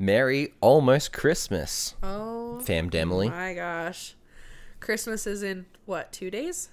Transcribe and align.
Merry 0.00 0.54
almost 0.60 1.12
Christmas, 1.12 1.94
Oh 2.04 2.60
fam 2.60 2.88
Damily. 2.88 3.30
my 3.30 3.52
gosh. 3.54 4.14
Christmas 4.78 5.26
is 5.26 5.42
in 5.42 5.66
what, 5.86 6.12
two 6.12 6.30
days? 6.30 6.68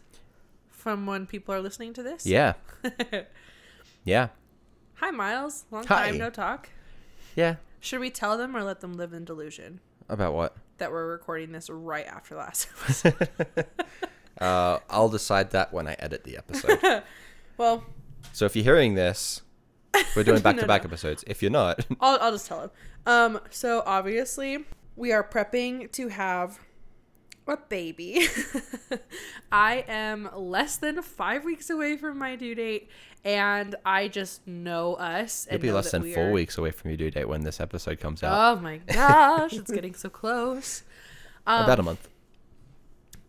From 0.70 1.07
when 1.07 1.25
people 1.25 1.53
are 1.55 1.59
listening 1.61 1.93
to 1.93 2.03
this? 2.03 2.25
Yeah. 2.25 2.53
Yeah. 4.03 4.27
Hi 4.97 5.09
Myles. 5.09 5.65
Long 5.71 5.83
Hi. 5.88 6.05
time 6.11 6.19
no 6.19 6.29
talk. 6.29 6.69
Yeah. 7.35 7.55
Should 7.79 7.99
we 8.01 8.11
tell 8.11 8.38
them 8.38 8.55
or 8.55 8.63
let 8.63 8.79
them 8.81 8.93
live 8.93 9.13
in 9.13 9.26
delusion 9.26 9.79
About 10.07 10.35
what? 10.35 10.55
that 10.78 10.92
we're 10.92 11.07
recording 11.07 11.51
this 11.51 11.71
right 11.71 12.05
after 12.05 12.35
last? 12.35 12.67
Uh, 14.39 14.79
I'll 14.89 15.07
decide 15.07 15.51
that 15.51 15.71
when 15.73 15.87
I 15.87 15.94
edit 15.97 16.26
the 16.26 16.35
episode. 16.38 17.03
well, 17.57 17.85
so 18.34 18.45
if 18.45 18.53
you're 18.53 18.66
hearing 18.66 18.94
this, 18.95 19.41
we're 20.13 20.26
doing 20.26 20.41
back 20.41 20.57
to 20.57 20.67
back 20.67 20.84
episodes. 20.84 21.23
If 21.26 21.41
you're 21.41 21.52
not, 21.52 21.85
I'll, 22.02 22.20
I'll 22.20 22.31
just 22.34 22.45
tell 22.45 22.59
him. 22.59 22.70
Um, 23.05 23.40
so 23.49 23.84
obviously 23.85 24.66
we 24.95 25.12
are 25.12 25.23
prepping 25.23 25.91
to 25.94 26.08
have 26.09 26.59
a 27.48 27.58
baby. 27.58 28.28
I 29.52 29.86
am 29.88 30.30
less 30.36 30.78
than 30.78 31.02
five 31.02 31.45
weeks 31.45 31.70
away 31.70 31.98
from 31.98 32.18
my 32.18 32.36
due 32.36 32.55
date, 32.55 32.90
and 33.23 33.76
I 33.86 34.08
just 34.08 34.48
know 34.48 34.95
us. 34.95 35.45
it'll 35.45 35.55
And 35.55 35.62
be 35.62 35.72
less 35.72 35.91
than 35.91 36.02
we 36.02 36.14
four 36.14 36.30
are- 36.30 36.31
weeks 36.31 36.58
away 36.58 36.72
from 36.72 36.90
your 36.90 36.98
due 36.98 37.12
date 37.12 37.28
when 37.30 37.41
this 37.41 37.59
episode 37.59 38.00
comes 38.00 38.23
out. 38.23 38.58
Oh 38.58 38.62
my 38.62 38.78
gosh, 38.78 39.53
it's 39.53 39.72
getting 39.72 39.94
so 39.94 40.09
close. 40.09 40.84
Um, 41.45 41.66
About 41.66 41.80
a 41.80 41.84
month. 41.84 42.09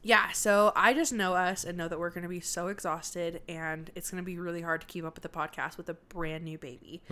Yeah, 0.07 0.31
so 0.31 0.73
I 0.77 0.95
just 0.95 1.13
know 1.13 1.35
us 1.35 1.65
and 1.65 1.77
know 1.77 1.89
that 1.89 1.99
we're 1.99 2.11
going 2.11 2.23
to 2.23 2.29
be 2.29 2.39
so 2.39 2.69
exhausted 2.69 3.41
and 3.49 3.91
it's 3.97 4.09
going 4.09 4.23
to 4.23 4.25
be 4.25 4.39
really 4.39 4.61
hard 4.63 4.83
to 4.83 4.87
keep 4.87 5.05
up 5.05 5.17
with 5.17 5.23
the 5.25 5.29
podcast 5.29 5.77
with 5.77 5.89
a 5.89 5.95
brand 5.95 6.45
new 6.45 6.59
baby. 6.59 7.03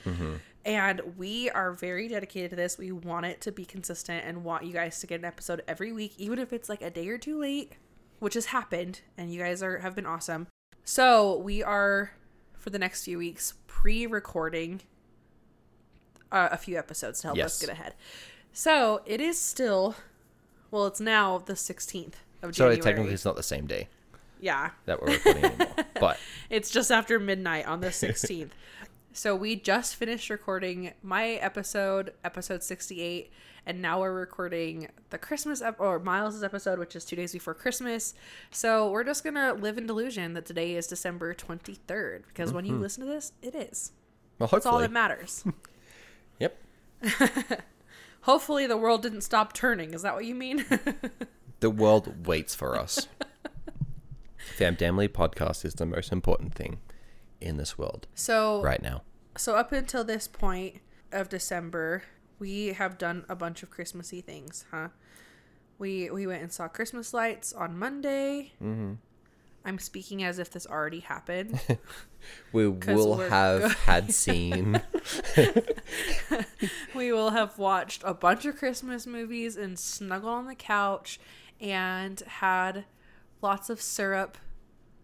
And 0.65 1.01
we 1.17 1.51
are 1.51 1.73
very 1.73 2.07
dedicated 2.07 2.51
to 2.51 2.57
this. 2.57 2.79
We 2.79 2.93
want 2.93 3.27
it 3.27 3.41
to 3.41 3.51
be 3.53 3.65
consistent 3.65 4.25
and 4.25 4.45
want 4.45 4.63
you 4.65 4.73
guys 4.73 5.01
to 5.01 5.09
get 5.09 5.19
an 5.19 5.25
episode 5.25 5.65
every 5.67 5.93
week, 5.93 6.15
even 6.19 6.39
if 6.39 6.53
it's 6.53 6.69
like 6.69 6.83
a 6.83 6.91
day 6.91 7.09
or 7.09 7.19
two 7.19 7.37
late, 7.41 7.73
which 8.21 8.35
has 8.35 8.47
happened 8.47 9.01
and 9.19 9.33
you 9.33 9.41
guys 9.41 9.61
are 9.61 9.79
have 9.79 9.97
been 9.97 10.07
awesome. 10.07 10.47
So, 10.85 11.37
we 11.39 11.65
are 11.65 12.13
for 12.57 12.71
the 12.71 12.79
next 12.79 13.05
few 13.05 13.19
weeks 13.19 13.55
pre-recording 13.67 14.83
uh, 16.31 16.49
a 16.53 16.57
few 16.57 16.79
episodes 16.79 17.21
to 17.23 17.27
help 17.29 17.39
Yes. 17.39 17.47
us 17.47 17.61
get 17.61 17.71
ahead. 17.71 17.95
So, 18.53 19.03
it 19.05 19.21
is 19.21 19.37
still 19.41 19.97
well, 20.71 20.87
it's 20.87 21.01
now 21.01 21.39
the 21.39 21.55
16th 21.55 22.15
of 22.45 22.55
So 22.55 22.65
January. 22.71 22.81
technically, 22.83 23.15
it's 23.15 23.25
not 23.25 23.37
the 23.37 23.43
same 23.43 23.67
day 23.67 23.89
Yeah. 24.41 24.71
that 24.87 25.01
we're 25.03 25.13
recording 25.13 25.45
anymore. 25.45 25.69
But 26.01 26.19
It's 26.51 26.71
just 26.71 26.91
after 26.91 27.19
midnight 27.19 27.67
on 27.67 27.81
the 27.81 27.89
16th. 27.89 28.51
so 29.13 29.35
we 29.37 29.57
just 29.57 29.97
finished 29.97 30.29
recording 30.31 30.93
my 31.03 31.31
episode, 31.31 32.13
episode 32.25 32.63
68, 32.63 33.31
and 33.67 33.81
now 33.81 34.01
we're 34.01 34.13
recording 34.13 34.89
the 35.11 35.17
Christmas 35.19 35.63
ep- 35.63 35.81
or 35.81 35.99
Myles's 35.99 36.43
episode, 36.45 36.79
which 36.79 36.95
is 36.95 37.05
two 37.05 37.17
days 37.17 37.33
before 37.33 37.55
Christmas. 37.55 38.13
So 38.51 38.91
we're 38.91 39.05
just 39.05 39.25
gonna 39.25 39.55
live 39.55 39.79
in 39.79 39.87
delusion 39.87 40.35
that 40.35 40.45
today 40.47 40.75
is 40.75 40.87
December 40.87 41.33
23rd 41.35 42.25
because 42.29 42.53
when 42.53 42.65
you 42.67 42.73
mm-hmm. 42.73 42.83
listen 42.83 43.07
to 43.07 43.11
this, 43.11 43.33
it 43.41 43.55
is. 43.55 43.93
well, 44.39 44.49
That's 44.53 44.67
all 44.67 44.79
that 44.81 44.93
matters. 44.93 45.45
yep. 46.41 46.61
Hopefully, 48.23 48.67
the 48.67 48.77
world 48.77 49.03
didn't 49.03 49.21
stop 49.23 49.53
turning. 49.53 49.95
Is 49.95 50.03
that 50.03 50.15
what 50.15 50.25
you 50.25 50.35
mean? 50.35 50.65
The 51.65 51.71
world 51.71 52.27
waits 52.27 52.55
for 52.55 52.79
us. 52.79 53.09
Fam 54.37 54.77
Damily 54.77 55.09
podcast 55.09 55.65
is 55.65 55.73
the 55.73 55.87
most 55.87 56.13
important 56.13 56.55
thing 56.55 56.77
in 57.41 57.57
this 57.57 57.79
world 57.79 58.07
so 58.15 58.61
right 58.61 58.83
now. 58.83 59.01
so 59.39 59.57
up 59.57 59.73
until 59.73 60.05
this 60.05 60.29
point 60.29 60.83
of 61.11 61.31
December, 61.31 62.03
we 62.39 62.75
have 62.75 62.99
done 62.99 63.25
a 63.31 63.35
bunch 63.35 63.63
of 63.63 63.71
Christmassy 63.71 64.21
things, 64.21 64.67
huh? 64.73 64.89
We 65.79 66.11
we 66.11 66.27
went 66.27 66.43
and 66.43 66.53
saw 66.53 66.69
Christmas 66.69 67.15
lights 67.15 67.55
on 67.55 67.79
Monday. 67.79 68.53
Mm-hmm. 68.63 68.93
I'm 69.65 69.79
speaking 69.79 70.23
as 70.23 70.39
if 70.39 70.51
this 70.51 70.67
already 70.67 71.01
happened. 71.01 71.59
we 72.53 72.69
will 72.69 73.17
have 73.17 73.63
good. 73.63 73.73
had 73.73 74.13
seen. 74.13 74.83
we 76.95 77.11
will 77.11 77.31
have 77.31 77.59
watched 77.59 78.03
a 78.05 78.13
bunch 78.13 78.45
of 78.45 78.59
Christmas 78.59 79.07
movies 79.07 79.57
and 79.57 79.79
snuggled 79.79 80.31
on 80.31 80.47
the 80.47 80.55
couch 80.55 81.19
and 81.61 82.21
had 82.21 82.85
lots 83.43 83.71
of 83.71 83.81
syrup, 83.81 84.39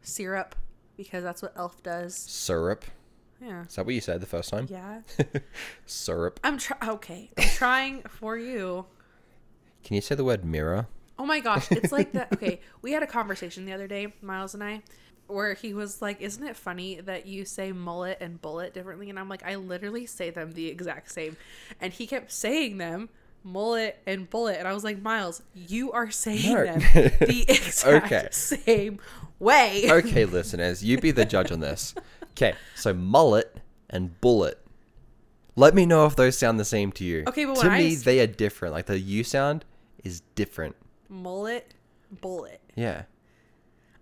syrup, 0.03 0.55
because 0.97 1.23
that's 1.25 1.43
what 1.43 1.53
Elf 1.57 1.83
does. 1.83 2.15
syrup. 2.17 2.85
Yeah. 3.43 3.65
Is 3.67 3.77
that 3.77 3.87
what 3.87 3.95
you 3.95 4.01
said 4.03 4.21
the 4.21 4.27
first 4.27 4.51
time? 4.51 4.67
Yeah. 4.71 5.01
Syrup. 5.87 6.39
I'm 6.45 6.59
try. 6.59 6.77
Okay. 6.87 7.31
I'm 7.39 7.49
trying 7.49 8.03
for 8.03 8.37
you. 8.37 8.85
Can 9.83 9.95
you 9.95 10.03
say 10.03 10.15
the 10.15 10.25
word 10.25 10.45
mirror? 10.45 10.89
Oh 11.19 11.25
my 11.25 11.41
gosh, 11.41 11.71
it's 11.73 11.91
like 11.93 12.13
that. 12.13 12.33
Okay, 12.35 12.61
we 12.83 12.93
had 12.93 13.03
a 13.03 13.07
conversation 13.07 13.65
the 13.65 13.73
other 13.73 13.87
day, 13.87 14.13
Myles 14.23 14.53
and 14.55 14.63
I, 14.63 14.83
where 15.27 15.55
he 15.55 15.73
was 15.75 16.01
like, 16.03 16.21
"Isn't 16.21 16.47
it 16.47 16.57
funny 16.57 17.01
that 17.01 17.27
you 17.27 17.45
say 17.47 17.73
mullet 17.73 18.19
and 18.21 18.41
bullet 18.41 18.73
differently?" 18.75 19.09
And 19.11 19.19
I'm 19.19 19.29
like, 19.29 19.43
"I 19.45 19.55
literally 19.57 20.05
say 20.07 20.31
them 20.31 20.53
the 20.53 20.69
exact 20.69 21.11
same," 21.11 21.37
and 21.81 21.93
he 21.93 22.07
kept 22.07 22.33
saying 22.33 22.77
them 22.79 23.09
mullet 23.43 23.99
and 24.07 24.29
bullet, 24.29 24.59
and 24.59 24.67
I 24.69 24.73
was 24.73 24.85
like, 24.85 25.01
"Myles, 25.03 25.43
you 25.55 25.93
are 25.93 26.11
saying 26.11 26.53
No. 26.53 26.65
them 26.65 26.81
the 26.81 27.45
exact 27.49 28.07
Okay. 28.07 28.29
same 28.31 28.99
way." 29.39 29.91
Okay, 29.91 30.25
listeners, 30.25 30.83
you 30.85 30.99
be 30.99 31.11
the 31.11 31.25
judge 31.25 31.51
on 31.53 31.61
this. 31.61 31.95
Okay, 32.33 32.55
so 32.75 32.93
mullet 32.95 33.57
and 33.89 34.21
bullet. 34.21 34.59
Let 35.57 35.75
me 35.75 35.85
know 35.85 36.07
if 36.07 36.17
those 36.17 36.39
sound 36.39 36.59
the 36.61 36.65
same 36.65 36.93
to 36.93 37.05
you. 37.05 37.25
Okay, 37.27 37.45
but 37.45 37.57
to 37.57 37.71
me, 37.71 37.95
s- 37.95 38.03
they 38.03 38.21
are 38.21 38.27
different. 38.27 38.73
Like 38.75 38.87
the 38.87 38.99
U 38.99 39.25
sound 39.25 39.65
is 40.05 40.21
different. 40.35 40.77
mullet, 41.09 41.75
bullet. 42.11 42.61
Yeah, 42.77 43.03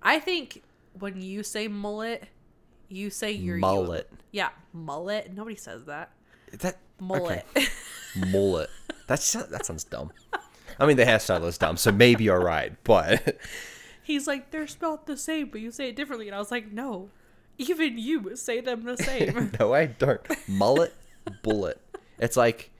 I 0.02 0.20
think 0.20 0.62
when 0.98 1.20
you 1.20 1.42
say 1.42 1.68
mullet, 1.68 2.24
you 2.88 3.10
say 3.10 3.32
your 3.32 3.56
you. 3.56 3.60
mullet. 3.60 4.10
Yeah, 4.30 4.50
mullet. 4.72 5.32
Nobody 5.34 5.56
says 5.56 5.84
that. 5.86 6.10
That 6.60 6.76
Mullet. 7.00 7.46
okay. 7.56 7.66
mullet. 8.30 8.70
That's 9.08 9.32
that 9.32 9.66
sounds 9.66 9.82
dumb. 9.84 10.12
I 10.78 10.86
mean, 10.86 10.96
the 10.96 11.04
hairstyle 11.04 11.44
is 11.46 11.58
dumb, 11.58 11.76
so 11.76 11.90
maybe 11.90 12.24
you're 12.24 12.40
right, 12.40 12.72
but 12.84 13.38
He's 14.04 14.26
like, 14.26 14.52
they're 14.52 14.66
spelled 14.68 15.06
the 15.06 15.16
same, 15.18 15.48
but 15.50 15.60
you 15.60 15.70
say 15.72 15.88
it 15.90 15.96
differently. 15.96 16.28
And 16.28 16.34
I 16.34 16.38
was 16.38 16.50
like, 16.50 16.70
no, 16.72 17.10
even 17.58 17.98
you 17.98 18.36
say 18.36 18.60
them 18.62 18.84
the 18.84 18.96
same. 18.96 19.50
no, 19.60 19.74
I 19.74 19.86
don't. 19.86 20.20
Mullet, 20.48 20.94
bullet. 21.42 21.78
It's 22.18 22.36
like 22.36 22.70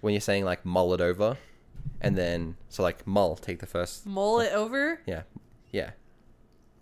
when 0.00 0.14
you're 0.14 0.20
saying 0.20 0.44
like 0.44 0.64
mull 0.64 0.94
it 0.94 1.00
over, 1.00 1.36
and 2.00 2.16
then 2.16 2.56
so 2.68 2.82
like 2.82 3.06
mull, 3.06 3.36
take 3.36 3.58
the 3.60 3.66
first. 3.66 4.06
Mull 4.06 4.40
it 4.40 4.52
over, 4.52 5.00
Yeah, 5.06 5.22
yeah. 5.70 5.90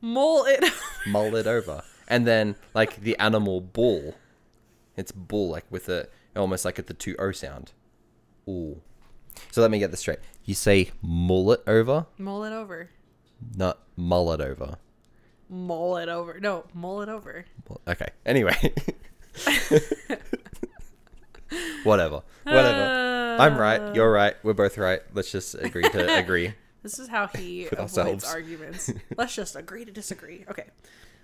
mull 0.01 0.45
it. 0.47 0.65
mull 1.07 1.35
it 1.35 1.47
over. 1.47 1.83
And 2.09 2.27
then 2.27 2.57
like 2.75 3.01
the 3.01 3.17
animal 3.19 3.61
bull, 3.61 4.15
it's 4.97 5.13
bull 5.13 5.51
like 5.51 5.65
with 5.71 5.89
a 5.89 6.09
almost 6.37 6.65
like 6.65 6.79
at 6.79 6.87
the 6.87 6.95
two 6.95 7.17
O 7.19 7.33
sound. 7.33 7.73
Ooh. 8.49 8.81
So 9.51 9.61
let 9.61 9.71
me 9.71 9.79
get 9.79 9.91
this 9.91 10.01
straight. 10.01 10.19
You 10.45 10.55
say 10.55 10.91
mull 11.03 11.53
it 11.53 11.63
over, 11.67 12.07
mull 12.19 12.45
it 12.45 12.53
over. 12.53 12.91
not 13.57 13.79
mull 13.97 14.33
it 14.33 14.41
over. 14.41 14.77
Mull 15.49 15.97
it 15.99 16.09
over. 16.09 16.41
No, 16.41 16.65
mull 16.75 17.03
it 17.03 17.09
over. 17.09 17.45
Okay. 17.87 18.09
Anyway. 18.25 18.57
Whatever. 21.85 22.23
Whatever. 22.43 23.37
I'm 23.39 23.57
right. 23.57 23.81
Uh. 23.81 23.93
You're 23.95 24.11
right. 24.11 24.35
We're 24.43 24.55
both 24.55 24.77
right. 24.79 25.01
Let's 25.15 25.31
just 25.31 25.55
agree 25.55 25.83
to 25.83 26.17
agree. 26.19 26.55
This 26.83 26.99
is 26.99 27.09
how 27.09 27.29
he 27.29 27.67
avoids 27.73 27.97
ourselves. 27.99 28.25
arguments. 28.25 28.93
Let's 29.17 29.35
just 29.35 29.55
agree 29.57 29.85
to 29.85 29.93
disagree. 29.93 30.45
Okay. 30.51 30.65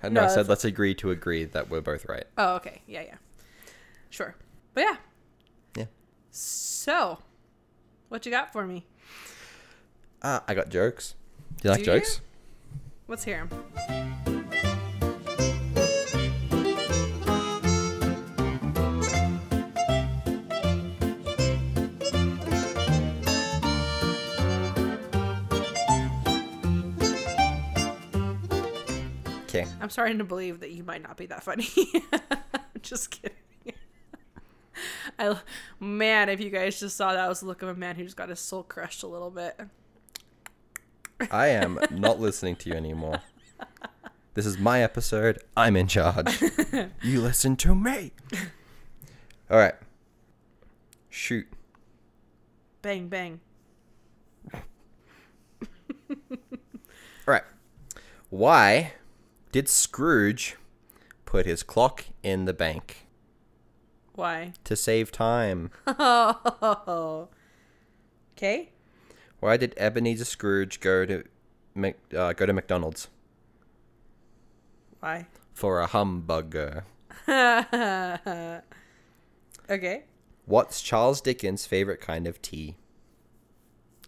No, 0.03 0.09
No, 0.11 0.25
I 0.25 0.29
said 0.29 0.49
let's 0.49 0.65
agree 0.65 0.95
to 0.97 1.11
agree 1.11 1.45
that 1.45 1.69
we're 1.71 1.81
both 1.81 2.07
right. 2.07 2.25
Oh, 2.39 2.57
okay. 2.57 2.83
Yeah, 2.87 3.03
yeah. 3.03 3.17
Sure. 4.11 4.35
But 4.75 4.81
yeah. 4.83 4.97
So, 6.35 7.19
what 8.09 8.25
you 8.25 8.33
got 8.33 8.53
for 8.55 8.67
me? 8.67 8.87
Ah, 10.23 10.43
I 10.49 10.55
got 10.55 10.71
jokes. 10.71 11.15
Do 11.61 11.69
you 11.69 11.71
like 11.73 11.85
Do 11.85 11.91
you? 11.91 11.99
jokes? 11.99 12.21
Let's 13.07 13.25
hear 13.25 13.47
him. 13.47 13.51
Okay. 29.55 29.67
I'm 29.83 29.91
starting 29.91 30.17
to 30.17 30.25
believe 30.25 30.61
that 30.61 30.71
you 30.71 30.83
might 30.83 31.03
not 31.03 31.19
be 31.19 31.27
that 31.27 31.43
funny. 31.43 31.69
just 32.83 33.11
kidding. 33.11 33.37
I 35.19 35.37
man, 35.81 36.29
if 36.29 36.41
you 36.41 36.51
guys 36.51 36.81
just 36.81 36.97
saw 36.97 37.13
that, 37.13 37.29
was 37.29 37.41
the 37.41 37.47
look 37.47 37.63
of 37.63 37.69
a 37.69 37.75
man 37.75 37.97
who 37.97 38.05
just 38.05 38.17
got 38.17 38.29
his 38.29 38.41
soul 38.41 38.63
crushed 38.63 39.03
a 39.03 39.07
little 39.07 39.31
bit. 39.31 39.61
I 41.31 41.49
am 41.49 41.79
not 41.91 42.21
listening 42.21 42.57
to 42.57 42.71
you 42.71 42.75
anymore. 42.75 43.21
This 44.35 44.47
is 44.47 44.59
my 44.59 44.83
episode. 44.83 45.39
I'm 45.57 45.77
in 45.77 45.87
charge. 45.89 46.43
you 47.03 47.21
listen 47.21 47.55
to 47.57 47.75
me. 47.75 48.13
All 49.51 49.59
right. 49.59 49.75
Shoot. 51.11 51.47
Bang 52.81 53.09
bang. 53.09 53.41
All 54.55 54.59
right. 57.27 57.45
Why 58.31 58.95
did 59.53 59.69
Scrooge 59.69 60.57
put 61.27 61.45
his 61.45 61.63
clock 61.63 62.07
in 62.23 62.47
the 62.47 62.55
bank 62.55 63.02
Why? 64.15 64.53
to 64.65 64.77
save 64.77 65.11
time? 65.13 65.71
Oh. 65.87 67.29
Okay. 68.37 68.71
Why 69.41 69.57
did 69.57 69.75
Ebenezer 69.77 70.25
Scrooge 70.25 70.81
go 70.81 71.05
to 71.07 71.23
Mc, 71.77 71.97
uh, 72.17 72.33
go 72.33 72.47
to 72.47 72.53
McDonald's 72.53 73.09
Why? 75.01 75.27
for 75.53 75.81
a 75.81 75.87
hamburger? 75.87 76.85
okay. 77.29 78.63
What's 80.47 80.81
Charles 80.83 81.21
Dickens' 81.21 81.67
favorite 81.67 82.01
kind 82.01 82.27
of 82.27 82.41
tea? 82.43 82.77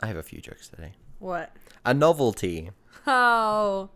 I 0.01 0.07
have 0.07 0.17
a 0.17 0.23
few 0.23 0.41
jokes 0.41 0.69
today. 0.69 0.95
What? 1.21 1.55
A 1.85 1.95
novelty. 1.95 2.71
Oh. 3.07 3.91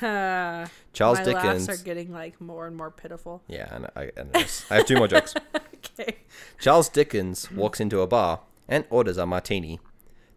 Charles 0.00 1.18
my 1.18 1.24
Dickens. 1.24 1.68
laughs 1.68 1.80
are 1.80 1.84
getting 1.84 2.12
like 2.12 2.40
more 2.40 2.66
and 2.66 2.76
more 2.76 2.90
pitiful. 2.90 3.42
Yeah, 3.48 3.74
and 3.74 3.86
I, 3.96 4.10
and 4.16 4.30
I 4.70 4.74
have 4.76 4.86
two 4.86 4.96
more 4.96 5.08
jokes. 5.08 5.34
okay. 5.74 6.18
Charles 6.58 6.88
Dickens 6.88 7.50
walks 7.50 7.80
into 7.80 8.00
a 8.00 8.06
bar 8.06 8.40
and 8.68 8.84
orders 8.90 9.16
a 9.16 9.26
martini. 9.26 9.80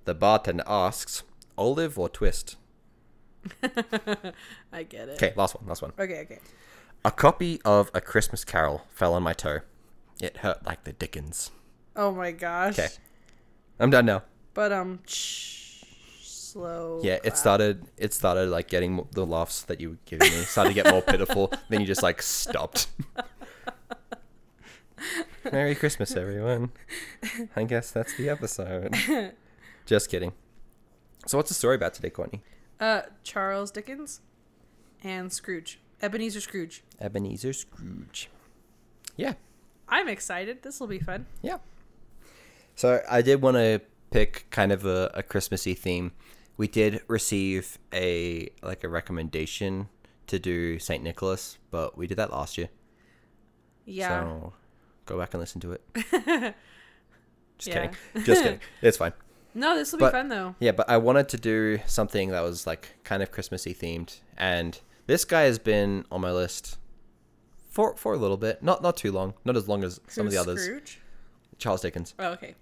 The 0.06 0.16
bartender 0.16 0.64
asks, 0.66 1.24
olive 1.58 2.00
or 2.00 2.10
twist? 2.10 2.56
I 4.72 4.84
get 4.84 5.10
it. 5.10 5.16
Okay, 5.22 5.34
last 5.36 5.56
one, 5.56 5.68
last 5.68 5.82
one. 5.82 5.92
Okay. 6.00 6.22
Okay. 6.22 6.40
A 7.06 7.12
copy 7.12 7.62
of 7.64 7.90
A 7.94 8.02
Christmas 8.02 8.44
Carol 8.44 8.86
fell 8.90 9.14
on 9.14 9.24
my 9.24 9.34
toe. 9.34 9.60
It 10.22 10.38
hurt 10.38 10.66
like 10.66 10.84
the 10.84 10.94
Dickens. 10.94 11.52
Oh 11.96 12.12
my 12.12 12.32
gosh. 12.32 12.78
Okay. 12.78 12.90
I'm 13.80 13.90
done 13.90 14.06
now. 14.06 14.24
But 14.54 14.74
um, 14.74 15.00
shh, 15.08 15.59
slow. 16.54 17.00
Yeah, 17.04 17.20
it 17.24 17.38
started. 17.38 17.86
It 17.98 18.14
started 18.14 18.50
like 18.50 18.68
getting 18.68 19.08
the 19.12 19.26
laughs 19.26 19.62
that 19.64 19.80
you 19.80 19.92
were 19.92 19.98
giving 20.06 20.32
me 20.32 20.38
started 20.44 20.70
to 20.70 20.76
get 20.76 20.92
more 20.92 21.02
pitiful. 21.02 21.52
Then 21.70 21.82
you 21.82 21.88
just 21.88 22.04
like 22.04 22.22
stopped. 22.22 22.88
Merry 25.52 25.76
Christmas, 25.76 26.16
everyone. 26.16 26.72
I 27.56 27.64
guess 27.64 27.92
that's 27.92 28.16
the 28.18 28.30
episode. 28.30 28.94
Just 29.86 30.10
kidding. 30.10 30.34
So, 31.26 31.38
what's 31.38 31.50
the 31.50 31.56
story 31.56 31.76
about 31.76 31.94
today, 31.94 32.10
Courtney? 32.10 32.42
Uh, 32.80 33.04
Charles 33.24 33.72
Dickens 33.72 34.22
and 35.04 35.32
Scrooge. 35.32 35.80
Ebenezer 36.02 36.42
Scrooge. 36.42 36.84
Ebenezer 37.00 37.54
Scrooge. 37.54 38.30
Yeah, 39.16 39.34
I'm 39.88 40.08
excited. 40.08 40.64
This 40.64 40.80
will 40.80 40.88
be 40.88 41.00
fun. 41.00 41.26
yeah. 41.42 41.58
So, 42.76 43.02
I 43.10 43.22
did 43.22 43.42
want 43.42 43.58
to 43.58 43.82
pick 44.12 44.46
kind 44.52 44.72
of 44.72 44.86
a, 44.86 45.12
a 45.14 45.24
Christmassy 45.24 45.74
theme. 45.74 46.14
We 46.60 46.68
did 46.68 47.02
receive 47.08 47.80
a 47.94 48.50
like 48.62 48.84
a 48.84 48.90
recommendation 48.90 49.88
to 50.28 50.38
do 50.40 50.78
Saint 50.78 51.02
Nicholas, 51.04 51.58
but 51.72 51.98
we 51.98 52.06
did 52.06 52.18
that 52.18 52.32
last 52.32 52.58
year. 52.58 52.68
Yeah. 53.86 54.22
So 54.24 54.54
go 55.06 55.18
back 55.18 55.34
and 55.34 55.40
listen 55.40 55.62
to 55.62 55.72
it. 55.72 55.82
Just 57.58 57.72
kidding. 57.74 57.96
Just 58.26 58.44
kidding. 58.44 58.60
It's 58.82 58.98
fine. 58.98 59.14
No, 59.56 59.76
this 59.76 59.92
will 59.92 60.00
But- 60.00 60.12
be 60.12 60.18
fun 60.20 60.28
though. 60.30 60.56
Yeah, 60.60 60.74
but 60.74 60.90
I 60.90 60.98
wanted 60.98 61.30
to 61.30 61.38
do 61.38 61.80
something 61.88 62.30
that 62.32 62.42
was 62.42 62.68
like 62.68 62.90
kind 63.04 63.24
of 63.24 63.32
Christmassy 63.32 63.74
themed, 63.74 64.20
and 64.38 64.80
this 65.08 65.24
guy 65.26 65.44
has 65.44 65.60
been 65.60 66.04
on 66.12 66.20
my 66.22 66.32
list 66.32 66.78
for 67.70 67.96
for 67.96 68.14
a 68.14 68.18
little 68.18 68.38
bit. 68.38 68.62
Not 68.62 68.84
not 68.84 68.98
too 68.98 69.12
long. 69.14 69.34
Not 69.46 69.56
as 69.56 69.68
long 69.70 69.84
as 69.86 70.00
some 70.08 70.28
of 70.28 70.32
the 70.34 70.38
Who's 70.38 70.48
others. 70.48 70.64
Scrooge? 70.66 71.00
Charles 71.58 71.82
Dickens. 71.82 72.14
Oh, 72.20 72.32
okay. 72.34 72.56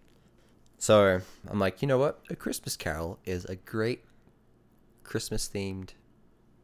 So 0.78 1.22
I'm 1.50 1.60
like, 1.60 1.82
you 1.82 1.88
know 1.88 1.98
what? 1.98 2.22
A 2.30 2.36
Christmas 2.36 2.76
Carol 2.78 3.20
is 3.26 3.46
a 3.46 3.56
great 3.56 4.04
Christmas 5.04 5.50
themed 5.54 5.90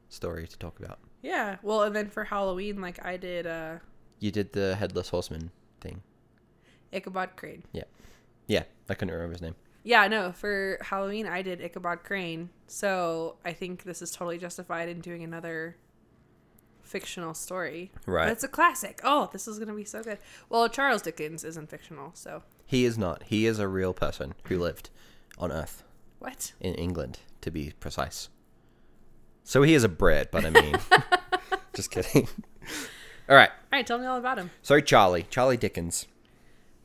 story 0.10 0.48
to 0.48 0.58
talk 0.58 0.80
about. 0.80 1.00
Yeah. 1.22 1.58
Well, 1.64 1.84
and 1.84 1.96
then 1.96 2.10
for 2.10 2.24
Halloween, 2.26 2.82
like 2.82 3.04
I 3.04 3.18
did 3.18 3.48
uh 3.48 3.78
You 4.20 4.32
did 4.32 4.54
the 4.54 4.76
headless 4.76 5.10
horseman 5.10 5.52
thing. 5.82 6.02
Ichabod 6.92 7.32
Crane. 7.36 7.64
Yeah, 7.72 7.86
Yeah, 8.48 8.64
I 8.88 8.94
couldn't 8.94 9.14
remember 9.14 9.34
his 9.34 9.42
name. 9.42 9.56
Yeah, 9.84 10.08
no, 10.08 10.32
for 10.32 10.78
Halloween 10.82 11.26
I 11.28 11.42
did 11.42 11.60
Ichabod 11.62 12.04
Crane. 12.04 12.50
So 12.68 13.38
I 13.44 13.54
think 13.54 13.84
this 13.84 14.02
is 14.02 14.12
totally 14.12 14.38
justified 14.38 14.90
in 14.90 15.02
doing 15.02 15.24
another 15.24 15.76
fictional 16.84 17.34
story. 17.34 17.92
Right. 18.06 18.26
But 18.26 18.34
it's 18.34 18.44
a 18.44 18.48
classic. 18.48 19.02
Oh, 19.04 19.30
this 19.34 19.48
is 19.48 19.58
gonna 19.58 19.74
be 19.74 19.86
so 19.86 20.04
good. 20.04 20.20
Well, 20.50 20.70
Charles 20.70 21.02
Dickens 21.02 21.44
isn't 21.44 21.70
fictional, 21.70 22.12
so 22.14 22.44
He 22.74 22.86
is 22.86 22.98
not. 22.98 23.22
He 23.28 23.46
is 23.46 23.60
a 23.60 23.68
real 23.68 23.94
person 23.94 24.34
who 24.46 24.58
lived 24.58 24.90
on 25.38 25.52
Earth. 25.52 25.84
what? 26.18 26.54
in 26.60 26.74
England, 26.74 27.20
to 27.42 27.52
be 27.52 27.74
precise. 27.80 28.30
So 29.44 29.62
he 29.62 29.76
is 29.76 29.84
a 29.84 29.90
Brit, 29.90 30.32
but 30.32 30.44
I 30.44 30.50
mean, 30.50 30.76
just 31.76 31.92
kidding. 31.92 32.28
All 33.30 33.36
right. 33.36 33.52
All 33.52 33.78
right, 33.78 33.86
tell 33.86 34.00
me 34.00 34.08
all 34.08 34.18
about 34.18 34.40
him. 34.40 34.50
So 34.64 34.80
Charlie, 34.80 35.28
Charlie 35.30 35.56
Dickens. 35.56 36.08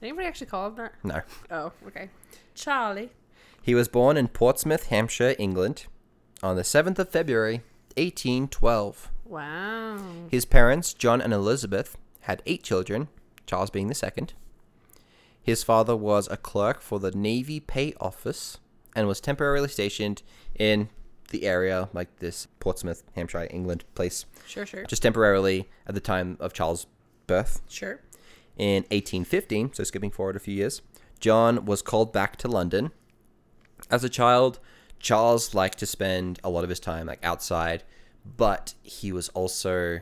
Did 0.00 0.08
anybody 0.08 0.26
actually 0.28 0.48
call 0.48 0.66
him 0.68 0.74
that? 0.76 0.92
No, 1.02 1.22
Oh, 1.50 1.72
okay. 1.86 2.10
Charlie. 2.54 3.08
he 3.62 3.74
was 3.74 3.88
born 3.88 4.18
in 4.18 4.28
Portsmouth, 4.28 4.88
Hampshire, 4.88 5.34
England, 5.38 5.86
on 6.42 6.56
the 6.56 6.64
seventh 6.64 6.98
of 6.98 7.08
February, 7.08 7.62
eighteen 7.96 8.46
twelve. 8.46 9.10
Wow. 9.24 9.98
His 10.30 10.44
parents, 10.44 10.92
John 10.92 11.22
and 11.22 11.32
Elizabeth, 11.32 11.96
had 12.20 12.42
eight 12.44 12.62
children, 12.62 13.08
Charles 13.46 13.70
being 13.70 13.88
the 13.88 13.94
second. 13.94 14.34
His 15.48 15.64
father 15.64 15.96
was 15.96 16.28
a 16.28 16.36
clerk 16.36 16.82
for 16.82 17.00
the 17.00 17.10
Navy 17.10 17.58
Pay 17.58 17.94
Office 18.02 18.58
and 18.94 19.08
was 19.08 19.18
temporarily 19.18 19.68
stationed 19.68 20.22
in 20.54 20.90
the 21.30 21.44
area, 21.44 21.88
like 21.94 22.18
this 22.18 22.48
Portsmouth, 22.60 23.02
Hampshire, 23.14 23.46
England 23.48 23.84
place, 23.94 24.26
Sure, 24.46 24.66
sure. 24.66 24.84
just 24.84 25.00
temporarily 25.00 25.66
at 25.86 25.94
the 25.94 26.02
time 26.02 26.36
of 26.38 26.52
Charles' 26.52 26.86
birth. 27.26 27.62
Sure. 27.66 27.98
In 28.58 28.82
1815, 28.90 29.72
so 29.72 29.84
skipping 29.84 30.10
forward 30.10 30.36
a 30.36 30.38
few 30.38 30.52
years, 30.52 30.82
John 31.18 31.64
was 31.64 31.80
called 31.80 32.12
back 32.12 32.36
to 32.36 32.48
London. 32.48 32.90
As 33.90 34.04
a 34.04 34.10
child, 34.10 34.60
Charles 35.00 35.54
liked 35.54 35.78
to 35.78 35.86
spend 35.86 36.40
a 36.44 36.50
lot 36.50 36.62
of 36.62 36.68
his 36.68 36.78
time 36.78 37.06
like 37.06 37.24
outside, 37.24 37.84
but 38.36 38.74
he 38.82 39.12
was 39.12 39.30
also 39.30 40.00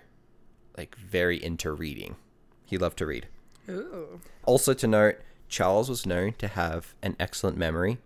like 0.77 0.97
very 0.97 1.41
into 1.41 1.71
reading. 1.71 2.17
He 2.65 2.77
loved 2.79 2.99
to 2.99 3.07
read. 3.07 3.29
Ooh. 3.69 4.21
Also 4.45 4.75
to 4.75 4.87
note, 4.89 5.19
Charles 5.49 5.89
was 5.89 6.07
known 6.07 6.33
to 6.35 6.49
have 6.49 6.95
an 7.03 7.17
excellent 7.21 7.57
memory. 7.57 7.99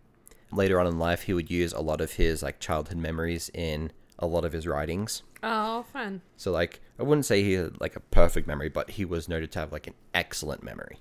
Later 0.52 0.80
on 0.80 0.86
in 0.86 0.98
life, 0.98 1.22
he 1.22 1.32
would 1.32 1.50
use 1.50 1.72
a 1.72 1.80
lot 1.80 2.00
of 2.00 2.12
his 2.12 2.42
like 2.42 2.58
childhood 2.60 2.98
memories 2.98 3.50
in 3.54 3.92
a 4.18 4.26
lot 4.26 4.44
of 4.44 4.52
his 4.52 4.66
writings. 4.66 5.22
Oh, 5.42 5.84
fun. 5.92 6.20
So 6.36 6.50
like 6.50 6.80
I 6.98 7.02
wouldn't 7.02 7.24
say 7.24 7.42
he 7.42 7.52
had 7.54 7.80
like 7.80 7.96
a 7.96 8.00
perfect 8.00 8.46
memory, 8.46 8.68
but 8.68 8.90
he 8.90 9.04
was 9.04 9.28
noted 9.28 9.52
to 9.52 9.60
have 9.60 9.72
like 9.72 9.86
an 9.86 9.94
excellent 10.12 10.62
memory. 10.62 10.98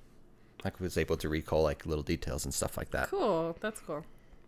Like 0.64 0.78
he 0.78 0.84
was 0.84 0.98
able 0.98 1.18
to 1.18 1.28
recall 1.30 1.64
like 1.64 1.86
little 1.86 2.04
details 2.04 2.46
and 2.46 2.54
stuff 2.54 2.78
like 2.78 2.92
that. 2.92 3.10
Cool. 3.10 3.58
That's 3.60 3.82
cool. 3.82 4.06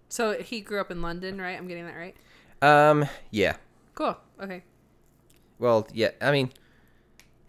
So 0.10 0.34
he 0.42 0.62
grew 0.62 0.80
up 0.80 0.92
in 0.92 1.02
London, 1.02 1.40
right? 1.42 1.58
I'm 1.58 1.68
getting 1.68 1.86
that 1.86 1.96
right. 1.96 2.16
Um 2.62 3.06
yeah. 3.32 3.58
Cool. 3.96 4.16
Okay. 4.42 4.64
Well, 5.60 5.88
yeah, 5.94 6.12
I 6.22 6.32
mean 6.32 6.52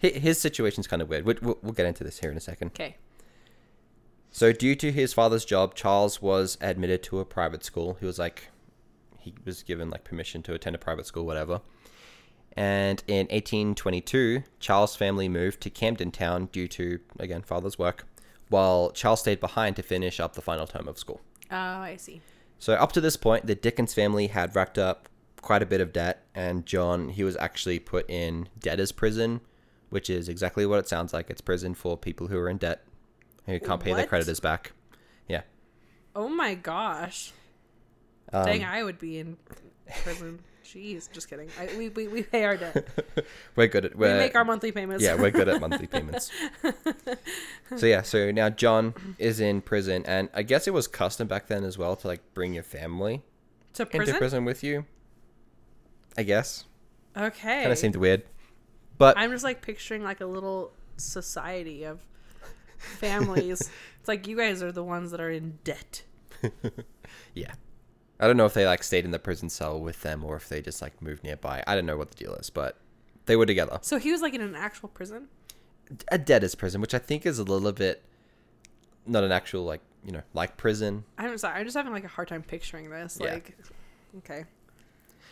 hi- 0.01 0.09
his 0.11 0.41
situation's 0.41 0.87
kind 0.87 1.03
of 1.03 1.09
weird. 1.09 1.25
We'll, 1.27 1.37
we'll, 1.43 1.59
we'll 1.63 1.73
get 1.73 1.87
into 1.87 2.03
this 2.03 2.19
here 2.19 2.31
in 2.31 2.37
a 2.37 2.41
second. 2.41 2.69
Okay. 2.69 2.97
So 4.35 4.51
due 4.51 4.75
to 4.77 4.91
his 4.91 5.13
father's 5.13 5.45
job, 5.45 5.75
Charles 5.75 6.23
was 6.23 6.57
admitted 6.63 7.03
to 7.05 7.21
a 7.21 7.25
private 7.25 7.63
school. 7.65 7.99
He 8.01 8.07
was 8.07 8.19
like 8.19 8.49
he 9.19 9.35
was 9.45 9.63
given 9.63 9.91
like 9.91 10.05
permission 10.05 10.43
to 10.43 10.55
attend 10.55 10.75
a 10.75 10.79
private 10.79 11.07
school 11.07 11.25
whatever. 11.25 11.61
And 12.55 13.03
in 13.07 13.27
1822, 13.29 14.43
Charles' 14.59 14.97
family 14.97 15.29
moved 15.29 15.61
to 15.63 15.71
Camden 15.71 16.11
Town 16.11 16.47
due 16.51 16.67
to 16.69 16.99
again 17.19 17.43
father's 17.43 17.79
work, 17.79 18.07
while 18.49 18.91
Charles 18.91 19.21
stayed 19.21 19.39
behind 19.39 19.77
to 19.77 19.83
finish 19.83 20.19
up 20.19 20.35
the 20.35 20.43
final 20.43 20.67
term 20.67 20.89
of 20.89 20.99
school. 20.99 21.21
Oh, 21.51 21.57
I 21.57 21.97
see. 21.97 22.21
So 22.59 22.75
up 22.75 22.93
to 22.93 23.01
this 23.01 23.17
point, 23.17 23.47
the 23.47 23.55
Dickens 23.55 23.93
family 23.93 24.29
had 24.29 24.57
racked 24.57 24.79
up 24.79 25.09
quite 25.43 25.63
a 25.63 25.67
bit 25.67 25.81
of 25.81 25.93
debt, 25.93 26.25
and 26.35 26.65
John 26.65 27.11
he 27.11 27.23
was 27.23 27.37
actually 27.37 27.79
put 27.79 28.09
in 28.09 28.49
debtor's 28.59 28.93
prison, 28.93 29.41
which 29.91 30.09
is 30.09 30.29
exactly 30.29 30.65
what 30.65 30.79
it 30.79 30.89
sounds 30.89 31.13
like. 31.13 31.29
It's 31.29 31.43
prison 31.43 31.75
for 31.75 31.99
people 31.99 32.29
who 32.29 32.39
are 32.39 32.49
in 32.49 32.57
debt, 32.57 32.85
who 33.47 33.59
can't 33.61 33.83
pay 33.83 33.91
What? 33.93 34.09
creditors 34.09 34.41
back. 34.41 34.73
Yeah. 35.29 35.43
Oh 36.15 36.29
my 36.29 36.55
gosh. 36.55 37.33
Um, 38.33 38.47
Dang, 38.47 38.65
I 38.65 38.83
would 38.83 38.99
be 38.99 39.19
in 39.19 39.37
prison. 40.03 40.41
Jeez, 40.65 41.11
just 41.13 41.29
kidding. 41.29 41.51
I, 41.61 41.69
we, 41.77 41.91
we, 41.91 42.09
we 42.09 42.23
pay 42.23 42.45
our 42.45 42.57
debt. 42.57 42.89
we're 43.57 43.67
good 43.67 43.85
at 43.85 43.95
we 43.97 44.07
we're, 44.07 44.17
make 44.17 44.35
our 44.35 44.45
monthly 44.45 44.73
payments. 44.73 45.05
yeah 45.05 45.15
we're 45.15 45.31
good 45.31 45.49
at 45.49 45.61
monthly 45.61 45.87
payments. 45.89 46.31
so 47.77 47.85
yeah, 47.87 48.01
so 48.03 48.31
now 48.31 48.49
John 48.49 48.95
is 49.19 49.39
in 49.41 49.61
prison, 49.61 50.03
and 50.07 50.31
I 50.33 50.43
guess 50.45 50.67
it 50.67 50.73
was 50.73 50.87
custom 50.87 51.27
back 51.29 51.49
then 51.49 51.65
as 51.65 51.77
well 51.77 51.95
to 51.97 52.07
like 52.07 52.21
bring 52.33 52.55
your 52.55 52.63
family 52.63 53.23
to 53.75 53.85
prison. 53.85 54.09
into 54.09 54.19
prison 54.19 54.45
with 54.47 54.63
you. 54.63 54.87
I 56.17 56.23
guess 56.23 56.65
Okay. 57.17 57.61
kind 57.63 57.73
of 57.73 57.77
seemed 57.79 57.97
weird, 57.97 58.23
but 58.97 59.19
I'm 59.19 59.31
just 59.31 59.45
like 59.45 59.61
picturing 59.63 60.03
like 60.03 60.21
a 60.23 60.27
little 60.27 60.73
society 60.97 61.85
of 61.85 62.01
families. 62.83 63.71
it's 64.01 64.09
like 64.09 64.27
you 64.27 64.37
guys 64.37 64.63
are 64.63 64.73
the 64.73 64.85
ones 64.85 65.11
that 65.11 65.21
are 65.21 65.31
in 65.31 65.59
debt. 65.65 66.03
Yeah. 67.35 67.55
I 68.21 68.27
don't 68.27 68.37
know 68.37 68.47
if 68.47 68.55
they 68.55 68.67
like 68.67 68.83
stayed 68.83 69.05
in 69.05 69.11
the 69.11 69.19
prison 69.19 69.49
cell 69.49 69.81
with 69.81 70.03
them 70.03 70.25
or 70.25 70.37
if 70.37 70.49
they 70.49 70.61
just 70.61 70.81
like 70.81 71.01
moved 71.03 71.25
nearby. 71.25 71.65
I 71.67 71.75
don't 71.75 71.87
know 71.87 71.97
what 71.97 72.11
the 72.11 72.17
deal 72.17 72.35
is, 72.35 72.51
but 72.51 72.79
they 73.27 73.37
were 73.37 73.47
together. 73.47 73.79
So 73.83 73.99
he 73.99 74.13
was 74.13 74.23
like 74.23 74.35
in 74.35 74.41
an 74.41 74.55
actual 74.55 74.89
prison. 74.89 75.29
A 76.09 76.19
debtor's 76.19 76.55
prison, 76.55 76.81
which 76.81 76.95
I 76.95 76.99
think 76.99 77.27
is 77.27 77.39
a 77.39 77.45
little 77.45 77.73
bit 77.73 78.03
not 79.05 79.25
an 79.25 79.33
actual 79.33 79.65
like 79.65 79.81
you 80.05 80.13
know 80.13 80.23
like 80.35 80.57
prison. 80.57 81.05
I'm 81.19 81.37
sorry. 81.39 81.59
I'm 81.59 81.65
just 81.65 81.77
having 81.77 81.93
like 81.93 82.05
a 82.05 82.09
hard 82.09 82.29
time 82.29 82.43
picturing 82.43 82.89
this. 82.91 83.19
Yeah. 83.21 83.33
Like, 83.33 83.59
okay. 84.19 84.45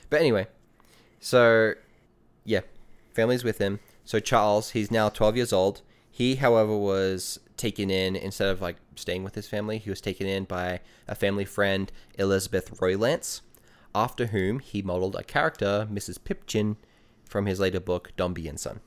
But 0.09 0.21
anyway, 0.21 0.49
so 1.21 1.75
yeah, 2.45 2.61
family's 3.15 3.45
with 3.45 3.59
him. 3.59 3.79
So 4.05 4.19
Charles, 4.19 4.71
he's 4.71 4.91
now 4.91 5.09
12 5.09 5.37
years 5.37 5.53
old. 5.53 5.83
He, 6.21 6.35
however, 6.35 6.77
was 6.77 7.41
taken 7.57 7.89
in 7.89 8.15
instead 8.15 8.49
of 8.51 8.61
like 8.61 8.77
staying 8.95 9.25
with 9.25 9.35
his 9.35 9.49
family. 9.49 9.79
He 9.79 9.89
was 9.89 10.03
taken 10.03 10.27
in 10.27 10.45
by 10.45 10.81
a 11.09 11.15
family 11.15 11.47
friend, 11.47 11.91
Elizabeth 12.19 12.79
Roylance, 12.79 13.41
after 13.95 14.27
whom 14.27 14.59
he 14.59 14.83
modeled 14.83 15.17
a 15.17 15.25
character, 15.25 15.89
Mrs. 15.91 16.19
Pipchin, 16.19 16.77
from 17.25 17.47
his 17.47 17.59
later 17.59 17.81
book 17.81 18.13
Dombey 18.19 18.49
and 18.49 18.61
Son. 18.61 18.81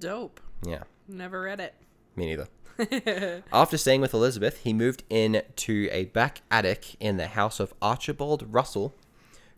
Dope. 0.00 0.40
Yeah, 0.66 0.82
Never 1.06 1.40
read 1.42 1.60
it. 1.60 1.76
me 2.16 2.34
neither. 2.34 3.42
After 3.52 3.78
staying 3.78 4.00
with 4.00 4.12
Elizabeth, 4.12 4.58
he 4.64 4.72
moved 4.72 5.04
in 5.08 5.42
to 5.54 5.88
a 5.92 6.06
back 6.06 6.42
attic 6.50 6.96
in 6.98 7.16
the 7.16 7.28
house 7.28 7.60
of 7.60 7.74
Archibald 7.80 8.52
Russell, 8.52 8.92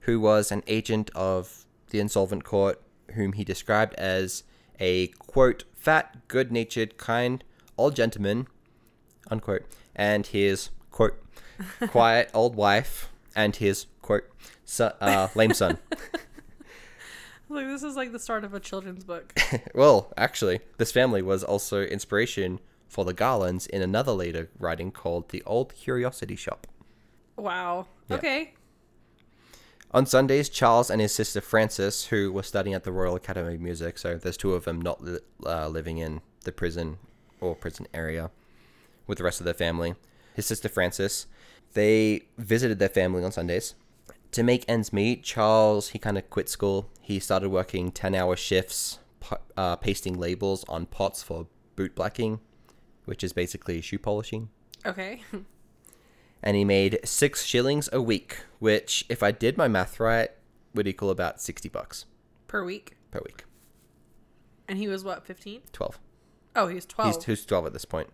who 0.01 0.21
was 0.21 0.53
an 0.53 0.63
agent 0.67 1.11
of 1.15 1.65
the 1.89 2.01
insolvent 2.01 2.45
court, 2.45 2.83
whom 3.15 3.33
he 3.33 3.45
described 3.45 3.95
as 3.95 4.43
a 4.81 5.09
quote 5.09 5.65
fat, 5.75 6.29
good-natured, 6.29 6.97
kind 6.97 7.45
old 7.77 7.97
gentleman, 7.97 8.47
unquote, 9.31 9.65
and 9.95 10.27
his 10.27 10.71
quote 10.91 11.23
quiet 11.89 12.31
old 12.35 12.55
wife 12.55 13.11
and 13.37 13.57
his 13.57 13.87
quote 14.03 14.25
son, 14.65 14.93
uh, 15.01 15.29
lame 15.35 15.53
son. 15.53 15.79
Like 17.49 17.67
this 17.67 17.83
is 17.83 17.95
like 17.95 18.11
the 18.11 18.19
start 18.19 18.45
of 18.45 18.53
a 18.55 18.61
children's 18.61 19.05
book. 19.05 19.39
well, 19.75 20.13
actually, 20.17 20.61
this 20.79 20.91
family 20.91 21.23
was 21.23 21.45
also 21.45 21.83
inspiration 21.83 22.59
for 22.89 23.05
the 23.05 23.13
Garlands 23.13 23.67
in 23.67 23.83
another 23.83 24.13
later 24.13 24.51
writing 24.59 24.91
called 24.91 25.29
The 25.29 25.43
Old 25.45 25.75
Curiosity 25.75 26.37
Shop. 26.37 26.67
Wow. 27.37 27.87
Yeah. 28.09 28.17
Okay. 28.17 28.55
On 29.95 30.05
Sundays, 30.05 30.49
Charles 30.49 30.91
and 30.91 31.01
his 31.01 31.15
sister 31.15 31.41
Frances, 31.41 32.07
who 32.07 32.33
was 32.33 32.49
studying 32.49 32.75
at 32.75 32.83
the 32.83 32.91
Royal 32.91 33.15
Academy 33.15 33.55
of 33.55 33.61
Music, 33.61 33.97
so 33.97 34.17
there's 34.17 34.37
two 34.37 34.53
of 34.55 34.65
them 34.65 34.83
not 34.83 35.05
li- 35.05 35.21
uh, 35.47 35.69
living 35.69 35.99
in 35.99 36.21
the 36.43 36.51
prison 36.51 36.99
or 37.41 37.55
prison 37.55 37.87
area 37.95 38.33
with 39.07 39.19
the 39.19 39.25
rest 39.25 39.41
of 39.41 39.45
their 39.45 39.55
family. 39.55 39.95
His 40.35 40.47
sister 40.47 40.69
Frances, 40.69 41.29
they 41.75 42.23
visited 42.37 42.81
their 42.81 42.89
family 42.89 43.23
on 43.23 43.31
Sundays. 43.31 43.77
To 44.33 44.43
make 44.43 44.65
ends 44.67 44.93
meet, 44.93 45.23
Charles, 45.23 45.91
he 45.91 46.01
kind 46.01 46.19
of 46.19 46.29
quit 46.29 46.49
school. 46.49 46.91
He 47.01 47.21
started 47.21 47.51
working 47.51 47.93
10 47.93 48.17
hour 48.17 48.35
shifts, 48.35 48.99
uh, 49.57 49.77
pasting 49.77 50.19
labels 50.19 50.65
on 50.69 50.87
pots 50.87 51.23
for 51.23 51.47
boot 51.77 51.95
blacking, 51.95 52.41
which 53.05 53.23
is 53.23 53.33
basically 53.33 53.81
shoe 53.81 54.01
polishing 54.01 54.49
Okay. 54.85 55.23
and 56.45 56.57
he 56.57 56.65
made 56.65 57.01
six 57.05 57.45
shillings 57.45 57.89
a 57.91 58.03
week, 58.03 58.37
which, 58.59 59.07
if 59.09 59.23
I 59.23 59.33
did 59.33 59.57
my 59.57 59.67
math 59.67 59.99
right, 59.99 60.29
would 60.75 60.87
equal 60.87 61.09
about 61.09 61.41
60 61.41 61.71
bucks 61.71 62.05
per 62.47 62.63
week. 62.63 62.97
per 63.11 63.21
week. 63.25 63.45
And 64.69 64.79
he 64.79 64.87
was 64.87 65.03
what, 65.03 65.27
15? 65.27 65.63
12. 65.73 65.99
Oh, 66.55 66.67
he 66.69 66.75
was 66.75 66.85
12. 66.85 67.15
He's, 67.15 67.25
he's 67.25 67.47
12 67.47 67.67
at 67.67 67.73
this 67.73 67.87
point. 67.87 68.11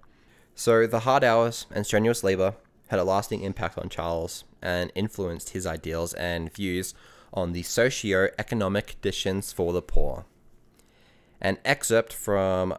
So 0.54 0.86
the 0.86 1.00
hard 1.00 1.24
hours 1.24 1.66
and 1.72 1.84
strenuous 1.84 2.22
labor 2.22 2.54
had 2.88 3.00
a 3.00 3.04
lasting 3.04 3.42
impact 3.42 3.76
on 3.76 3.88
Charles 3.88 4.44
and 4.62 4.92
influenced 4.94 5.50
his 5.50 5.66
ideals 5.66 6.14
and 6.14 6.52
views 6.52 6.94
on 7.34 7.52
the 7.52 7.62
socio-economic 7.62 8.86
conditions 8.86 9.52
for 9.52 9.72
the 9.72 9.82
poor. 9.82 10.24
An 11.40 11.58
excerpt 11.64 12.12
from 12.12 12.76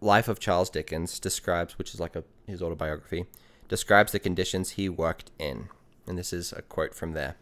Life 0.00 0.28
of 0.28 0.40
Charles 0.40 0.70
Dickens 0.70 1.18
describes, 1.20 1.76
which 1.76 1.92
is 1.92 2.00
like 2.00 2.16
a, 2.16 2.24
his 2.46 2.62
autobiography, 2.62 3.26
describes 3.68 4.12
the 4.12 4.18
conditions 4.18 4.70
he 4.70 4.88
worked 4.88 5.30
in. 5.38 5.68
And 6.06 6.18
this 6.18 6.32
is 6.32 6.52
a 6.52 6.62
quote 6.62 6.94
from 6.94 7.12
there. 7.12 7.36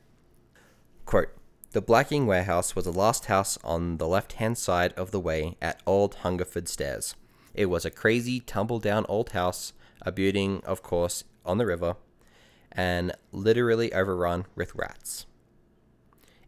Quote, 1.05 1.29
the 1.73 1.81
blacking 1.83 2.27
warehouse 2.27 2.75
was 2.75 2.87
the 2.87 2.93
last 2.93 3.27
house 3.27 3.59
on 3.63 3.99
the 3.99 4.09
left 4.09 4.35
hand 4.35 4.57
side 4.57 4.93
of 4.95 5.11
the 5.11 5.21
way 5.21 5.57
at 5.61 5.83
Old 5.87 6.17
Hungerford 6.17 6.69
Stairs. 6.69 7.15
It 7.55 7.67
was 7.67 7.85
a 7.85 7.91
crazy, 7.91 8.41
tumble 8.41 8.79
down 8.79 9.05
old 9.09 9.31
house, 9.31 9.73
a 10.03 10.11
building, 10.11 10.63
of 10.65 10.83
course, 10.83 11.25
on 11.45 11.59
the 11.59 11.67
river, 11.67 11.97
and 12.73 13.13
literally 13.33 13.93
overrun 13.93 14.47
with 14.55 14.75
rats. 14.75 15.27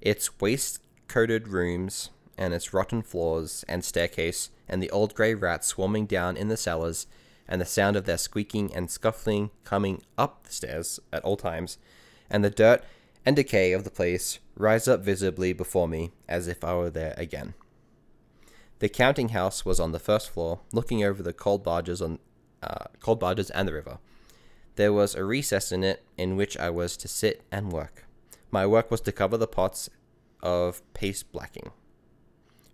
Its 0.00 0.30
wainscotted 0.40 1.48
rooms 1.48 2.10
and 2.36 2.54
its 2.54 2.72
rotten 2.72 3.02
floors 3.02 3.64
and 3.68 3.84
staircase, 3.84 4.50
and 4.68 4.82
the 4.82 4.90
old 4.90 5.14
grey 5.14 5.34
rats 5.34 5.66
swarming 5.66 6.06
down 6.06 6.36
in 6.36 6.48
the 6.48 6.56
cellars, 6.56 7.06
and 7.48 7.60
the 7.60 7.66
sound 7.66 7.96
of 7.96 8.04
their 8.04 8.18
squeaking 8.18 8.74
and 8.74 8.90
scuffling 8.90 9.50
coming 9.64 10.02
up 10.16 10.44
the 10.44 10.52
stairs 10.52 11.00
at 11.12 11.24
all 11.24 11.36
times, 11.36 11.78
and 12.28 12.44
the 12.44 12.50
dirt 12.50 12.84
and 13.24 13.36
decay 13.36 13.72
of 13.72 13.84
the 13.84 13.90
place 13.90 14.38
rise 14.56 14.88
up 14.88 15.00
visibly 15.00 15.52
before 15.52 15.88
me 15.88 16.12
as 16.28 16.48
if 16.48 16.62
I 16.64 16.74
were 16.74 16.90
there 16.90 17.14
again. 17.16 17.54
The 18.78 18.88
counting 18.88 19.30
house 19.30 19.64
was 19.64 19.80
on 19.80 19.92
the 19.92 19.98
first 19.98 20.30
floor, 20.30 20.60
looking 20.72 21.02
over 21.02 21.22
the 21.22 21.32
cold 21.32 21.64
barges 21.64 22.00
on 22.00 22.18
uh, 22.62 22.84
cold 23.00 23.20
barges 23.20 23.50
and 23.50 23.66
the 23.66 23.72
river. 23.72 23.98
There 24.76 24.92
was 24.92 25.14
a 25.14 25.24
recess 25.24 25.72
in 25.72 25.82
it 25.82 26.04
in 26.16 26.36
which 26.36 26.56
I 26.56 26.70
was 26.70 26.96
to 26.98 27.08
sit 27.08 27.42
and 27.50 27.72
work. 27.72 28.06
My 28.50 28.66
work 28.66 28.90
was 28.90 29.00
to 29.02 29.12
cover 29.12 29.36
the 29.36 29.48
pots 29.48 29.90
of 30.42 30.82
paste 30.94 31.32
blacking. 31.32 31.72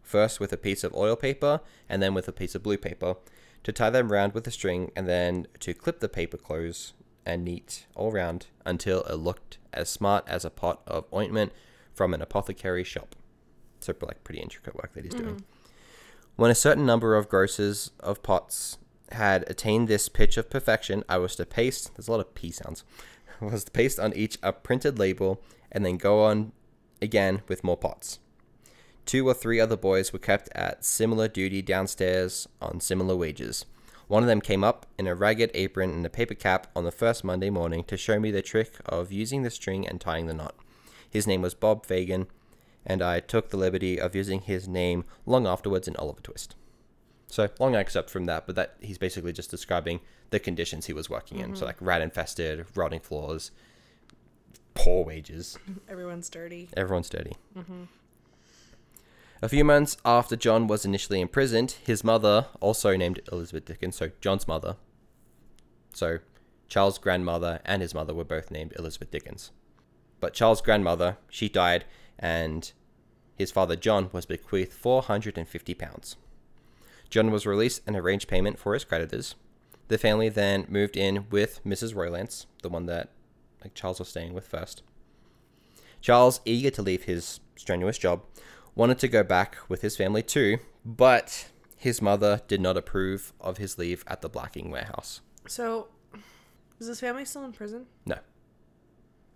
First 0.03 0.39
with 0.39 0.53
a 0.53 0.59
piece 0.59 0.85
of 0.85 0.95
oil 0.95 1.17
paper 1.17 1.61
and 1.89 2.03
then 2.03 2.13
with 2.13 2.29
a 2.29 2.33
piece 2.33 2.55
of 2.55 2.63
blue 2.63 2.77
paper, 2.77 3.17
to 3.65 3.73
tie 3.73 3.91
them 3.91 4.13
round 4.13 4.35
with 4.35 4.47
a 4.47 4.51
string 4.51 4.93
and 4.95 5.09
then 5.09 5.47
to 5.61 5.75
clip 5.75 6.01
the 6.01 6.09
paper 6.09 6.37
close 6.37 6.93
and 7.27 7.45
neat 7.45 7.87
all 7.95 8.13
round 8.13 8.47
until 8.65 9.03
it 9.03 9.17
looked 9.17 9.59
as 9.73 9.89
smart 9.89 10.25
as 10.29 10.45
a 10.45 10.51
pot 10.51 10.83
of 10.87 11.07
ointment 11.13 11.53
from 11.95 12.15
an 12.15 12.23
apothecary 12.23 12.85
shop. 12.85 13.17
So 13.81 13.95
like 14.03 14.23
pretty 14.25 14.41
intricate 14.41 14.75
work 14.75 14.93
that 14.95 15.05
he's 15.05 15.15
doing. 15.15 15.37
Mm-hmm. 15.37 15.45
When 16.37 16.51
a 16.51 16.55
certain 16.55 16.87
number 16.87 17.17
of 17.17 17.29
grocers 17.29 17.91
of 18.01 18.23
pots 18.23 18.79
had 19.13 19.49
attained 19.49 19.89
this 19.89 20.09
pitch 20.09 20.37
of 20.37 20.51
perfection, 20.51 21.05
I 21.09 21.19
was 21.19 21.37
to 21.37 21.47
paste. 21.47 21.95
There's 21.95 22.09
a 22.09 22.11
lot 22.11 22.21
of 22.21 22.35
p 22.35 22.51
sounds. 22.51 22.85
Was 23.41 23.65
to 23.65 23.71
paste 23.73 23.99
on 23.99 24.13
each 24.15 24.39
a 24.45 24.53
printed 24.53 24.99
label, 24.99 25.43
and 25.73 25.85
then 25.85 25.97
go 25.97 26.23
on 26.23 26.53
again 27.03 27.43
with 27.49 27.65
more 27.65 27.77
pots. 27.77 28.21
Two 29.07 29.29
or 29.29 29.35
three 29.35 29.61
other 29.61 29.77
boys 29.77 30.13
were 30.13 30.19
kept 30.19 30.49
at 30.55 30.85
similar 30.85 31.29
duty 31.29 31.61
downstairs 31.63 32.49
on 32.61 32.81
similar 32.81 33.17
wages. 33.17 33.67
One 34.09 34.23
of 34.23 34.29
them 34.29 34.41
came 34.41 34.65
up 34.65 34.87
in 34.99 35.07
a 35.07 35.15
ragged 35.15 35.51
apron 35.55 35.91
and 35.91 36.05
a 36.05 36.11
paper 36.11 36.35
cap 36.35 36.67
on 36.77 36.85
the 36.85 36.93
first 36.93 37.25
Monday 37.25 37.51
morning 37.51 37.85
to 37.85 37.97
show 37.97 38.21
me 38.21 38.31
the 38.31 38.43
trick 38.43 38.73
of 38.87 39.13
using 39.13 39.43
the 39.43 39.51
string 39.51 39.87
and 39.87 40.01
tying 40.01 40.27
the 40.27 40.35
knot. 40.35 40.55
His 41.09 41.27
name 41.27 41.43
was 41.43 41.55
Bob 41.55 41.87
Fagin, 41.87 42.27
and 42.85 43.03
I 43.03 43.21
took 43.21 43.51
the 43.51 43.57
liberty 43.57 43.99
of 44.01 44.15
using 44.15 44.41
his 44.41 44.69
name 44.69 45.05
long 45.27 45.47
afterwards 45.47 45.89
in 45.89 45.97
Oliver 45.97 46.21
Twist. 46.21 46.55
So 47.29 47.49
long 47.59 47.75
excerpt 47.75 48.11
from 48.11 48.27
that, 48.27 48.47
but 48.47 48.57
that 48.57 48.77
he's 48.81 48.99
basically 48.99 49.33
just 49.33 49.51
describing 49.51 50.01
the 50.31 50.39
conditions 50.39 50.87
he 50.87 50.93
was 50.93 51.09
working 51.09 51.39
in. 51.39 51.55
So 51.55 51.61
mm-hmm. 51.61 51.67
like 51.67 51.77
rat 51.81 52.03
infested, 52.03 52.67
rotting 52.75 53.01
floors, 53.01 53.51
poor 54.75 55.05
wages. 55.05 55.59
Everyone's 55.89 56.29
dirty. 56.29 56.69
Everyone's 56.77 57.09
dirty. 57.09 57.37
Mm-hmm. 57.57 57.85
A 59.45 59.49
few 59.51 59.63
months 59.63 59.99
after 60.07 60.37
John 60.37 60.69
was 60.69 60.87
initially 60.87 61.21
imprisoned, 61.21 61.73
his 61.85 62.03
mother, 62.03 62.47
also 62.61 62.97
named 62.97 63.21
Elizabeth 63.31 63.67
Dickens, 63.67 63.95
so 63.95 64.11
John's 64.23 64.49
mother, 64.49 64.77
so 65.93 66.21
Charles' 66.67 66.97
grandmother 66.97 67.61
and 67.67 67.83
his 67.83 67.93
mother 67.93 68.15
were 68.15 68.25
both 68.25 68.51
named 68.51 68.73
Elizabeth 68.79 69.11
Dickens. 69.11 69.51
But 70.19 70.33
Charles' 70.33 70.63
grandmother, 70.63 71.19
she 71.29 71.51
died, 71.51 71.85
and 72.19 72.73
his 73.37 73.51
father 73.51 73.77
John 73.77 74.09
was 74.13 74.25
bequeathed 74.25 74.73
450 74.73 75.75
pounds. 75.75 76.17
John 77.11 77.31
was 77.31 77.45
released 77.45 77.83
and 77.87 77.97
arranged 77.97 78.29
payment 78.29 78.59
for 78.59 78.73
his 78.73 78.87
creditors. 78.87 79.35
The 79.89 79.99
family 79.99 80.31
then 80.31 80.65
moved 80.71 80.97
in 80.97 81.27
with 81.29 81.63
Mrs. 81.67 81.95
Roylance, 81.95 82.47
the 82.63 82.71
one 82.71 82.87
that 82.87 83.11
like 83.61 83.75
Charles 83.75 83.99
was 83.99 84.09
staying 84.09 84.33
with 84.33 84.49
first. 84.49 84.83
Charles, 86.01 86.41
eager 86.47 86.71
to 86.71 86.81
leave 86.81 87.03
his 87.03 87.41
strenuous 87.57 87.99
job, 87.99 88.23
wanted 88.75 88.99
to 89.01 89.09
go 89.09 89.23
back 89.23 89.57
with 89.69 89.83
his 89.83 89.97
family 89.97 90.23
too, 90.23 90.59
but 90.85 91.51
his 91.77 92.01
mother 92.03 92.41
did 92.49 92.61
not 92.61 92.77
approve 92.77 93.33
of 93.41 93.59
his 93.59 93.79
leave 93.79 94.05
at 94.07 94.21
the 94.23 94.29
blacking 94.29 94.71
warehouse. 94.71 95.21
So, 95.47 95.89
is 96.79 96.87
his 96.87 97.01
family 97.01 97.25
still 97.25 97.45
in 97.45 97.53
prison? 97.53 97.87
No. 98.07 98.19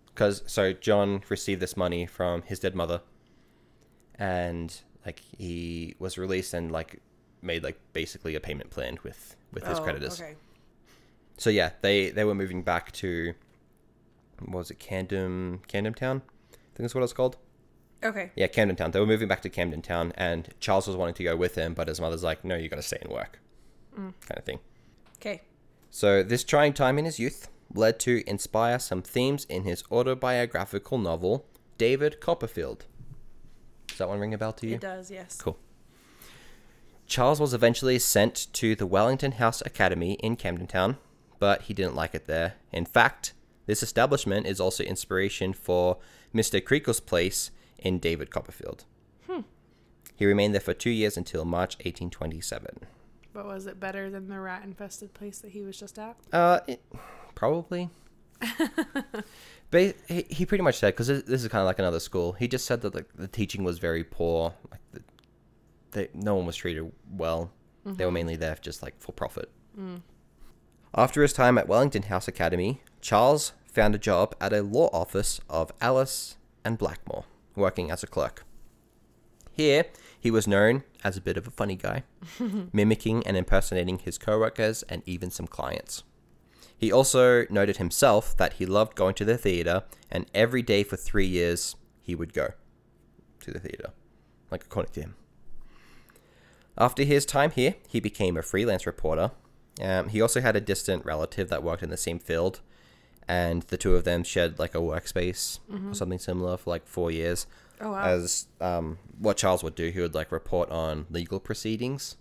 Because, 0.07 0.43
so 0.47 0.73
John 0.73 1.21
received 1.29 1.61
this 1.61 1.77
money 1.77 2.05
from 2.05 2.41
his 2.41 2.59
dead 2.59 2.75
mother, 2.75 3.01
and, 4.15 4.75
like, 5.05 5.21
he 5.37 5.95
was 5.99 6.17
released 6.17 6.53
and, 6.53 6.71
like, 6.71 7.01
made, 7.41 7.63
like, 7.63 7.79
basically 7.93 8.35
a 8.35 8.39
payment 8.39 8.69
plan 8.69 8.97
with, 9.03 9.35
with 9.53 9.65
his 9.65 9.79
Oh, 9.79 9.83
creditors. 9.83 10.19
Okay. 10.19 10.35
So 11.37 11.49
yeah, 11.49 11.71
they 11.81 12.09
they 12.09 12.25
were 12.25 12.35
moving 12.35 12.63
back 12.63 12.91
to 12.91 13.33
what 14.39 14.57
was 14.57 14.71
it 14.71 14.77
Camden 14.77 15.61
Camden 15.69 15.93
Town? 15.93 16.21
I 16.51 16.55
think 16.75 16.79
that's 16.79 16.93
what 16.93 17.01
it's 17.03 17.13
called. 17.13 17.37
Okay. 18.03 18.31
Yeah, 18.35 18.47
Camden 18.47 18.75
Town. 18.75 18.91
They 18.91 18.99
were 18.99 19.05
moving 19.05 19.27
back 19.27 19.41
to 19.41 19.49
Camden 19.49 19.81
Town, 19.81 20.13
and 20.15 20.49
Charles 20.59 20.87
was 20.87 20.95
wanting 20.95 21.15
to 21.15 21.23
go 21.23 21.35
with 21.35 21.55
him, 21.55 21.73
but 21.73 21.87
his 21.87 21.99
mother's 21.99 22.23
like, 22.23 22.45
"No, 22.45 22.55
you 22.55 22.69
got 22.69 22.77
to 22.77 22.81
stay 22.81 22.99
and 23.01 23.11
work," 23.11 23.39
mm. 23.93 24.13
kind 24.21 24.37
of 24.37 24.43
thing. 24.45 24.59
Okay. 25.17 25.41
So 25.89 26.23
this 26.23 26.43
trying 26.43 26.73
time 26.73 26.97
in 26.97 27.05
his 27.05 27.19
youth 27.19 27.49
led 27.73 27.99
to 28.01 28.23
inspire 28.27 28.79
some 28.79 29.01
themes 29.01 29.45
in 29.45 29.63
his 29.63 29.83
autobiographical 29.91 30.97
novel, 30.97 31.45
David 31.77 32.19
Copperfield. 32.19 32.85
Does 33.87 33.97
that 33.97 34.09
one 34.09 34.19
ring 34.19 34.33
a 34.33 34.37
bell 34.37 34.53
to 34.53 34.67
you? 34.67 34.75
It 34.75 34.81
does, 34.81 35.11
yes. 35.11 35.37
Cool. 35.37 35.57
Charles 37.07 37.39
was 37.39 37.53
eventually 37.53 37.97
sent 37.97 38.47
to 38.53 38.75
the 38.75 38.85
Wellington 38.85 39.33
House 39.33 39.61
Academy 39.65 40.13
in 40.13 40.35
Camden 40.35 40.67
Town, 40.67 40.97
but 41.39 41.63
he 41.63 41.73
didn't 41.73 41.95
like 41.95 42.13
it 42.13 42.27
there. 42.27 42.53
In 42.71 42.85
fact, 42.85 43.33
this 43.65 43.81
establishment 43.81 44.45
is 44.45 44.59
also 44.59 44.83
inspiration 44.83 45.53
for 45.53 45.97
Mr. 46.33 46.63
Creakle's 46.63 46.99
place 46.99 47.49
in 47.83 47.99
David 47.99 48.31
Copperfield. 48.31 48.85
Hmm. 49.27 49.41
He 50.15 50.25
remained 50.25 50.53
there 50.53 50.61
for 50.61 50.73
two 50.73 50.89
years 50.89 51.17
until 51.17 51.45
March 51.45 51.75
1827. 51.77 52.79
But 53.33 53.45
was 53.45 53.67
it 53.67 53.79
better 53.79 54.09
than 54.09 54.27
the 54.27 54.39
rat 54.39 54.63
infested 54.63 55.13
place 55.13 55.39
that 55.39 55.51
he 55.51 55.61
was 55.61 55.77
just 55.77 55.99
at? 55.99 56.17
Uh, 56.33 56.59
it, 56.67 56.83
probably. 57.35 57.89
but 59.71 59.95
he, 60.07 60.25
he 60.29 60.45
pretty 60.45 60.63
much 60.63 60.77
said 60.77 60.93
because 60.93 61.07
this, 61.07 61.23
this 61.23 61.43
is 61.43 61.49
kind 61.49 61.61
of 61.61 61.67
like 61.67 61.79
another 61.79 61.99
school. 61.99 62.33
He 62.33 62.47
just 62.47 62.65
said 62.65 62.81
that 62.81 62.95
like 62.95 63.07
the 63.15 63.27
teaching 63.27 63.63
was 63.63 63.79
very 63.79 64.03
poor. 64.03 64.53
Like 64.71 64.81
the, 64.91 65.01
they, 65.91 66.09
no 66.13 66.35
one 66.35 66.45
was 66.45 66.55
treated 66.55 66.91
well. 67.11 67.51
They 67.85 68.05
were 68.05 68.09
mm-hmm. 68.09 68.13
mainly 68.13 68.35
there 68.35 68.57
just 68.61 68.83
like 68.83 68.99
for 68.99 69.11
profit. 69.11 69.49
Mm. 69.79 70.01
After 70.93 71.21
his 71.21 71.33
time 71.33 71.57
at 71.57 71.67
Wellington 71.67 72.03
House 72.03 72.27
Academy, 72.27 72.81
Charles 73.01 73.53
found 73.71 73.95
a 73.95 73.99
job 73.99 74.35
at 74.41 74.53
a 74.53 74.61
law 74.61 74.89
office 74.91 75.39
of 75.49 75.71
Ellis 75.79 76.37
and 76.65 76.77
Blackmore, 76.77 77.25
working 77.59 77.91
as 77.91 78.03
a 78.03 78.07
clerk. 78.07 78.45
Here, 79.51 79.85
he 80.19 80.31
was 80.31 80.47
known 80.47 80.83
as 81.03 81.17
a 81.17 81.21
bit 81.21 81.37
of 81.37 81.47
a 81.47 81.51
funny 81.51 81.75
guy, 81.75 82.03
mimicking 82.73 83.25
and 83.27 83.37
impersonating 83.37 83.99
his 83.99 84.17
coworkers 84.17 84.83
and 84.83 85.03
even 85.05 85.31
some 85.31 85.47
clients. 85.47 86.03
He 86.77 86.91
also 86.91 87.45
noted 87.49 87.77
himself 87.77 88.37
that 88.37 88.53
he 88.53 88.65
loved 88.65 88.95
going 88.95 89.15
to 89.15 89.25
the 89.25 89.37
theater, 89.37 89.83
and 90.09 90.25
every 90.33 90.61
day 90.61 90.83
for 90.83 90.95
three 90.95 91.27
years 91.27 91.75
he 92.01 92.15
would 92.15 92.33
go 92.33 92.53
to 93.41 93.51
the 93.51 93.59
theater, 93.59 93.91
like 94.49 94.63
according 94.63 94.93
to 94.93 95.01
him. 95.01 95.15
After 96.77 97.03
his 97.03 97.25
time 97.25 97.51
here, 97.51 97.75
he 97.89 97.99
became 97.99 98.37
a 98.37 98.41
freelance 98.41 98.85
reporter. 98.87 99.31
Um, 99.81 100.07
he 100.09 100.21
also 100.21 100.39
had 100.39 100.55
a 100.55 100.61
distant 100.61 101.05
relative 101.05 101.49
that 101.49 101.63
worked 101.63 101.83
in 101.83 101.89
the 101.89 101.97
same 101.97 102.19
field, 102.19 102.61
and 103.29 103.61
the 103.63 103.77
two 103.77 103.95
of 103.95 104.03
them 104.03 104.23
shared 104.23 104.59
like 104.59 104.73
a 104.75 104.79
workspace 104.79 105.59
or 105.89 105.93
something 105.93 106.19
similar 106.19 106.57
for 106.57 106.71
like 106.71 106.85
four 106.85 107.11
years. 107.11 107.47
Oh, 107.79 107.91
wow. 107.91 108.03
As 108.03 108.47
um, 108.59 108.97
what 109.17 109.37
Charles 109.37 109.63
would 109.63 109.75
do, 109.75 109.89
he 109.89 110.01
would 110.01 110.13
like 110.13 110.31
report 110.33 110.69
on 110.69 111.05
legal 111.09 111.39
proceedings. 111.39 112.17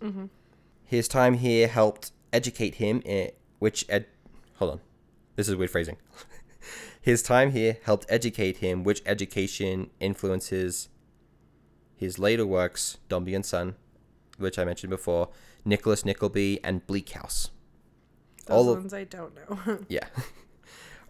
His 0.85 1.09
time 1.09 1.35
here 1.35 1.67
helped 1.67 2.13
educate 2.33 2.77
him 2.77 3.03
in 3.05 3.31
which 3.59 3.85
ed. 3.89 4.07
Hold 4.59 4.73
on, 4.73 4.81
this 5.37 5.49
is 5.49 5.57
weird 5.57 5.71
phrasing. 5.71 5.97
his 7.01 7.23
time 7.23 7.51
here 7.53 7.79
helped 7.85 8.07
educate 8.09 8.59
him 8.59 8.85
which 8.85 9.03
education 9.07 9.91
influences 10.01 10.89
his 11.97 12.19
later 12.19 12.47
works, 12.47 12.99
Dombey 13.09 13.35
and 13.35 13.45
Son, 13.45 13.75
which 14.37 14.59
I 14.59 14.65
mentioned 14.65 14.91
before, 14.91 15.31
Nicholas 15.65 16.05
Nickleby, 16.05 16.61
and 16.63 16.87
Bleak 16.87 17.11
House. 17.11 17.51
Those 18.47 18.55
all 18.57 18.71
of- 18.71 18.79
ones 18.79 18.95
I 18.95 19.05
don't 19.05 19.35
know. 19.35 19.79
Yeah. 19.89 20.07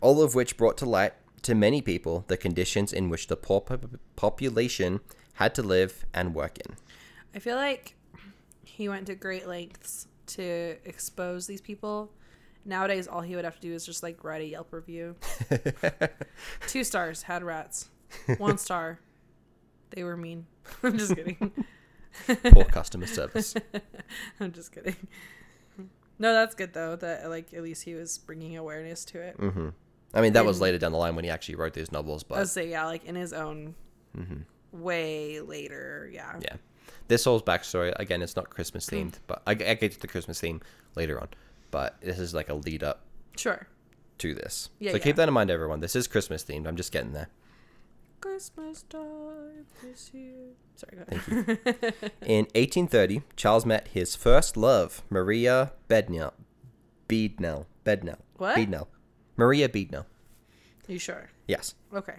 All 0.00 0.22
of 0.22 0.34
which 0.34 0.56
brought 0.56 0.76
to 0.78 0.86
light 0.86 1.12
to 1.42 1.54
many 1.54 1.80
people 1.80 2.24
the 2.28 2.36
conditions 2.36 2.92
in 2.92 3.08
which 3.08 3.26
the 3.28 3.36
poor 3.36 3.60
pop- 3.60 3.86
population 4.16 5.00
had 5.34 5.54
to 5.54 5.62
live 5.62 6.04
and 6.12 6.34
work 6.34 6.58
in. 6.58 6.74
I 7.34 7.38
feel 7.38 7.56
like 7.56 7.94
he 8.64 8.88
went 8.88 9.06
to 9.06 9.14
great 9.14 9.46
lengths 9.46 10.08
to 10.28 10.76
expose 10.84 11.46
these 11.46 11.60
people. 11.60 12.10
Nowadays, 12.64 13.06
all 13.06 13.20
he 13.22 13.34
would 13.36 13.44
have 13.44 13.54
to 13.56 13.60
do 13.60 13.72
is 13.72 13.86
just 13.86 14.02
like 14.02 14.22
write 14.24 14.42
a 14.42 14.46
Yelp 14.46 14.72
review. 14.72 15.16
Two 16.66 16.84
stars, 16.84 17.22
had 17.22 17.42
rats. 17.42 17.88
One 18.38 18.58
star, 18.58 19.00
they 19.90 20.02
were 20.04 20.16
mean. 20.16 20.46
I'm 20.82 20.98
just 20.98 21.14
kidding. 21.14 21.52
Poor 22.52 22.64
customer 22.70 23.06
service. 23.06 23.54
I'm 24.40 24.52
just 24.52 24.72
kidding. 24.72 24.96
No, 26.18 26.32
that's 26.32 26.54
good 26.54 26.74
though. 26.74 26.96
That 26.96 27.30
like 27.30 27.54
at 27.54 27.62
least 27.62 27.84
he 27.84 27.94
was 27.94 28.18
bringing 28.18 28.56
awareness 28.56 29.04
to 29.06 29.20
it. 29.20 29.36
hmm 29.36 29.68
I 30.14 30.20
mean, 30.22 30.32
that 30.32 30.44
was 30.44 30.60
later 30.60 30.78
down 30.78 30.92
the 30.92 30.98
line 30.98 31.14
when 31.16 31.24
he 31.24 31.30
actually 31.30 31.56
wrote 31.56 31.74
these 31.74 31.92
novels, 31.92 32.22
but 32.22 32.36
I 32.36 32.38
would 32.38 32.44
but 32.44 32.48
say 32.50 32.70
yeah, 32.70 32.86
like 32.86 33.04
in 33.04 33.14
his 33.14 33.32
own 33.32 33.74
Mhm. 34.16 34.44
way 34.72 35.40
later. 35.40 36.08
Yeah. 36.12 36.38
yeah. 36.40 36.56
This 37.08 37.24
whole 37.24 37.40
backstory, 37.40 37.92
again, 37.98 38.22
it's 38.22 38.36
not 38.36 38.50
Christmas 38.50 38.86
themed, 38.86 39.14
but 39.26 39.42
I, 39.46 39.52
I 39.52 39.54
get 39.54 39.92
to 39.92 40.00
the 40.00 40.08
Christmas 40.08 40.40
theme 40.40 40.60
later 40.94 41.20
on. 41.20 41.28
But 41.70 42.00
this 42.00 42.18
is 42.18 42.32
like 42.34 42.48
a 42.48 42.54
lead 42.54 42.82
up 42.82 43.00
Sure. 43.36 43.66
to 44.18 44.34
this. 44.34 44.70
Yeah, 44.78 44.92
so 44.92 44.96
yeah. 44.96 45.02
keep 45.02 45.16
that 45.16 45.28
in 45.28 45.34
mind, 45.34 45.50
everyone. 45.50 45.80
This 45.80 45.94
is 45.96 46.06
Christmas 46.06 46.42
themed. 46.44 46.66
I'm 46.66 46.76
just 46.76 46.92
getting 46.92 47.12
there. 47.12 47.28
Christmas 48.20 48.82
time 48.82 49.66
this 49.82 50.10
year. 50.12 50.34
Sorry, 50.76 50.96
go 50.96 51.04
Thank 51.04 51.28
ahead. 51.48 52.12
In 52.22 52.44
1830, 52.54 53.22
Charles 53.36 53.64
met 53.64 53.88
his 53.88 54.16
first 54.16 54.56
love, 54.56 55.02
Maria 55.08 55.72
Bednell. 55.88 56.32
Beednell. 57.08 57.66
Bednell. 57.84 58.18
What? 58.36 58.56
Beednell. 58.56 58.86
Maria 59.38 59.68
Beednell. 59.68 60.04
you 60.86 60.98
sure? 60.98 61.30
Yes. 61.46 61.74
Okay. 61.94 62.16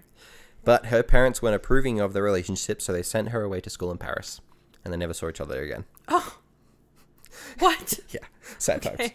But 0.63 0.88
her 0.88 1.03
parents 1.03 1.41
weren't 1.41 1.55
approving 1.55 1.99
of 1.99 2.13
the 2.13 2.21
relationship, 2.23 2.82
so 2.82 2.91
they 2.91 3.03
sent 3.03 3.29
her 3.29 3.43
away 3.43 3.62
to 3.62 3.69
school 3.69 3.91
in 3.91 3.97
Paris. 3.99 4.41
And 4.84 4.91
they 4.93 4.97
never 4.97 5.13
saw 5.13 5.29
each 5.29 5.41
other 5.41 5.62
again. 5.62 5.86
Oh. 6.08 6.38
What? 7.60 7.99
Yeah. 8.10 8.21
Sad 8.58 8.82
times. 8.82 9.12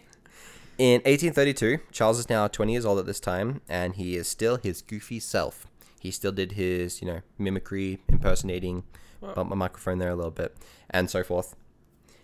In 0.79 1.01
1832, 1.03 1.79
Charles 1.93 2.19
is 2.19 2.29
now 2.31 2.47
20 2.49 2.73
years 2.73 2.85
old 2.87 2.99
at 2.99 3.07
this 3.07 3.21
time, 3.21 3.61
and 3.69 3.95
he 3.97 4.17
is 4.17 4.29
still 4.29 4.57
his 4.57 4.83
goofy 4.83 5.21
self. 5.21 5.67
He 6.01 6.11
still 6.11 6.33
did 6.33 6.53
his, 6.53 7.03
you 7.03 7.09
know, 7.09 7.21
mimicry, 7.39 8.01
impersonating, 8.09 8.85
Well- 9.21 9.35
bump 9.35 9.51
my 9.51 9.57
microphone 9.57 9.99
there 9.99 10.11
a 10.11 10.15
little 10.17 10.31
bit, 10.31 10.55
and 10.91 11.11
so 11.11 11.23
forth. 11.25 11.55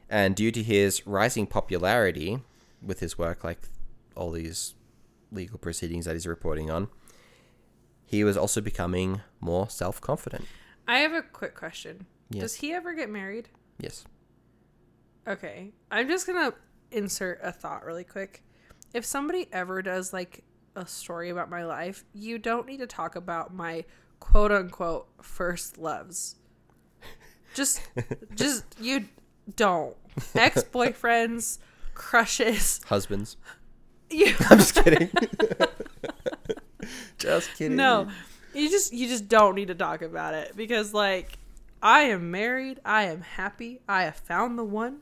And 0.08 0.34
due 0.34 0.50
to 0.52 0.62
his 0.62 1.06
rising 1.06 1.46
popularity 1.46 2.40
with 2.82 3.00
his 3.00 3.18
work, 3.18 3.44
like 3.44 3.58
all 4.16 4.30
these 4.30 4.74
legal 5.32 5.58
proceedings 5.58 6.04
that 6.04 6.14
he's 6.14 6.26
reporting 6.26 6.70
on, 6.70 6.88
he 8.04 8.24
was 8.24 8.36
also 8.36 8.60
becoming 8.60 9.20
more 9.40 9.68
self 9.70 10.00
confident. 10.00 10.46
I 10.88 10.98
have 10.98 11.12
a 11.12 11.22
quick 11.22 11.54
question. 11.54 12.06
Yes. 12.30 12.42
Does 12.42 12.54
he 12.56 12.72
ever 12.72 12.94
get 12.94 13.10
married? 13.10 13.48
Yes. 13.78 14.04
Okay. 15.26 15.72
I'm 15.90 16.08
just 16.08 16.26
going 16.26 16.50
to 16.50 16.56
insert 16.90 17.40
a 17.42 17.52
thought 17.52 17.84
really 17.84 18.04
quick. 18.04 18.42
If 18.92 19.04
somebody 19.04 19.48
ever 19.52 19.82
does 19.82 20.12
like 20.12 20.42
a 20.74 20.86
story 20.86 21.30
about 21.30 21.50
my 21.50 21.64
life, 21.64 22.04
you 22.12 22.38
don't 22.38 22.66
need 22.66 22.78
to 22.78 22.86
talk 22.86 23.14
about 23.16 23.54
my 23.54 23.84
quote 24.18 24.52
unquote 24.52 25.08
first 25.22 25.78
loves. 25.78 26.36
Just 27.54 27.80
just 28.36 28.64
you 28.78 29.06
don't. 29.56 29.96
Ex-boyfriends, 30.36 31.58
crushes. 31.94 32.80
Husbands. 32.86 33.36
You 34.11 34.35
I'm 34.51 34.59
just 34.59 34.75
kidding. 34.75 35.11
just 37.18 37.55
kidding. 37.57 37.77
No, 37.77 38.09
you 38.55 38.68
just 38.68 38.92
you 38.92 39.09
just 39.09 39.29
don't 39.29 39.55
need 39.55 39.68
to 39.68 39.75
talk 39.75 40.03
about 40.03 40.35
it 40.35 40.57
because 40.57 40.92
like 40.92 41.38
I 41.83 42.03
am 42.03 42.31
married, 42.31 42.81
I 42.85 43.05
am 43.05 43.23
happy, 43.23 43.81
I 43.88 44.03
have 44.03 44.16
found 44.16 44.59
the 44.59 44.64
one. 44.64 45.01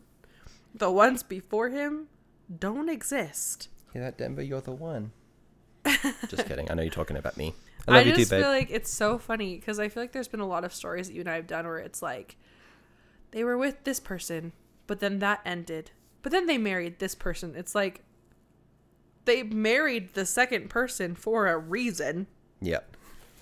The 0.75 0.90
ones 0.90 1.23
before 1.23 1.71
him 1.71 2.09
don't 2.57 2.88
exist. 2.88 3.68
Hear 3.92 4.03
that, 4.03 4.18
Denver? 4.18 4.42
You're 4.42 4.61
the 4.61 4.73
one. 4.73 5.12
Just 6.29 6.47
kidding. 6.47 6.71
I 6.71 6.75
know 6.75 6.83
you're 6.83 6.90
talking 6.90 7.16
about 7.16 7.37
me. 7.37 7.55
I 7.87 7.92
love 7.92 8.01
I 8.01 8.03
you 8.11 8.12
just 8.14 8.31
too, 8.31 8.37
babe. 8.37 8.44
feel 8.44 8.53
like 8.53 8.71
it's 8.71 8.90
so 8.90 9.16
funny 9.18 9.57
because 9.57 9.79
I 9.79 9.88
feel 9.88 10.03
like 10.03 10.12
there's 10.12 10.29
been 10.29 10.40
a 10.40 10.47
lot 10.47 10.62
of 10.62 10.75
stories 10.75 11.09
that 11.09 11.14
you 11.14 11.21
and 11.21 11.31
I 11.31 11.37
have 11.37 11.47
done 11.47 11.66
where 11.66 11.79
it's 11.79 12.03
like 12.03 12.37
they 13.31 13.44
were 13.44 13.57
with 13.57 13.85
this 13.85 13.99
person, 13.99 14.53
but 14.87 15.01
then 15.01 15.21
that 15.21 15.40
ended. 15.47 15.90
But 16.23 16.33
then 16.33 16.47
they 16.47 16.59
married 16.59 16.99
this 16.99 17.14
person. 17.14 17.55
It's 17.57 17.75
like 17.75 18.03
they 19.28 19.42
married 19.44 20.14
the 20.14 20.26
second 20.26 20.68
person 20.70 21.14
for 21.14 21.46
a 21.46 21.56
reason. 21.56 22.26
Yep. 22.60 22.96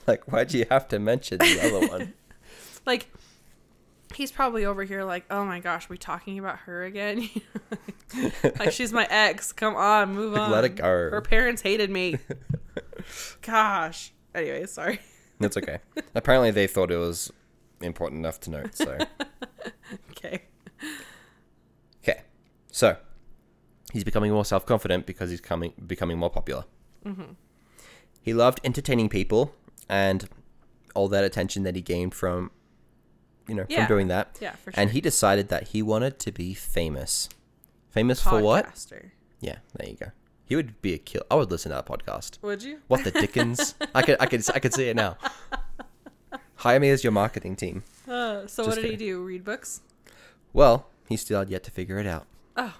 Like, 0.07 0.25
why'd 0.25 0.53
you 0.53 0.66
have 0.70 0.87
to 0.88 0.99
mention 0.99 1.38
the 1.38 1.61
other 1.62 1.88
one? 1.88 2.12
like 2.87 3.09
he's 4.14 4.31
probably 4.31 4.64
over 4.64 4.85
here 4.85 5.03
like 5.03 5.25
oh 5.31 5.44
my 5.44 5.59
gosh 5.59 5.88
we 5.88 5.99
talking 5.99 6.38
about 6.38 6.57
her 6.61 6.85
again 6.85 7.29
like 8.61 8.70
she's 8.70 8.92
my 8.92 9.05
ex 9.11 9.53
come 9.53 9.75
on 9.75 10.14
move 10.14 10.33
Like, 10.33 10.42
on 10.42 10.51
let 10.53 10.64
it 10.64 10.77
go. 10.77 10.85
her 10.85 11.20
parents 11.20 11.61
hated 11.62 11.90
me 11.90 12.16
gosh 13.42 14.12
anyway 14.35 14.64
sorry 14.66 15.01
That's 15.40 15.57
okay. 15.57 15.79
Apparently, 16.14 16.51
they 16.53 16.66
thought 16.68 16.90
it 16.92 16.96
was 16.96 17.31
important 17.83 18.20
enough 18.20 18.40
to 18.40 18.51
note. 18.51 18.75
So, 18.75 18.96
okay 20.12 20.44
okay. 22.03 22.22
So, 22.70 22.96
He's 23.97 24.05
becoming 24.05 24.31
more 24.31 24.45
self 24.45 24.67
confident 24.67 25.07
because 25.07 25.31
he's 25.31 25.41
coming 25.41 25.73
becoming 25.87 26.19
more 26.19 26.29
popular. 26.29 26.65
He 28.21 28.35
loved 28.35 28.61
entertaining 28.63 29.09
people 29.09 29.55
and 29.89 30.29
all 30.95 31.09
that 31.09 31.25
attention 31.25 31.63
that 31.63 31.75
he 31.77 31.81
gained 31.81 32.13
from, 32.13 32.51
you 33.49 33.55
know, 33.55 33.65
Yeah. 33.71 33.87
from 33.87 33.95
doing 33.97 34.09
that. 34.09 34.37
Yeah, 34.39 34.53
for 34.57 34.71
sure. 34.71 34.79
And 34.83 34.91
he 34.91 35.01
decided 35.01 35.49
that 35.49 35.69
he 35.69 35.81
wanted 35.81 36.19
to 36.19 36.31
be 36.31 36.53
famous. 36.53 37.31
Famous 37.89 38.21
for 38.21 38.43
what? 38.43 38.67
Yeah, 39.41 39.61
there 39.77 39.89
you 39.89 39.97
go. 39.97 40.11
He 40.45 40.57
would 40.57 40.83
be 40.83 40.93
a 40.93 40.99
kill. 40.99 41.23
I 41.31 41.37
would 41.37 41.51
listen 41.51 41.71
to 41.71 41.77
that 41.77 41.87
podcast. 41.87 42.43
Would 42.43 42.63
you? 42.63 42.81
What 42.89 43.03
the 43.03 43.13
dickens? 43.13 43.75
I 43.95 44.03
could, 44.03 44.19
I 44.21 44.27
could, 44.27 44.45
I 44.55 44.59
could 44.59 44.75
see 44.75 44.91
it 44.91 44.97
now. 44.97 45.17
Hire 46.57 46.81
me 46.81 46.91
as 46.91 47.03
your 47.03 47.13
marketing 47.13 47.57
team. 47.57 47.83
Uh, 48.07 48.47
so 48.47 48.63
Just 48.65 48.69
what 48.69 48.75
did 48.83 48.91
he 48.91 48.97
do? 48.97 49.23
Read 49.25 49.43
books? 49.43 49.81
Well, 50.53 50.87
he 51.09 51.17
still 51.17 51.39
had 51.39 51.49
yet 51.49 51.63
to 51.65 51.71
figure 51.71 51.99
it 51.99 52.07
out. 52.07 52.27
Oh, 52.59 52.75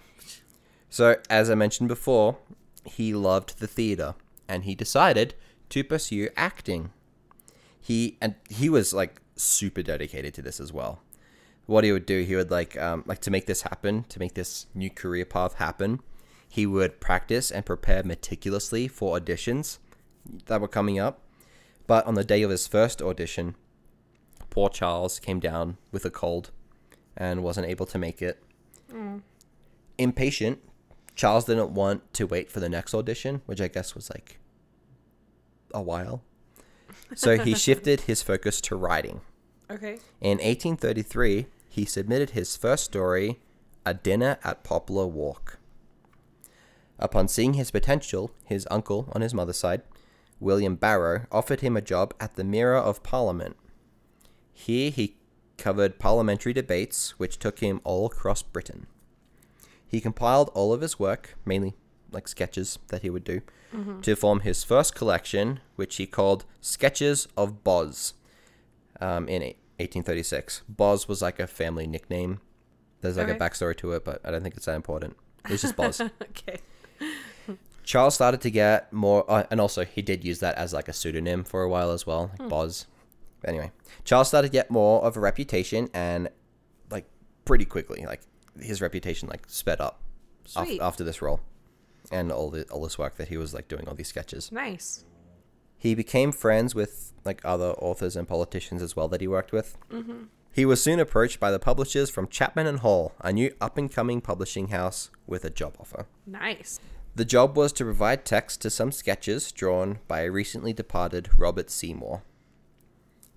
So, 0.97 1.17
as 1.29 1.51
I 1.51 1.55
mentioned 1.55 1.89
before, 1.89 2.39
he 2.87 3.13
loved 3.13 3.59
the 3.59 3.67
theater 3.67 4.15
and 4.49 4.65
he 4.65 4.75
decided 4.75 5.35
to 5.69 5.85
pursue 5.85 6.31
acting. 6.39 6.89
He 7.79 8.17
and 8.19 8.35
he 8.49 8.71
was 8.71 8.95
like 8.95 9.21
super 9.37 9.83
dedicated 9.83 10.33
to 10.33 10.41
this 10.41 10.59
as 10.59 10.73
well. 10.73 11.03
What 11.67 11.85
he 11.85 11.93
would 11.93 12.07
do, 12.07 12.23
he 12.23 12.35
would 12.35 12.51
like 12.51 12.81
um, 12.81 13.03
like 13.05 13.21
to 13.21 13.31
make 13.31 13.45
this 13.45 13.61
happen, 13.61 14.05
to 14.05 14.19
make 14.19 14.33
this 14.33 14.69
new 14.75 14.89
career 14.89 15.27
path 15.27 15.57
happen. 15.57 16.01
He 16.49 16.65
would 16.65 16.99
practice 16.99 17.51
and 17.51 17.67
prepare 17.67 18.03
meticulously 18.03 18.89
for 18.89 19.21
auditions 19.21 19.77
that 20.47 20.63
were 20.63 20.67
coming 20.67 20.99
up. 20.99 21.21
But 21.87 22.07
on 22.07 22.15
the 22.15 22.25
day 22.25 22.41
of 22.41 22.49
his 22.49 22.67
first 22.67 23.03
audition, 23.03 23.55
poor 24.49 24.71
Charles 24.71 25.19
came 25.19 25.41
down 25.41 25.77
with 25.93 26.07
a 26.07 26.11
cold 26.11 26.53
and 27.15 27.43
wasn't 27.43 27.67
able 27.67 27.85
to 27.85 27.99
make 27.99 28.23
it. 28.23 28.43
Impatient, 29.99 30.63
Charles 31.17 31.47
didn't 31.47 31.71
want 31.73 32.13
to 32.15 32.27
wait 32.27 32.51
for 32.51 32.61
the 32.61 32.69
next 32.69 32.95
audition, 32.95 33.41
which 33.47 33.61
I 33.61 33.69
guess 33.69 33.95
was 33.95 34.11
like 34.11 34.39
a 35.73 35.83
while. 35.83 36.23
So 37.15 37.39
he 37.39 37.55
shifted 37.57 38.03
his 38.03 38.23
focus 38.23 38.61
to 38.63 38.77
writing. 38.77 39.23
okay. 39.71 39.99
In 40.21 40.39
1833, 40.39 41.47
he 41.69 41.85
submitted 41.85 42.31
his 42.31 42.57
first 42.57 42.85
story, 42.85 43.41
A 43.85 43.95
Dinner 43.95 44.39
at 44.45 44.63
Poplar 44.63 45.07
Walk. 45.07 45.59
Upon 46.99 47.29
seeing 47.29 47.55
his 47.55 47.71
potential, 47.71 48.31
his 48.45 48.67
uncle 48.71 49.11
on 49.15 49.21
his 49.23 49.35
mother's 49.35 49.59
side, 49.59 49.83
William 50.39 50.77
Barrow, 50.77 51.27
offered 51.33 51.61
him 51.61 51.77
a 51.77 51.83
job 51.83 52.15
at 52.21 52.37
the 52.37 52.45
Mirror 52.45 52.79
of 52.79 53.03
Parliament. 53.03 53.57
Here 54.53 54.91
he 54.91 55.17
covered 55.57 55.99
parliamentary 55.99 56.53
debates, 56.53 57.19
which 57.19 57.39
took 57.39 57.61
him 57.61 57.81
all 57.85 58.07
across 58.07 58.43
Britain. 58.43 58.87
He 59.89 60.01
compiled 60.01 60.51
all 60.55 60.73
of 60.73 60.81
his 60.81 60.99
work, 60.99 61.37
mainly 61.45 61.75
like 62.11 62.29
sketches 62.29 62.79
that 62.89 63.03
he 63.03 63.11
would 63.11 63.25
do, 63.25 63.43
to 64.03 64.17
form 64.17 64.41
his 64.41 64.65
first 64.65 64.95
collection, 64.95 65.61
which 65.77 65.97
he 65.97 66.07
called 66.07 66.45
Sketches 66.63 67.29
of 67.37 67.63
Boz 67.63 68.15
um, 69.01 69.29
in 69.29 69.43
1836. 69.43 70.63
Boz 70.69 71.07
was 71.09 71.21
like 71.21 71.39
a 71.39 71.47
family 71.47 71.87
nickname. 71.87 72.41
There's 73.03 73.17
like 73.19 73.29
Okay. 73.29 73.37
a 73.37 73.39
backstory 73.41 73.77
to 73.79 73.93
it, 73.93 74.05
but 74.05 74.21
I 74.25 74.31
don't 74.31 74.43
think 74.43 74.57
it's 74.57 74.65
that 74.67 74.77
important. 74.77 75.17
It's 75.49 75.63
just 75.63 75.77
Boz. 75.77 76.01
okay. 76.23 76.59
Charles 77.85 78.15
started 78.15 78.41
to 78.41 78.51
get 78.51 78.93
more, 78.93 79.25
uh, 79.31 79.45
and 79.51 79.61
also 79.61 79.85
he 79.85 80.03
did 80.03 80.25
use 80.25 80.41
that 80.41 80.57
as 80.57 80.73
like 80.73 80.89
a 80.89 80.93
pseudonym 80.93 81.45
for 81.45 81.63
a 81.63 81.69
while 81.69 81.91
as 81.93 82.05
well, 82.07 82.33
like 82.39 82.49
Boz. 82.49 82.87
Anyway, 83.45 83.71
Charles 84.05 84.27
started 84.29 84.49
to 84.49 84.53
get 84.53 84.71
more 84.71 85.05
of 85.05 85.17
a 85.17 85.21
reputation, 85.21 85.89
and 85.95 86.29
like 86.91 87.05
pretty 87.45 87.65
quickly, 87.65 88.05
like 88.07 88.23
his 88.61 88.81
reputation 88.81 89.29
like 89.29 89.45
sped 89.49 89.81
up 89.81 90.01
af- 90.55 90.81
after 90.81 91.05
this 91.05 91.23
role, 91.23 91.41
and 92.11 92.31
all 92.33 92.51
the 92.51 92.65
all 92.65 92.83
this 92.83 92.99
work 92.99 93.17
that 93.17 93.29
he 93.29 93.37
was 93.37 93.55
like 93.55 93.69
doing 93.69 93.89
all 93.89 93.95
these 93.95 94.09
sketches. 94.09 94.51
Nice. 94.53 95.05
He 95.79 95.95
became 95.95 96.33
friends 96.33 96.75
with 96.75 97.13
like 97.25 97.41
other 97.45 97.73
authors 97.73 98.17
and 98.17 98.27
politicians 98.27 98.83
as 98.83 98.97
well 98.97 99.09
that 99.09 99.21
he 99.21 99.29
worked 99.29 99.53
with. 99.53 99.77
Mm-hmm. 99.91 100.25
He 100.53 100.65
was 100.65 100.83
soon 100.83 100.99
approached 100.99 101.39
by 101.39 101.51
the 101.51 101.59
publishers 101.59 102.09
from 102.09 102.29
Chapman 102.29 102.67
and 102.67 102.79
Hall, 102.79 103.13
a 103.21 103.31
new 103.31 103.55
up 103.61 103.77
and 103.77 103.93
coming 103.93 104.23
publishing 104.23 104.69
house, 104.69 105.11
with 105.27 105.45
a 105.45 105.51
job 105.51 105.77
offer. 105.79 106.07
Nice. 106.27 106.81
The 107.15 107.27
job 107.27 107.57
was 107.57 107.73
to 107.75 107.85
provide 107.85 108.25
text 108.25 108.63
to 108.63 108.71
some 108.71 108.91
sketches 108.91 109.53
drawn 109.53 109.99
by 110.09 110.23
a 110.23 110.31
recently 110.31 110.73
departed 110.73 111.29
Robert 111.39 111.71
Seymour. 111.71 112.23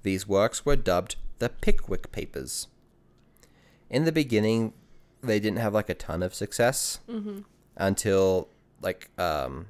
These 0.03 0.27
works 0.27 0.65
were 0.65 0.77
dubbed 0.77 1.17
the 1.39 1.49
Pickwick 1.49 2.12
Papers. 2.12 2.67
In 3.89 4.05
the 4.05 4.12
beginning, 4.12 4.73
they 5.21 5.39
didn't 5.39 5.60
have 5.60 5.73
like 5.73 5.89
a 5.89 5.93
ton 5.93 6.23
of 6.23 6.34
success 6.34 6.99
until 7.75 8.49
like 8.82 9.10
um, 9.17 9.67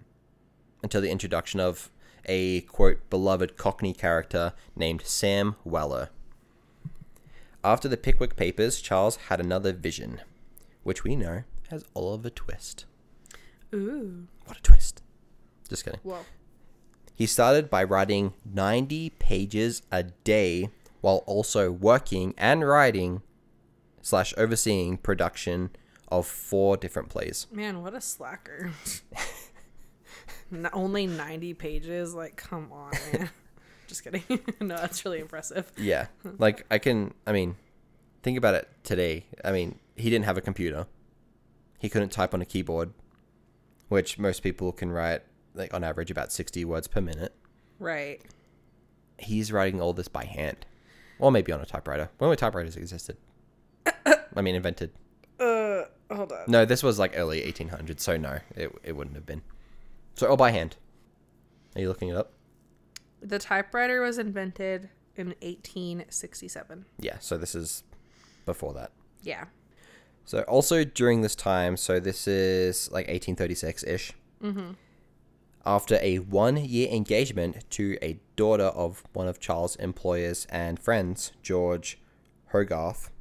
until 0.83 1.01
the 1.01 1.09
introduction 1.09 1.59
of 1.59 1.91
a 2.25 2.61
quote 2.61 3.09
beloved 3.09 3.57
Cockney 3.57 3.93
character 3.93 4.53
named 4.75 5.01
Sam 5.05 5.55
Weller. 5.63 6.09
After 7.63 7.87
the 7.87 7.97
Pickwick 7.97 8.35
Papers, 8.35 8.79
Charles 8.79 9.15
had 9.27 9.39
another 9.41 9.73
vision, 9.73 10.21
which 10.83 11.03
we 11.03 11.15
know 11.15 11.43
as 11.71 11.83
Oliver 11.93 12.29
Twist. 12.29 12.85
Ooh. 13.73 14.27
What 14.45 14.57
a 14.57 14.61
twist. 14.61 15.03
Just 15.67 15.85
kidding. 15.85 15.99
Whoa. 16.03 16.19
He 17.13 17.25
started 17.25 17.69
by 17.69 17.83
writing 17.83 18.33
90 18.45 19.11
pages 19.11 19.81
a 19.91 20.03
day 20.03 20.69
while 21.01 21.23
also 21.25 21.71
working 21.71 22.33
and 22.37 22.67
writing 22.67 23.21
slash 24.01 24.33
overseeing 24.37 24.97
production 24.97 25.69
of 26.07 26.25
four 26.25 26.77
different 26.77 27.09
plays. 27.09 27.47
Man, 27.51 27.81
what 27.81 27.93
a 27.93 28.01
slacker. 28.01 28.71
N- 30.51 30.69
only 30.73 31.05
90 31.05 31.53
pages? 31.53 32.13
Like, 32.13 32.35
come 32.35 32.71
on, 32.71 32.91
man. 33.13 33.29
Just 33.87 34.03
kidding. 34.03 34.23
no, 34.59 34.75
that's 34.77 35.03
really 35.03 35.19
impressive. 35.19 35.71
Yeah. 35.75 36.07
Like 36.37 36.65
I 36.69 36.77
can 36.77 37.13
I 37.25 37.31
mean 37.31 37.55
think 38.21 38.37
about 38.37 38.53
it 38.53 38.69
today. 38.83 39.25
I 39.43 39.51
mean, 39.51 39.79
he 39.95 40.09
didn't 40.09 40.25
have 40.25 40.37
a 40.37 40.41
computer. 40.41 40.85
He 41.79 41.89
couldn't 41.89 42.09
type 42.09 42.33
on 42.33 42.41
a 42.41 42.45
keyboard, 42.45 42.93
which 43.87 44.19
most 44.19 44.43
people 44.43 44.71
can 44.71 44.91
write 44.91 45.23
like 45.55 45.73
on 45.73 45.83
average 45.83 46.11
about 46.11 46.31
60 46.31 46.63
words 46.65 46.87
per 46.87 47.01
minute. 47.01 47.33
Right. 47.79 48.21
He's 49.17 49.51
writing 49.51 49.81
all 49.81 49.93
this 49.93 50.07
by 50.07 50.25
hand. 50.25 50.65
Or 51.17 51.31
maybe 51.31 51.51
on 51.51 51.59
a 51.59 51.65
typewriter. 51.65 52.09
When 52.17 52.29
were 52.29 52.35
typewriters 52.35 52.77
existed? 52.77 53.17
I 54.35 54.41
mean 54.41 54.55
invented. 54.55 54.91
Uh, 55.39 55.83
hold 56.11 56.31
on. 56.31 56.45
No, 56.47 56.65
this 56.65 56.83
was 56.83 56.99
like 56.99 57.13
early 57.15 57.41
1800s, 57.41 57.99
so 57.99 58.17
no, 58.17 58.39
it, 58.55 58.71
it 58.83 58.95
wouldn't 58.95 59.15
have 59.15 59.25
been. 59.25 59.41
So 60.15 60.27
all 60.27 60.37
by 60.37 60.51
hand. 60.51 60.75
Are 61.75 61.81
you 61.81 61.87
looking 61.87 62.09
it 62.09 62.15
up? 62.15 62.33
The 63.21 63.39
typewriter 63.39 64.01
was 64.01 64.17
invented 64.17 64.89
in 65.15 65.27
1867. 65.41 66.85
Yeah, 66.99 67.17
so 67.19 67.37
this 67.37 67.55
is 67.55 67.83
before 68.45 68.73
that. 68.73 68.91
Yeah. 69.21 69.45
So 70.25 70.41
also 70.41 70.83
during 70.83 71.21
this 71.21 71.35
time, 71.35 71.77
so 71.77 71.99
this 71.99 72.27
is 72.27 72.87
like 72.91 73.07
1836 73.07 73.83
ish. 73.83 74.13
Mm-hmm. 74.43 74.71
After 75.65 75.99
a 76.01 76.17
one 76.17 76.57
year 76.57 76.89
engagement 76.89 77.69
to 77.71 77.97
a 78.01 78.19
daughter 78.35 78.65
of 78.65 79.03
one 79.13 79.27
of 79.27 79.39
Charles' 79.39 79.75
employers 79.75 80.47
and 80.49 80.79
friends, 80.79 81.33
George 81.43 81.99
Hogarth, 82.51 83.11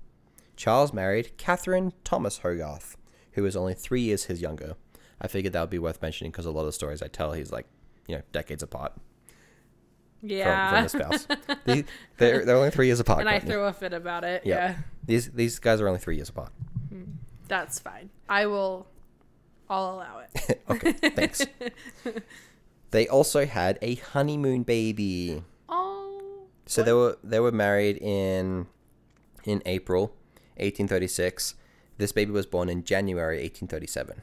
Charles 0.59 0.93
married 0.93 1.39
Catherine 1.39 1.93
Thomas 2.03 2.39
Hogarth, 2.39 2.97
who 3.33 3.45
was 3.45 3.55
only 3.55 3.75
three 3.75 4.01
years 4.03 4.25
his 4.25 4.43
younger. 4.43 4.75
I 5.21 5.29
figured 5.29 5.53
that 5.53 5.61
would 5.61 5.71
be 5.71 5.79
worth 5.79 6.03
mentioning 6.03 6.33
because 6.33 6.47
a 6.47 6.51
lot 6.51 6.63
of 6.63 6.67
the 6.67 6.73
stories 6.73 7.01
I 7.01 7.07
tell, 7.07 7.31
he's 7.33 7.53
like, 7.53 7.67
you 8.09 8.17
know, 8.17 8.23
decades 8.33 8.65
apart 8.65 8.93
from, 10.21 10.29
Yeah. 10.29 10.71
from 10.71 10.83
the 10.83 10.89
spouse. 10.89 11.27
they, 11.65 11.85
they're, 12.17 12.45
they're 12.45 12.57
only 12.57 12.71
three 12.73 12.87
years 12.87 12.99
apart. 12.99 13.21
and 13.21 13.29
I 13.29 13.39
throw 13.39 13.69
a 13.69 13.73
fit 13.73 13.93
about 13.93 14.25
it. 14.25 14.43
Yeah. 14.45 14.55
Yeah. 14.57 14.77
These 15.07 15.31
these 15.31 15.59
guys 15.61 15.81
are 15.81 15.87
only 15.87 16.01
three 16.01 16.17
years 16.17 16.29
apart. 16.29 16.53
Hmm. 16.89 17.03
That's 17.47 17.79
fine. 17.79 18.11
I 18.29 18.47
will. 18.47 18.89
I'll 19.71 19.95
allow 19.95 20.19
it. 20.35 20.63
okay, 20.71 20.93
thanks. 20.93 21.47
They 22.91 23.07
also 23.07 23.45
had 23.45 23.79
a 23.83 23.97
honeymoon 23.97 24.63
baby. 24.63 25.43
Oh. 25.69 26.47
So 26.67 26.83
they 26.83 26.93
were 26.95 27.19
they 27.23 27.39
were 27.39 27.53
married 27.53 27.99
in 27.99 28.67
in 29.45 29.63
April 29.67 30.15
1836. 30.59 31.55
This 31.99 32.13
baby 32.13 32.31
was 32.31 32.47
born 32.47 32.69
in 32.69 32.85
January 32.85 33.37
1837. 33.39 34.23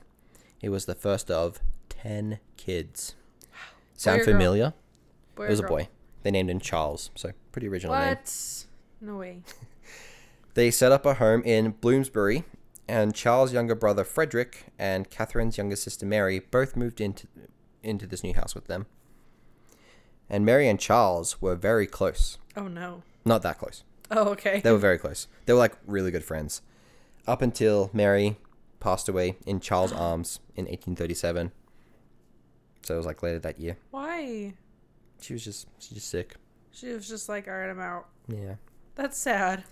He 0.58 0.70
was 0.70 0.86
the 0.86 0.96
first 0.96 1.30
of 1.30 1.60
10 1.90 2.40
kids. 2.58 3.16
Sound 3.96 4.24
familiar? 4.24 4.74
Boy 5.36 5.46
It 5.46 5.50
was 5.50 5.60
a 5.60 5.64
girl? 5.64 5.70
boy. 5.70 5.88
They 6.24 6.32
named 6.32 6.50
him 6.50 6.60
Charles, 6.60 7.12
so 7.16 7.32
pretty 7.52 7.68
original 7.68 7.96
name. 7.96 8.10
What? 8.10 8.66
No 9.02 9.18
way. 9.18 9.42
They 10.56 10.72
set 10.72 10.94
up 10.94 11.06
a 11.06 11.16
home 11.16 11.44
in 11.44 11.72
Bloomsbury, 11.72 12.46
and 12.88 13.14
Charles' 13.14 13.52
younger 13.52 13.76
brother 13.76 14.06
Frederick 14.06 14.68
and 14.80 15.10
Catherine's 15.10 15.58
younger 15.58 15.76
sister 15.76 16.06
Mary 16.06 16.40
both 16.40 16.78
moved 16.78 17.02
into 17.02 17.28
into 17.84 18.08
this 18.08 18.24
new 18.24 18.34
house 18.34 18.56
with 18.56 18.68
them. 18.68 18.86
And 20.30 20.46
Mary 20.46 20.70
and 20.70 20.80
Charles 20.80 21.42
were 21.42 21.56
very 21.56 21.86
close. 21.86 22.38
Oh 22.56 22.70
no. 22.70 23.04
Not 23.26 23.42
that 23.42 23.60
close. 23.60 23.84
Oh 24.12 24.30
okay. 24.30 24.60
They 24.62 24.72
were 24.72 24.78
very 24.78 24.98
close. 25.00 25.28
They 25.46 25.54
were 25.54 25.60
like 25.60 25.76
really 25.88 26.12
good 26.12 26.24
friends. 26.24 26.62
Up 27.28 27.42
until 27.42 27.90
Mary 27.92 28.38
passed 28.80 29.10
away 29.10 29.38
in 29.48 29.60
Charles' 29.60 29.92
arms 29.92 30.40
in 30.56 30.66
1837. 30.66 31.52
So 32.84 32.94
it 32.94 32.98
was 32.98 33.06
like 33.08 33.24
later 33.24 33.40
that 33.40 33.60
year. 33.60 33.78
Why? 33.90 34.54
She 35.20 35.34
was 35.34 35.44
just 35.44 35.68
she's 35.80 35.96
just 35.96 36.10
sick. 36.10 36.36
She 36.72 36.90
was 36.90 37.08
just 37.08 37.28
like, 37.30 37.48
all 37.48 37.56
right, 37.56 37.70
I'm 37.70 37.80
out. 37.80 38.08
Yeah. 38.28 38.56
That's 38.96 39.18
sad. 39.18 39.64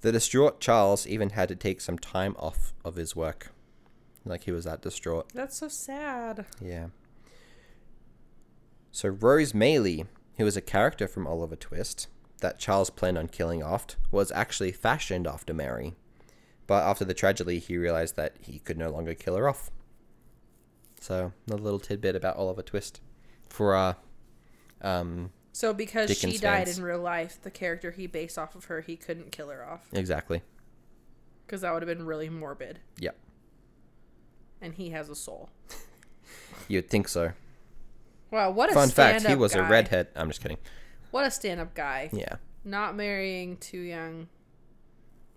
The 0.00 0.12
distraught 0.12 0.60
Charles 0.60 1.06
even 1.06 1.30
had 1.30 1.48
to 1.48 1.56
take 1.56 1.80
some 1.80 1.98
time 1.98 2.36
off 2.38 2.72
of 2.84 2.96
his 2.96 3.14
work. 3.14 3.52
Like 4.24 4.44
he 4.44 4.52
was 4.52 4.64
that 4.64 4.82
distraught. 4.82 5.30
That's 5.34 5.58
so 5.58 5.68
sad. 5.68 6.46
Yeah. 6.62 6.86
So 8.92 9.08
Rose 9.08 9.52
Maylie, 9.52 10.06
who 10.36 10.44
was 10.44 10.56
a 10.56 10.60
character 10.62 11.06
from 11.08 11.26
Oliver 11.26 11.56
Twist 11.56 12.08
that 12.44 12.58
Charles 12.58 12.90
planned 12.90 13.16
on 13.16 13.26
killing 13.26 13.62
off, 13.62 13.86
was 14.10 14.30
actually 14.32 14.70
fashioned 14.70 15.26
after 15.26 15.54
Mary. 15.54 15.94
But 16.66 16.82
after 16.84 17.02
the 17.02 17.14
tragedy, 17.14 17.58
he 17.58 17.78
realized 17.78 18.16
that 18.16 18.36
he 18.38 18.58
could 18.58 18.76
no 18.76 18.90
longer 18.90 19.14
kill 19.14 19.34
her 19.36 19.48
off. 19.48 19.70
So, 21.00 21.32
another 21.46 21.62
little 21.62 21.78
tidbit 21.78 22.14
about 22.14 22.36
Oliver 22.36 22.60
Twist 22.60 23.00
for 23.48 23.74
uh, 23.74 23.94
um, 24.82 25.30
So 25.52 25.72
because 25.72 26.14
she 26.16 26.36
died 26.36 26.66
fans. 26.66 26.78
in 26.78 26.84
real 26.84 27.00
life, 27.00 27.38
the 27.42 27.50
character 27.50 27.92
he 27.92 28.06
based 28.06 28.36
off 28.36 28.54
of 28.54 28.66
her, 28.66 28.82
he 28.82 28.96
couldn't 28.96 29.32
kill 29.32 29.48
her 29.48 29.66
off 29.66 29.88
exactly. 29.92 30.42
because 31.46 31.62
that 31.62 31.72
would 31.72 31.80
have 31.82 31.88
been 31.88 32.04
really 32.04 32.28
morbid. 32.28 32.80
Yep. 32.98 33.16
And 34.60 34.74
he 34.74 34.90
has 34.90 35.08
a 35.08 35.14
soul. 35.14 35.48
You'd 36.68 36.90
think 36.90 37.08
so. 37.08 37.32
Wow, 38.30 38.50
what 38.50 38.70
a 38.70 38.74
Fun 38.74 38.90
fact: 38.90 39.26
he 39.26 39.34
was 39.34 39.54
a 39.54 39.62
redhead. 39.62 40.08
I'm 40.14 40.28
just 40.28 40.42
kidding. 40.42 40.58
What 41.14 41.24
a 41.26 41.30
stand-up 41.30 41.74
guy. 41.74 42.10
Yeah. 42.12 42.38
Not 42.64 42.96
marrying 42.96 43.56
too 43.58 43.78
young. 43.78 44.26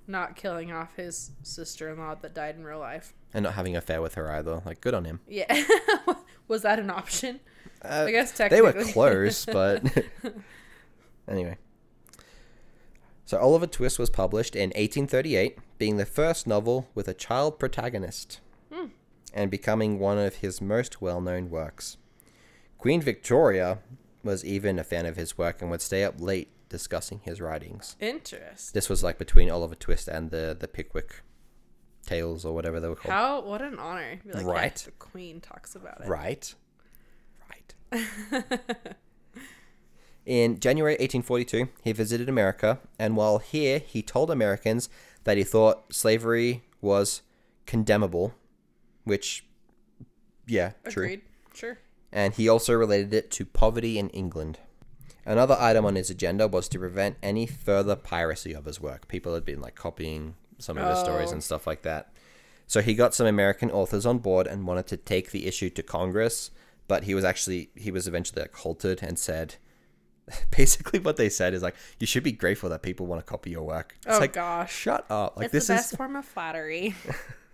Not 0.07 0.35
killing 0.35 0.71
off 0.71 0.95
his 0.95 1.33
sister-in-law 1.43 2.15
that 2.23 2.33
died 2.33 2.55
in 2.55 2.63
real 2.63 2.79
life. 2.79 3.13
And 3.31 3.43
not 3.43 3.53
having 3.53 3.73
an 3.75 3.77
affair 3.77 4.01
with 4.01 4.15
her 4.15 4.31
either. 4.31 4.63
Like, 4.65 4.81
good 4.81 4.95
on 4.95 5.05
him. 5.05 5.19
Yeah. 5.27 5.45
was 6.47 6.63
that 6.63 6.79
an 6.79 6.89
option? 6.89 7.41
Uh, 7.85 8.05
I 8.07 8.11
guess 8.11 8.31
technically. 8.31 8.71
they 8.71 8.79
were 8.79 8.91
close, 8.91 9.45
but 9.45 9.83
anyway. 11.27 11.57
So 13.25 13.37
Oliver 13.37 13.67
Twist 13.67 13.99
was 13.99 14.09
published 14.09 14.55
in 14.55 14.69
1838, 14.69 15.59
being 15.77 15.97
the 15.97 16.07
first 16.07 16.47
novel 16.47 16.89
with 16.95 17.07
a 17.07 17.13
child 17.13 17.59
protagonist, 17.59 18.39
Hmm. 18.73 18.87
and 19.31 19.51
becoming 19.51 19.99
one 19.99 20.17
of 20.17 20.37
his 20.37 20.59
most 20.59 21.03
well-known 21.03 21.51
works. 21.51 21.97
Queen 22.79 22.99
Victoria 22.99 23.77
was 24.23 24.43
even 24.45 24.79
a 24.79 24.83
fan 24.83 25.05
of 25.05 25.15
his 25.15 25.37
work 25.37 25.61
and 25.61 25.69
would 25.71 25.81
stay 25.81 26.03
up 26.03 26.15
late 26.19 26.49
discussing 26.69 27.21
his 27.23 27.39
writings. 27.39 27.95
Interesting. 27.99 28.71
This 28.73 28.89
was 28.89 29.03
like 29.03 29.17
between 29.17 29.49
Oliver 29.49 29.75
Twist 29.75 30.07
and 30.07 30.31
the 30.31 30.55
the 30.59 30.67
Pickwick 30.67 31.21
tales 32.05 32.45
or 32.45 32.53
whatever 32.53 32.79
they 32.79 32.87
were 32.87 32.95
called. 32.95 33.13
How? 33.13 33.41
What 33.41 33.61
an 33.61 33.77
honor. 33.79 34.19
Like, 34.25 34.35
yeah, 34.45 34.49
Right. 34.51 34.75
the 34.75 34.91
queen 34.91 35.41
talks 35.41 35.75
about 35.75 36.01
it. 36.01 36.07
Right. 36.07 36.53
Right. 37.49 37.75
In 40.25 40.59
January 40.59 40.93
1842, 40.95 41.69
he 41.85 41.91
visited 41.93 42.27
America, 42.27 42.79
and 42.99 43.15
while 43.15 43.37
here, 43.37 43.79
he 43.79 44.01
told 44.01 44.29
Americans 44.29 44.89
that 45.23 45.37
he 45.37 45.43
thought 45.45 45.93
slavery 45.93 46.63
was 46.81 47.21
condemnable, 47.65 48.33
which, 49.05 49.45
yeah, 50.45 50.71
true. 50.89 51.19
Sure. 51.53 51.77
And 52.11 52.33
he 52.33 52.47
also 52.47 52.73
related 52.73 53.13
it 53.13 53.31
to 53.31 53.45
poverty 53.45 53.99
in 53.99 54.09
England. 54.09 54.59
Another 55.25 55.57
item 55.59 55.85
on 55.85 55.95
his 55.95 56.09
agenda 56.09 56.47
was 56.47 56.69
to 56.69 56.79
prevent 56.79 57.17
any 57.21 57.45
further 57.45 57.95
piracy 57.97 58.53
of 58.53 58.65
his 58.65 58.79
work. 58.79 59.07
People 59.09 59.33
had 59.33 59.43
been 59.43 59.59
like 59.59 59.75
copying 59.75 60.35
some 60.57 60.77
of 60.77 60.87
his 60.87 60.99
oh. 60.99 61.03
stories 61.03 61.29
Oh. 61.29 61.33
and 61.33 61.43
stuff 61.43 61.67
like 61.67 61.81
that. 61.81 62.13
So 62.65 62.81
he 62.81 62.93
got 62.95 63.13
some 63.13 63.27
American 63.27 63.69
authors 63.71 64.05
on 64.05 64.19
board 64.19 64.47
and 64.47 64.65
wanted 64.65 64.87
to 64.87 64.97
take 64.97 65.31
the 65.31 65.45
issue 65.45 65.69
to 65.71 65.83
Congress, 65.83 66.51
but 66.87 67.03
he 67.03 67.13
was 67.13 67.23
actually 67.25 67.69
he 67.75 67.91
was 67.91 68.07
eventually 68.07 68.41
like 68.41 68.55
halted 68.55 69.01
and 69.03 69.19
said 69.19 69.55
basically 70.51 70.99
what 70.99 71.17
they 71.17 71.29
said 71.29 71.53
is 71.53 71.61
like 71.61 71.75
you 71.99 72.07
should 72.07 72.23
be 72.23 72.31
grateful 72.31 72.69
that 72.69 72.81
people 72.81 73.05
want 73.05 73.19
to 73.25 73.29
copy 73.29 73.49
your 73.51 73.63
work. 73.63 73.95
It's 74.05 74.15
Oh 74.15 74.19
like 74.19 74.33
gosh. 74.33 74.73
shut 74.73 75.05
up. 75.09 75.35
Like 75.37 75.45
it's 75.45 75.53
this 75.53 75.67
the 75.67 75.73
is 75.75 75.79
best 75.81 75.97
form 75.97 76.15
of 76.15 76.25
flattery. 76.25 76.95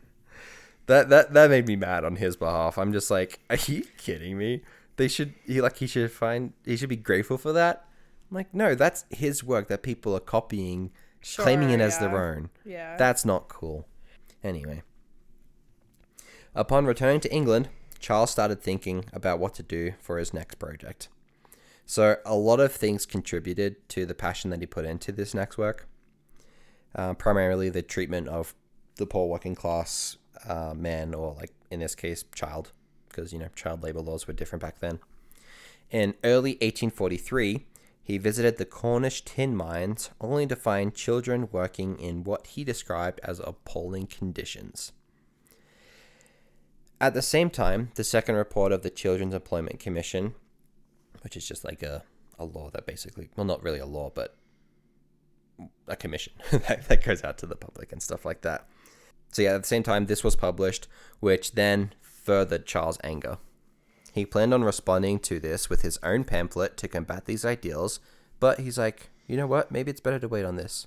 that 0.87 1.09
that 1.09 1.33
that 1.33 1.49
made 1.49 1.67
me 1.67 1.75
mad 1.75 2.03
on 2.05 2.17
his 2.17 2.35
behalf. 2.35 2.77
I'm 2.77 2.91
just 2.93 3.09
like, 3.11 3.39
are 3.49 3.57
you 3.67 3.83
kidding 3.97 4.37
me? 4.37 4.61
They 4.97 5.07
should 5.07 5.33
he 5.45 5.61
like 5.61 5.77
he 5.77 5.87
should 5.87 6.11
find 6.11 6.53
he 6.65 6.75
should 6.77 6.89
be 6.89 6.95
grateful 6.95 7.37
for 7.37 7.51
that. 7.53 7.85
I'm 8.29 8.35
like, 8.35 8.53
no, 8.53 8.75
that's 8.75 9.05
his 9.09 9.43
work 9.43 9.67
that 9.67 9.83
people 9.83 10.15
are 10.15 10.19
copying, 10.19 10.91
claiming 11.37 11.69
it 11.69 11.77
Sure, 11.79 11.85
as 11.87 11.99
their 11.99 12.17
own. 12.35 12.49
yeah. 12.65 12.97
That's 12.97 13.25
not 13.25 13.47
cool. 13.47 13.87
Anyway, 14.43 14.81
upon 16.55 16.85
returning 16.85 17.19
to 17.21 17.33
England, 17.33 17.69
Charles 17.99 18.31
started 18.31 18.61
thinking 18.61 19.05
about 19.13 19.39
what 19.39 19.53
to 19.55 19.63
do 19.63 19.93
for 19.99 20.17
his 20.17 20.33
next 20.33 20.55
project. 20.55 21.07
So 21.85 22.17
a 22.25 22.35
lot 22.35 22.59
of 22.59 22.71
things 22.73 23.05
contributed 23.05 23.87
to 23.89 24.05
the 24.05 24.13
passion 24.15 24.49
that 24.51 24.59
he 24.61 24.65
put 24.65 24.85
into 24.85 25.11
this 25.11 25.33
next 25.33 25.57
work. 25.57 25.87
Uh, 26.95 27.13
primarily 27.13 27.69
the 27.69 27.81
treatment 27.81 28.27
of 28.27 28.53
the 28.97 29.05
poor 29.07 29.27
working 29.27 29.55
class 29.55 30.17
uh, 30.47 30.73
man, 30.75 31.13
or 31.13 31.33
like 31.33 31.51
in 31.71 31.79
this 31.79 31.95
case, 31.95 32.23
child, 32.33 32.71
because 33.09 33.33
you 33.33 33.39
know 33.39 33.49
child 33.55 33.83
labor 33.83 34.01
laws 34.01 34.27
were 34.27 34.33
different 34.33 34.61
back 34.61 34.79
then. 34.79 34.99
In 35.89 36.15
early 36.23 36.53
1843, 36.53 37.65
he 38.03 38.17
visited 38.17 38.57
the 38.57 38.65
Cornish 38.65 39.23
tin 39.23 39.55
mines 39.55 40.09
only 40.19 40.45
to 40.47 40.55
find 40.55 40.93
children 40.93 41.47
working 41.51 41.97
in 41.99 42.23
what 42.23 42.47
he 42.47 42.63
described 42.63 43.21
as 43.23 43.39
appalling 43.39 44.07
conditions. 44.07 44.91
At 46.99 47.13
the 47.13 47.21
same 47.21 47.49
time, 47.49 47.91
the 47.95 48.03
second 48.03 48.35
report 48.35 48.71
of 48.71 48.81
the 48.81 48.89
Children's 48.89 49.33
Employment 49.33 49.79
Commission, 49.79 50.35
which 51.21 51.37
is 51.37 51.47
just 51.47 51.63
like 51.63 51.83
a, 51.83 52.03
a 52.37 52.45
law 52.45 52.69
that 52.71 52.85
basically, 52.85 53.29
well, 53.35 53.45
not 53.45 53.63
really 53.63 53.79
a 53.79 53.85
law, 53.85 54.11
but 54.13 54.35
a 55.87 55.95
commission 55.95 56.33
that, 56.51 56.87
that 56.87 57.03
goes 57.03 57.23
out 57.23 57.37
to 57.37 57.45
the 57.45 57.55
public 57.55 57.91
and 57.91 58.01
stuff 58.01 58.25
like 58.25 58.41
that. 58.41 58.67
So, 59.33 59.41
yeah, 59.41 59.55
at 59.55 59.63
the 59.63 59.67
same 59.67 59.83
time, 59.83 60.05
this 60.05 60.23
was 60.23 60.35
published, 60.35 60.87
which 61.19 61.53
then 61.53 61.93
furthered 62.01 62.65
Charles' 62.65 62.99
anger. 63.03 63.39
He 64.13 64.25
planned 64.25 64.53
on 64.53 64.63
responding 64.63 65.19
to 65.21 65.39
this 65.39 65.71
with 65.71 65.81
his 65.81 65.97
own 66.03 66.23
pamphlet 66.23 66.77
to 66.77 66.87
combat 66.87 67.25
these 67.25 67.43
ideals, 67.43 67.99
but 68.39 68.59
he's 68.59 68.77
like, 68.77 69.09
you 69.27 69.35
know 69.35 69.47
what? 69.47 69.71
Maybe 69.71 69.89
it's 69.89 69.99
better 69.99 70.19
to 70.19 70.27
wait 70.27 70.45
on 70.45 70.55
this. 70.55 70.85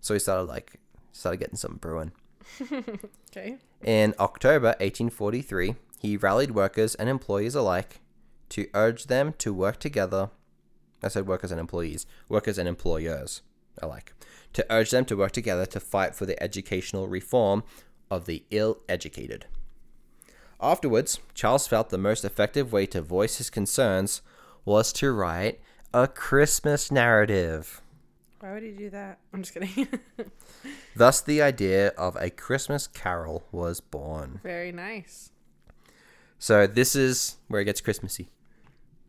So 0.00 0.12
he 0.12 0.20
started 0.20 0.44
like 0.44 0.78
started 1.10 1.38
getting 1.38 1.56
something 1.56 1.78
brewing. 1.78 2.12
okay. 3.30 3.56
In 3.82 4.14
October 4.20 4.68
1843, 4.80 5.76
he 6.00 6.18
rallied 6.18 6.50
workers 6.50 6.94
and 6.94 7.08
employees 7.08 7.54
alike 7.54 8.00
to 8.50 8.68
urge 8.74 9.04
them 9.04 9.32
to 9.38 9.54
work 9.54 9.80
together. 9.80 10.28
I 11.02 11.08
said 11.08 11.26
workers 11.26 11.50
and 11.50 11.58
employees, 11.58 12.04
workers 12.28 12.58
and 12.58 12.68
employers 12.68 13.40
alike, 13.82 14.12
to 14.52 14.66
urge 14.70 14.90
them 14.90 15.04
to 15.06 15.16
work 15.16 15.32
together 15.32 15.66
to 15.66 15.80
fight 15.80 16.14
for 16.14 16.26
the 16.26 16.40
educational 16.42 17.08
reform 17.08 17.62
of 18.10 18.26
the 18.26 18.44
ill 18.50 18.78
educated. 18.88 19.46
Afterwards, 20.60 21.18
Charles 21.34 21.66
felt 21.66 21.90
the 21.90 21.98
most 21.98 22.24
effective 22.24 22.72
way 22.72 22.86
to 22.86 23.02
voice 23.02 23.38
his 23.38 23.50
concerns 23.50 24.22
was 24.64 24.92
to 24.94 25.12
write 25.12 25.60
a 25.92 26.08
Christmas 26.08 26.90
narrative. 26.90 27.82
Why 28.40 28.52
would 28.52 28.62
he 28.62 28.70
do 28.72 28.90
that? 28.90 29.18
I'm 29.32 29.42
just 29.42 29.54
kidding. 29.54 29.88
Thus, 30.96 31.20
the 31.20 31.42
idea 31.42 31.88
of 31.98 32.16
a 32.16 32.30
Christmas 32.30 32.86
carol 32.86 33.44
was 33.52 33.80
born. 33.80 34.40
Very 34.42 34.72
nice. 34.72 35.30
So, 36.38 36.66
this 36.66 36.94
is 36.94 37.36
where 37.48 37.60
it 37.60 37.64
gets 37.64 37.80
Christmassy. 37.80 38.28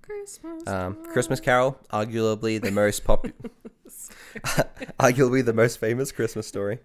Christmas. 0.05 0.67
Um, 0.67 0.97
Christmas 1.11 1.39
Carol, 1.39 1.79
arguably 1.91 2.61
the 2.61 2.71
most 2.71 3.03
pop, 3.03 3.25
arguably 4.99 5.43
the 5.43 5.53
most 5.53 5.79
famous 5.79 6.11
Christmas 6.11 6.47
story. 6.47 6.79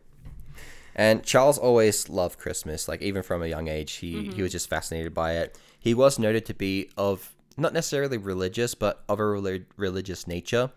And 0.94 1.22
Charles 1.22 1.56
always 1.56 2.08
loved 2.08 2.38
Christmas, 2.38 2.88
like 2.88 3.00
even 3.00 3.22
from 3.22 3.42
a 3.42 3.46
young 3.46 3.68
age, 3.68 3.92
he 3.94 4.28
he 4.28 4.42
was 4.42 4.52
just 4.52 4.68
fascinated 4.68 5.14
by 5.14 5.32
it. 5.32 5.56
He 5.78 5.94
was 5.94 6.18
noted 6.18 6.44
to 6.46 6.54
be 6.54 6.90
of 6.96 7.34
not 7.56 7.72
necessarily 7.72 8.18
religious, 8.18 8.74
but 8.74 9.02
of 9.08 9.20
a 9.20 9.22
reli- 9.22 9.64
religious 9.76 10.26
nature. 10.26 10.70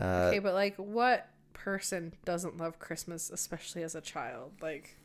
Uh, 0.00 0.30
okay, 0.30 0.38
but 0.38 0.54
like, 0.54 0.76
what 0.76 1.28
person 1.52 2.14
doesn't 2.24 2.56
love 2.56 2.78
Christmas, 2.78 3.30
especially 3.30 3.82
as 3.82 3.94
a 3.94 4.00
child? 4.00 4.52
Like, 4.62 4.96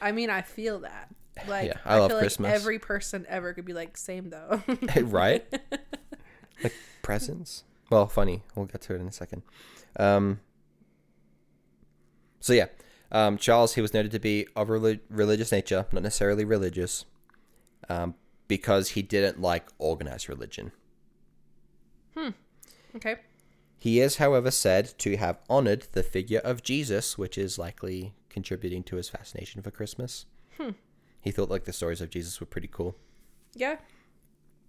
I 0.00 0.12
mean, 0.12 0.30
I 0.30 0.42
feel 0.42 0.80
that. 0.80 1.08
Like, 1.46 1.68
Yeah, 1.68 1.78
I 1.84 1.98
love 1.98 2.10
feel 2.10 2.20
Christmas. 2.20 2.48
Like 2.48 2.54
every 2.54 2.78
person 2.78 3.24
ever 3.28 3.52
could 3.54 3.64
be 3.64 3.72
like, 3.72 3.96
same 3.96 4.30
though. 4.30 4.62
right? 5.02 5.44
like 6.64 6.74
presents. 7.02 7.64
Well, 7.90 8.06
funny. 8.06 8.42
We'll 8.54 8.66
get 8.66 8.80
to 8.82 8.94
it 8.94 9.00
in 9.00 9.06
a 9.06 9.12
second. 9.12 9.42
Um, 9.96 10.40
so 12.40 12.52
yeah, 12.52 12.66
um, 13.10 13.38
Charles 13.38 13.74
he 13.74 13.80
was 13.80 13.94
noted 13.94 14.12
to 14.12 14.18
be 14.18 14.46
of 14.54 14.68
reli- 14.68 15.00
religious 15.10 15.52
nature, 15.52 15.86
not 15.92 16.02
necessarily 16.02 16.44
religious, 16.44 17.04
um, 17.88 18.14
because 18.46 18.90
he 18.90 19.02
didn't 19.02 19.40
like 19.40 19.68
organized 19.78 20.28
religion. 20.28 20.72
Hmm. 22.16 22.30
Okay. 22.96 23.16
He 23.78 24.00
is, 24.00 24.16
however, 24.16 24.50
said 24.50 24.94
to 24.98 25.16
have 25.16 25.38
honored 25.48 25.86
the 25.92 26.02
figure 26.02 26.40
of 26.40 26.64
Jesus, 26.64 27.16
which 27.16 27.38
is 27.38 27.58
likely 27.58 28.12
contributing 28.28 28.82
to 28.84 28.96
his 28.96 29.08
fascination 29.08 29.62
for 29.62 29.70
Christmas. 29.70 30.26
Hmm. 30.56 30.70
He 31.20 31.30
thought 31.30 31.50
like 31.50 31.64
the 31.64 31.72
stories 31.72 32.00
of 32.00 32.10
Jesus 32.10 32.40
were 32.40 32.46
pretty 32.46 32.68
cool. 32.70 32.96
Yeah, 33.54 33.76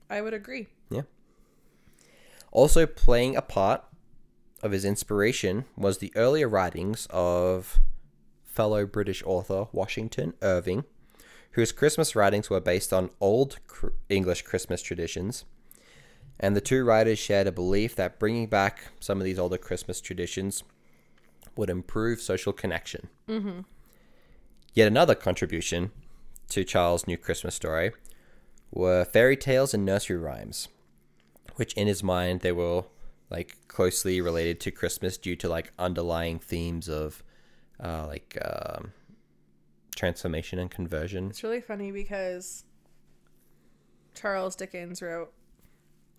I 0.09 0.21
would 0.21 0.33
agree. 0.33 0.67
Yeah. 0.89 1.03
Also 2.51 2.85
playing 2.85 3.35
a 3.35 3.41
part 3.41 3.83
of 4.61 4.71
his 4.71 4.85
inspiration 4.85 5.65
was 5.77 5.97
the 5.97 6.11
earlier 6.15 6.47
writings 6.47 7.07
of 7.09 7.79
fellow 8.45 8.85
British 8.85 9.23
author 9.23 9.67
Washington 9.71 10.33
Irving, 10.41 10.83
whose 11.51 11.71
Christmas 11.71 12.15
writings 12.15 12.49
were 12.49 12.59
based 12.59 12.91
on 12.91 13.09
old 13.19 13.59
English 14.09 14.41
Christmas 14.43 14.81
traditions. 14.81 15.45
And 16.39 16.55
the 16.55 16.61
two 16.61 16.83
writers 16.83 17.19
shared 17.19 17.47
a 17.47 17.51
belief 17.51 17.95
that 17.95 18.19
bringing 18.19 18.47
back 18.47 18.91
some 18.99 19.19
of 19.19 19.25
these 19.25 19.39
older 19.39 19.57
Christmas 19.57 19.99
traditions 19.99 20.63
would 21.55 21.69
improve 21.69 22.21
social 22.21 22.53
connection. 22.53 23.09
Mm-hmm. 23.27 23.61
Yet 24.73 24.87
another 24.87 25.15
contribution 25.15 25.91
to 26.49 26.63
Charles' 26.63 27.07
new 27.07 27.17
Christmas 27.17 27.55
story 27.55 27.91
were 28.71 29.03
fairy 29.05 29.35
tales 29.35 29.73
and 29.73 29.83
nursery 29.85 30.17
rhymes, 30.17 30.67
which 31.55 31.73
in 31.73 31.87
his 31.87 32.03
mind 32.03 32.41
they 32.41 32.51
were 32.51 32.83
like 33.29 33.57
closely 33.67 34.21
related 34.21 34.59
to 34.61 34.71
Christmas 34.71 35.17
due 35.17 35.35
to 35.37 35.49
like 35.49 35.71
underlying 35.77 36.39
themes 36.39 36.89
of 36.89 37.23
uh, 37.83 38.05
like 38.07 38.37
um, 38.43 38.91
transformation 39.95 40.59
and 40.59 40.71
conversion. 40.71 41.29
It's 41.29 41.43
really 41.43 41.61
funny 41.61 41.91
because 41.91 42.63
Charles 44.15 44.55
Dickens 44.55 45.01
wrote 45.01 45.31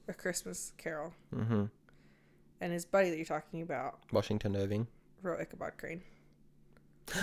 A 0.09 0.15
Christmas 0.15 0.73
Carol. 0.79 1.13
Mm-hmm. 1.35 1.65
And 2.63 2.73
his 2.73 2.85
buddy 2.85 3.11
that 3.11 3.17
you're 3.17 3.25
talking 3.25 3.63
about 3.63 3.99
Washington 4.13 4.55
Irving. 4.55 4.87
wrote 5.23 5.41
Ichabod 5.41 5.73
Crane. 5.77 6.03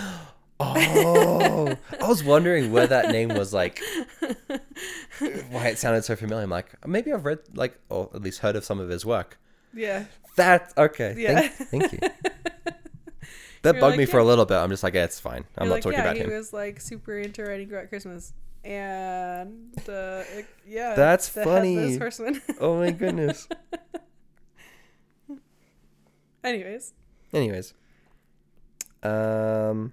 Oh, 0.60 1.76
I 2.02 2.08
was 2.08 2.24
wondering 2.24 2.72
where 2.72 2.88
that 2.88 3.12
name 3.12 3.28
was 3.28 3.54
like, 3.54 3.80
why 5.20 5.68
it 5.68 5.78
sounded 5.78 6.04
so 6.04 6.16
familiar. 6.16 6.42
I'm 6.42 6.50
like, 6.50 6.74
maybe 6.84 7.12
I've 7.12 7.24
read 7.24 7.38
like, 7.54 7.78
or 7.88 8.10
at 8.12 8.22
least 8.22 8.40
heard 8.40 8.56
of 8.56 8.64
some 8.64 8.80
of 8.80 8.88
his 8.88 9.06
work. 9.06 9.38
Yeah. 9.74 10.04
That's 10.36 10.76
okay. 10.76 11.14
Yeah. 11.16 11.48
Thank, 11.48 11.90
thank 11.90 11.92
you. 11.92 11.98
That 13.62 13.74
You're 13.74 13.80
bugged 13.80 13.92
like, 13.94 13.98
me 13.98 14.06
for 14.06 14.18
a 14.18 14.24
little 14.24 14.44
bit. 14.44 14.56
I'm 14.56 14.70
just 14.70 14.84
like, 14.84 14.94
yeah, 14.94 15.02
it's 15.02 15.18
fine. 15.18 15.44
I'm 15.58 15.66
You're 15.66 15.70
not 15.70 15.74
like, 15.74 15.82
talking 15.82 15.98
yeah, 15.98 16.04
about 16.04 16.16
he 16.16 16.22
him. 16.22 16.30
He 16.30 16.36
was 16.36 16.52
like 16.52 16.80
super 16.80 17.18
into 17.18 17.42
writing 17.42 17.68
about 17.68 17.88
Christmas. 17.88 18.32
And 18.64 19.72
uh, 19.88 20.22
it- 20.36 20.46
yeah, 20.64 20.94
That's 20.94 21.28
funny. 21.28 21.98
Oh 22.60 22.78
my 22.78 22.92
goodness. 22.92 23.48
Anyways, 26.44 26.92
Anyways, 27.32 27.74
um, 29.02 29.92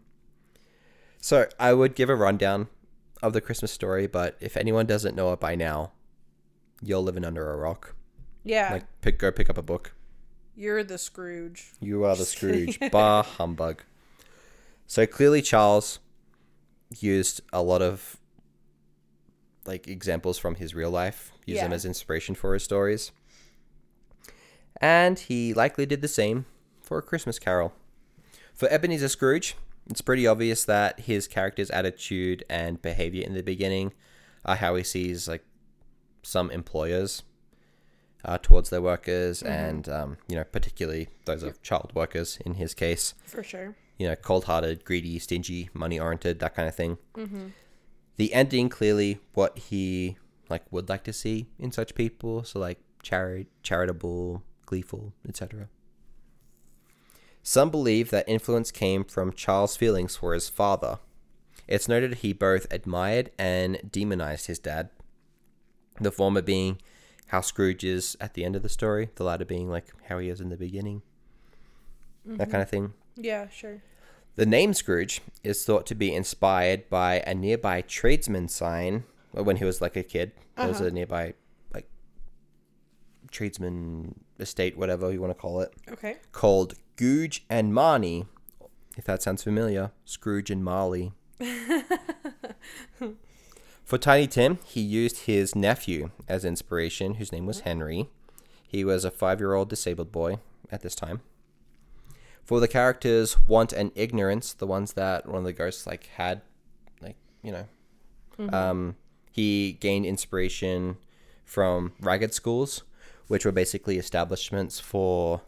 so 1.19 1.47
I 1.59 1.73
would 1.73 1.95
give 1.95 2.09
a 2.09 2.15
rundown 2.15 2.67
of 3.23 3.33
the 3.33 3.41
Christmas 3.41 3.71
story, 3.71 4.05
but 4.07 4.37
if 4.39 4.55
anyone 4.55 4.85
doesn't 4.85 5.15
know 5.15 5.33
it 5.33 5.39
by 5.39 5.55
now, 5.55 5.91
you're 6.83 6.99
living 6.99 7.25
under 7.25 7.51
a 7.51 7.57
rock. 7.57 7.94
Yeah, 8.45 8.71
Like, 8.71 9.01
pick 9.01 9.19
go 9.19 9.31
pick 9.31 9.49
up 9.49 9.57
a 9.57 9.61
book. 9.61 9.93
you're 10.55 10.83
the 10.83 10.97
Scrooge. 10.97 11.73
You 11.81 12.05
are 12.05 12.15
the 12.15 12.25
Scrooge. 12.25 12.79
bah 12.91 13.23
humbug. 13.23 13.81
So 14.87 15.05
clearly, 15.05 15.41
Charles 15.41 15.99
used 16.99 17.41
a 17.51 17.61
lot 17.61 17.81
of 17.81 18.17
like 19.65 19.87
examples 19.87 20.37
from 20.37 20.55
his 20.55 20.73
real 20.75 20.91
life, 20.91 21.31
used 21.45 21.61
them 21.61 21.73
as 21.73 21.83
inspiration 21.85 22.35
for 22.35 22.53
his 22.53 22.63
stories, 22.63 23.11
and 24.79 25.17
he 25.17 25.53
likely 25.53 25.85
did 25.85 26.01
the 26.01 26.07
same 26.07 26.45
for 26.83 26.97
a 26.99 27.01
Christmas 27.01 27.39
Carol. 27.39 27.73
For 28.53 28.69
Ebenezer 28.69 29.09
Scrooge, 29.09 29.55
it's 29.89 30.01
pretty 30.01 30.27
obvious 30.27 30.63
that 30.65 31.01
his 31.01 31.27
character's 31.27 31.71
attitude 31.71 32.43
and 32.49 32.81
behavior 32.81 33.23
in 33.25 33.33
the 33.33 33.43
beginning 33.43 33.91
are 34.45 34.55
how 34.55 34.75
he 34.75 34.83
sees 34.83 35.27
like 35.27 35.43
some 36.23 36.51
employers 36.51 37.23
uh, 38.25 38.37
towards 38.41 38.69
their 38.69 38.81
workers, 38.81 39.41
and 39.43 39.87
um, 39.87 40.17
you 40.27 40.35
know, 40.35 40.43
particularly 40.43 41.07
those 41.25 41.43
of 41.43 41.61
child 41.61 41.91
workers. 41.93 42.37
In 42.45 42.55
his 42.55 42.73
case, 42.73 43.13
For 43.25 43.43
sure. 43.43 43.75
you 43.97 44.07
know, 44.07 44.15
cold-hearted, 44.15 44.83
greedy, 44.83 45.19
stingy, 45.19 45.69
money-oriented, 45.73 46.39
that 46.39 46.55
kind 46.55 46.67
of 46.67 46.75
thing. 46.75 46.97
Mm-hmm. 47.15 47.47
The 48.17 48.33
ending 48.33 48.69
clearly 48.69 49.19
what 49.33 49.57
he 49.57 50.17
like 50.49 50.63
would 50.71 50.89
like 50.89 51.03
to 51.03 51.13
see 51.13 51.47
in 51.59 51.71
such 51.71 51.95
people. 51.95 52.43
So 52.43 52.59
like 52.59 52.79
chari- 53.03 53.47
charitable, 53.63 54.43
gleeful, 54.65 55.13
etc. 55.27 55.69
Some 57.43 57.69
believe 57.69 58.09
that 58.09 58.27
influence 58.27 58.71
came 58.71 59.03
from 59.03 59.31
Charles' 59.31 59.75
feelings 59.77 60.15
for 60.15 60.33
his 60.33 60.49
father. 60.49 60.97
It's 61.67 61.87
noted 61.87 62.15
he 62.15 62.33
both 62.33 62.65
admired 62.71 63.31
and 63.37 63.79
demonized 63.91 64.47
his 64.47 64.59
dad. 64.59 64.89
The 65.99 66.11
former 66.11 66.41
being 66.41 66.79
how 67.27 67.41
Scrooge 67.41 67.83
is 67.83 68.15
at 68.21 68.33
the 68.35 68.43
end 68.45 68.55
of 68.55 68.61
the 68.63 68.69
story, 68.69 69.09
the 69.15 69.23
latter 69.23 69.45
being 69.45 69.69
like 69.69 69.87
how 70.09 70.19
he 70.19 70.29
is 70.29 70.39
in 70.41 70.49
the 70.49 70.57
beginning. 70.57 71.01
That 72.25 72.49
kind 72.49 72.61
of 72.63 72.69
thing. 72.69 72.93
Yeah, 73.15 73.47
sure. 73.49 73.81
The 74.35 74.45
name 74.45 74.73
Scrooge 74.73 75.21
is 75.43 75.63
thought 75.63 75.85
to 75.87 75.95
be 75.95 76.13
inspired 76.13 76.89
by 76.89 77.23
a 77.25 77.33
nearby 77.33 77.81
tradesman 77.81 78.47
sign 78.49 79.03
when 79.31 79.57
he 79.57 79.63
was 79.65 79.79
like 79.81 79.95
a 79.95 80.03
kid. 80.03 80.31
There 80.57 80.67
was 80.67 80.77
Uh-huh. 80.81 80.87
a 80.87 80.91
nearby 80.91 81.33
like 81.73 81.87
tradesman 83.31 84.19
estate, 84.39 84.77
whatever 84.77 85.11
you 85.11 85.21
want 85.21 85.31
to 85.31 85.39
call 85.39 85.61
it, 85.61 85.73
Okay. 85.89 86.17
called 86.31 86.75
Googe 86.97 87.41
and 87.49 87.71
Marnie. 87.73 88.27
If 88.97 89.05
that 89.05 89.21
sounds 89.21 89.43
familiar, 89.43 89.91
Scrooge 90.05 90.49
and 90.49 90.63
Marley. 90.63 91.13
For 93.85 93.99
Tiny 93.99 94.25
Tim, 94.25 94.57
he 94.65 94.81
used 94.81 95.19
his 95.19 95.55
nephew 95.55 96.09
as 96.27 96.43
inspiration, 96.43 97.15
whose 97.15 97.31
name 97.31 97.45
was 97.45 97.59
Henry. 97.61 98.09
He 98.67 98.83
was 98.83 99.05
a 99.05 99.11
five 99.11 99.39
year 99.39 99.53
old 99.53 99.69
disabled 99.69 100.11
boy 100.11 100.39
at 100.71 100.81
this 100.81 100.95
time. 100.95 101.21
For 102.43 102.59
the 102.59 102.67
characters 102.67 103.37
Want 103.47 103.71
and 103.71 103.91
Ignorance, 103.93 104.53
the 104.53 104.65
ones 104.65 104.93
that 104.93 105.27
one 105.27 105.37
of 105.37 105.43
the 105.43 105.53
ghosts 105.53 105.85
like 105.85 106.07
had, 106.15 106.41
like, 106.99 107.15
you 107.43 107.51
know, 107.51 108.49
um, 108.51 108.95
he 109.31 109.73
gained 109.73 110.07
inspiration 110.07 110.97
from 111.43 111.93
ragged 111.99 112.33
schools, 112.33 112.83
which 113.27 113.45
were 113.45 113.51
basically 113.51 113.99
establishments 113.99 114.79
for 114.79 115.41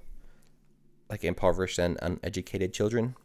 like 1.09 1.23
impoverished 1.23 1.79
and 1.79 1.97
uneducated 2.03 2.71
children. 2.71 3.15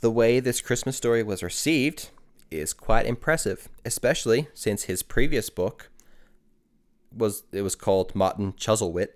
The 0.00 0.10
way 0.10 0.40
this 0.40 0.62
Christmas 0.62 0.96
story 0.96 1.22
was 1.22 1.42
received 1.42 2.08
is 2.52 2.72
quite 2.72 3.06
impressive, 3.06 3.68
especially 3.84 4.48
since 4.54 4.84
his 4.84 5.02
previous 5.02 5.50
book 5.50 5.90
was 7.14 7.44
it 7.52 7.62
was 7.62 7.74
called 7.74 8.14
Martin 8.14 8.52
Chuzzlewit, 8.52 9.08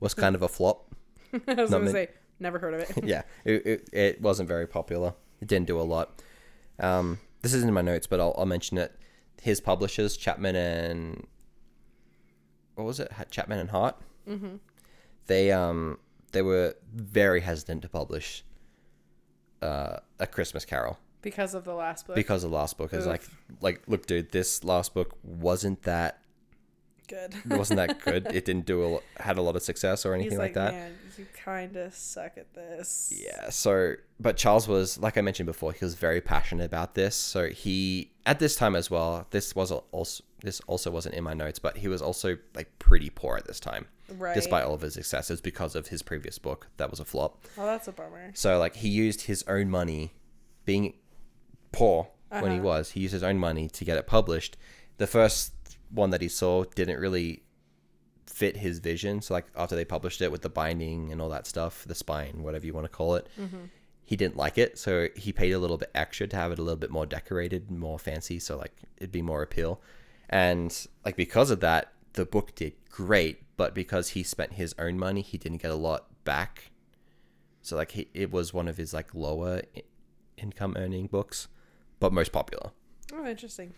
was 0.00 0.14
kind 0.14 0.34
of 0.34 0.42
a 0.42 0.48
flop. 0.48 0.94
I 1.48 1.54
was 1.54 1.70
gonna 1.70 1.90
say, 1.90 2.08
never 2.38 2.58
heard 2.58 2.74
of 2.74 2.80
it. 2.80 3.04
yeah, 3.04 3.22
it, 3.44 3.66
it, 3.66 3.88
it 3.92 4.22
wasn't 4.22 4.48
very 4.48 4.66
popular. 4.66 5.14
It 5.40 5.48
didn't 5.48 5.66
do 5.66 5.80
a 5.80 5.82
lot. 5.82 6.22
Um, 6.80 7.18
this 7.42 7.54
isn't 7.54 7.68
in 7.68 7.74
my 7.74 7.82
notes, 7.82 8.06
but 8.06 8.20
I'll, 8.20 8.34
I'll 8.38 8.46
mention 8.46 8.78
it. 8.78 8.94
His 9.40 9.60
publishers, 9.60 10.16
Chapman 10.16 10.56
and 10.56 11.26
what 12.74 12.84
was 12.84 13.00
it? 13.00 13.12
Chapman 13.30 13.58
and 13.58 13.70
Hart. 13.70 13.96
Mm-hmm. 14.28 14.56
They 15.26 15.52
um 15.52 15.98
they 16.32 16.42
were 16.42 16.74
very 16.94 17.40
hesitant 17.40 17.82
to 17.82 17.88
publish 17.88 18.44
uh, 19.62 19.98
a 20.18 20.26
Christmas 20.26 20.64
Carol 20.64 20.98
because 21.22 21.54
of 21.54 21.64
the 21.64 21.74
last 21.74 22.06
book. 22.06 22.16
because 22.16 22.44
of 22.44 22.50
the 22.50 22.56
last 22.56 22.78
book. 22.78 22.92
Is 22.92 23.06
like 23.06 23.22
like 23.60 23.82
look, 23.86 24.06
dude, 24.06 24.30
this 24.32 24.64
last 24.64 24.94
book 24.94 25.16
wasn't 25.22 25.82
that 25.82 26.20
Good. 27.08 27.34
it 27.50 27.56
wasn't 27.56 27.78
that 27.78 28.00
good. 28.04 28.26
it 28.26 28.44
didn't 28.44 28.66
do 28.66 28.96
a, 28.96 29.22
had 29.22 29.38
a 29.38 29.42
lot 29.42 29.56
of 29.56 29.62
success 29.62 30.04
or 30.04 30.14
anything 30.14 30.36
like, 30.38 30.54
like, 30.54 30.72
that. 30.72 30.74
man, 30.74 30.94
you 31.16 31.26
kind 31.34 31.74
of 31.76 31.94
suck 31.94 32.36
at 32.36 32.52
this. 32.54 33.12
Yeah, 33.16 33.48
so 33.50 33.94
but 34.20 34.36
Charles 34.36 34.68
was 34.68 34.98
like 34.98 35.16
I 35.16 35.22
mentioned 35.22 35.46
before, 35.46 35.72
he 35.72 35.84
was 35.84 35.94
very 35.94 36.20
passionate 36.20 36.64
about 36.64 36.94
this. 36.94 37.16
So 37.16 37.48
he 37.48 38.12
at 38.26 38.38
this 38.38 38.56
time 38.56 38.76
as 38.76 38.90
well, 38.90 39.26
this 39.30 39.56
was 39.56 39.72
also 39.72 40.24
this 40.42 40.60
also 40.66 40.90
wasn't 40.90 41.14
in 41.16 41.24
my 41.24 41.34
notes, 41.34 41.58
but 41.58 41.78
he 41.78 41.88
was 41.88 42.00
also 42.00 42.36
like 42.54 42.78
pretty 42.78 43.10
poor 43.10 43.36
at 43.36 43.46
this 43.46 43.58
time. 43.58 43.86
Right. 44.16 44.34
Despite 44.34 44.64
all 44.64 44.74
of 44.74 44.80
his 44.82 44.94
successes 44.94 45.40
because 45.40 45.74
of 45.74 45.88
his 45.88 46.02
previous 46.02 46.38
book 46.38 46.68
that 46.76 46.90
was 46.90 47.00
a 47.00 47.04
flop. 47.04 47.44
Oh, 47.56 47.66
that's 47.66 47.88
a 47.88 47.92
bummer. 47.92 48.30
So 48.34 48.58
like 48.58 48.76
he 48.76 48.88
used 48.88 49.22
his 49.22 49.42
own 49.48 49.70
money 49.70 50.12
being 50.64 50.94
poor 51.72 52.08
when 52.30 52.50
he 52.52 52.58
Uh-huh. 52.58 52.66
was, 52.66 52.90
he 52.92 53.00
used 53.00 53.12
his 53.12 53.22
own 53.22 53.38
money 53.38 53.68
to 53.70 53.84
get 53.84 53.96
it 53.96 54.06
published. 54.06 54.56
The 54.98 55.06
first 55.06 55.52
one 55.90 56.10
that 56.10 56.20
he 56.20 56.28
saw 56.28 56.64
didn't 56.64 56.98
really 57.00 57.42
fit 58.26 58.58
his 58.58 58.78
vision. 58.78 59.22
So 59.22 59.34
like 59.34 59.46
after 59.56 59.74
they 59.74 59.84
published 59.84 60.20
it 60.20 60.30
with 60.30 60.42
the 60.42 60.48
binding 60.50 61.10
and 61.12 61.20
all 61.20 61.28
that 61.30 61.46
stuff, 61.46 61.84
the 61.86 61.94
spine, 61.94 62.42
whatever 62.42 62.66
you 62.66 62.74
want 62.74 62.84
to 62.84 62.88
call 62.90 63.14
it, 63.16 63.26
he 64.04 64.16
didn't 64.16 64.36
like 64.36 64.58
it. 64.58 64.78
So 64.78 65.08
he 65.16 65.32
paid 65.32 65.52
a 65.52 65.58
little 65.58 65.76
bit 65.78 65.90
extra 65.94 66.26
to 66.26 66.36
have 66.36 66.52
it 66.52 66.58
a 66.58 66.62
little 66.62 66.78
bit 66.78 66.90
more 66.90 67.06
decorated, 67.06 67.70
more 67.70 67.98
fancy. 67.98 68.38
So 68.38 68.56
like 68.56 68.74
it'd 68.98 69.12
be 69.12 69.22
more 69.22 69.42
appeal. 69.42 69.80
And 70.28 70.74
like 71.04 71.16
because 71.16 71.50
of 71.50 71.60
that, 71.60 71.92
the 72.12 72.24
book 72.26 72.54
did 72.54 72.74
great. 72.90 73.42
But 73.56 73.74
because 73.74 74.10
he 74.10 74.22
spent 74.22 74.52
his 74.52 74.74
own 74.78 74.98
money, 74.98 75.20
he 75.22 75.36
didn't 75.38 75.62
get 75.62 75.70
a 75.70 75.74
lot 75.76 76.06
back. 76.24 76.70
So 77.62 77.76
like 77.76 77.92
he, 77.92 78.08
it 78.14 78.30
was 78.30 78.54
one 78.54 78.68
of 78.68 78.76
his 78.76 78.92
like 78.94 79.14
lower 79.14 79.62
income 80.36 80.74
earning 80.78 81.06
books. 81.06 81.48
But 82.00 82.12
most 82.12 82.32
popular, 82.32 82.70
Oh, 83.12 83.26
interesting. 83.26 83.72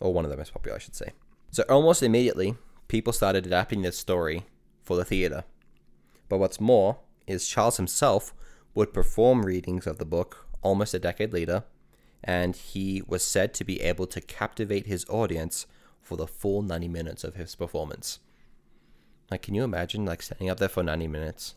or 0.00 0.12
one 0.12 0.24
of 0.24 0.30
the 0.30 0.36
most 0.36 0.52
popular, 0.52 0.76
I 0.76 0.78
should 0.80 0.94
say. 0.94 1.10
So 1.50 1.64
almost 1.68 2.02
immediately, 2.02 2.56
people 2.88 3.12
started 3.12 3.46
adapting 3.46 3.82
this 3.82 3.98
story 3.98 4.44
for 4.82 4.96
the 4.96 5.04
theater. 5.04 5.44
But 6.28 6.38
what's 6.38 6.60
more 6.60 6.98
is 7.26 7.46
Charles 7.48 7.76
himself 7.76 8.34
would 8.74 8.92
perform 8.92 9.44
readings 9.46 9.86
of 9.86 9.98
the 9.98 10.04
book 10.04 10.46
almost 10.62 10.94
a 10.94 10.98
decade 10.98 11.32
later, 11.32 11.64
and 12.22 12.54
he 12.56 13.02
was 13.06 13.24
said 13.24 13.54
to 13.54 13.64
be 13.64 13.80
able 13.80 14.06
to 14.08 14.20
captivate 14.20 14.86
his 14.86 15.04
audience 15.08 15.66
for 16.02 16.16
the 16.16 16.26
full 16.26 16.62
90 16.62 16.88
minutes 16.88 17.24
of 17.24 17.34
his 17.34 17.54
performance. 17.54 18.20
Like, 19.30 19.42
can 19.42 19.54
you 19.54 19.64
imagine, 19.64 20.04
like, 20.04 20.22
standing 20.22 20.48
up 20.50 20.58
there 20.58 20.68
for 20.68 20.82
90 20.84 21.08
minutes 21.08 21.54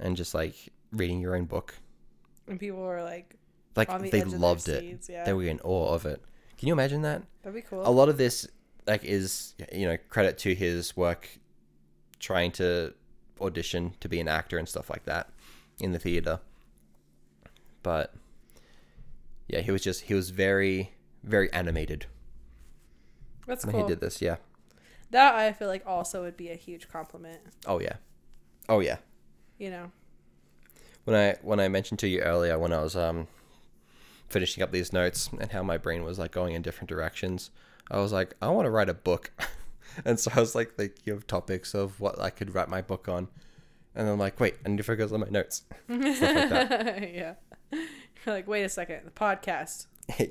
and 0.00 0.16
just, 0.16 0.34
like, 0.34 0.56
reading 0.92 1.20
your 1.20 1.36
own 1.36 1.44
book? 1.44 1.74
And 2.46 2.58
people 2.58 2.80
were 2.80 3.02
like, 3.02 3.36
Like, 3.78 3.88
the 4.02 4.10
they 4.10 4.18
edge 4.20 4.24
of 4.26 4.30
their 4.32 4.40
loved 4.40 4.68
it. 4.68 5.08
yeah. 5.08 5.24
They 5.24 5.32
were 5.32 5.44
in 5.44 5.60
awe 5.60 5.94
of 5.94 6.04
it. 6.04 6.20
Can 6.58 6.68
you 6.68 6.74
imagine 6.74 7.02
that? 7.02 7.22
that'd 7.42 7.54
be 7.54 7.62
cool. 7.62 7.88
a 7.88 7.90
lot 7.90 8.08
of 8.08 8.16
this 8.18 8.46
like 8.86 9.04
is 9.04 9.54
you 9.72 9.86
know 9.86 9.96
credit 10.08 10.36
to 10.38 10.54
his 10.54 10.96
work 10.96 11.28
trying 12.18 12.50
to 12.52 12.92
audition 13.40 13.94
to 14.00 14.08
be 14.08 14.18
an 14.20 14.26
actor 14.28 14.58
and 14.58 14.68
stuff 14.68 14.90
like 14.90 15.04
that 15.04 15.30
in 15.80 15.92
the 15.92 15.98
theater 15.98 16.40
but 17.82 18.12
yeah 19.46 19.60
he 19.60 19.70
was 19.70 19.82
just 19.82 20.02
he 20.02 20.14
was 20.14 20.30
very 20.30 20.92
very 21.22 21.52
animated 21.52 22.06
That's 23.46 23.64
when 23.64 23.74
cool. 23.74 23.82
he 23.84 23.88
did 23.88 24.00
this 24.00 24.20
yeah 24.20 24.36
That 25.10 25.34
I 25.34 25.52
feel 25.52 25.68
like 25.68 25.84
also 25.86 26.22
would 26.22 26.36
be 26.36 26.50
a 26.50 26.56
huge 26.56 26.88
compliment. 26.88 27.40
oh 27.66 27.80
yeah 27.80 27.96
oh 28.68 28.80
yeah 28.80 28.96
You 29.58 29.70
know. 29.70 29.92
when 31.04 31.14
i 31.16 31.36
when 31.42 31.60
i 31.60 31.68
mentioned 31.68 31.98
to 32.00 32.08
you 32.08 32.20
earlier 32.20 32.58
when 32.58 32.72
i 32.72 32.82
was 32.82 32.96
um 32.96 33.28
finishing 34.28 34.62
up 34.62 34.72
these 34.72 34.92
notes 34.92 35.30
and 35.40 35.50
how 35.52 35.62
my 35.62 35.78
brain 35.78 36.02
was 36.04 36.18
like 36.18 36.32
going 36.32 36.54
in 36.54 36.62
different 36.62 36.88
directions 36.88 37.50
i 37.90 37.98
was 37.98 38.12
like 38.12 38.34
i 38.42 38.48
want 38.48 38.66
to 38.66 38.70
write 38.70 38.88
a 38.88 38.94
book. 38.94 39.30
And 40.04 40.20
so 40.20 40.30
i 40.34 40.38
was 40.38 40.54
like 40.54 40.74
thinking 40.76 41.12
of 41.12 41.26
topics 41.26 41.74
of 41.74 41.98
what 41.98 42.20
i 42.20 42.30
could 42.30 42.54
write 42.54 42.68
my 42.68 42.82
book 42.82 43.08
on. 43.08 43.28
And 43.94 44.08
i'm 44.08 44.18
like 44.18 44.38
wait 44.38 44.56
i 44.64 44.68
need 44.68 44.76
to 44.76 44.82
focus 44.82 45.10
on 45.12 45.20
my 45.20 45.28
notes. 45.28 45.62
Like 45.88 46.04
yeah. 47.14 47.34
You're 47.72 48.34
like, 48.34 48.46
wait 48.46 48.64
a 48.64 48.68
second, 48.68 49.00
the 49.04 49.10
podcast. 49.10 49.86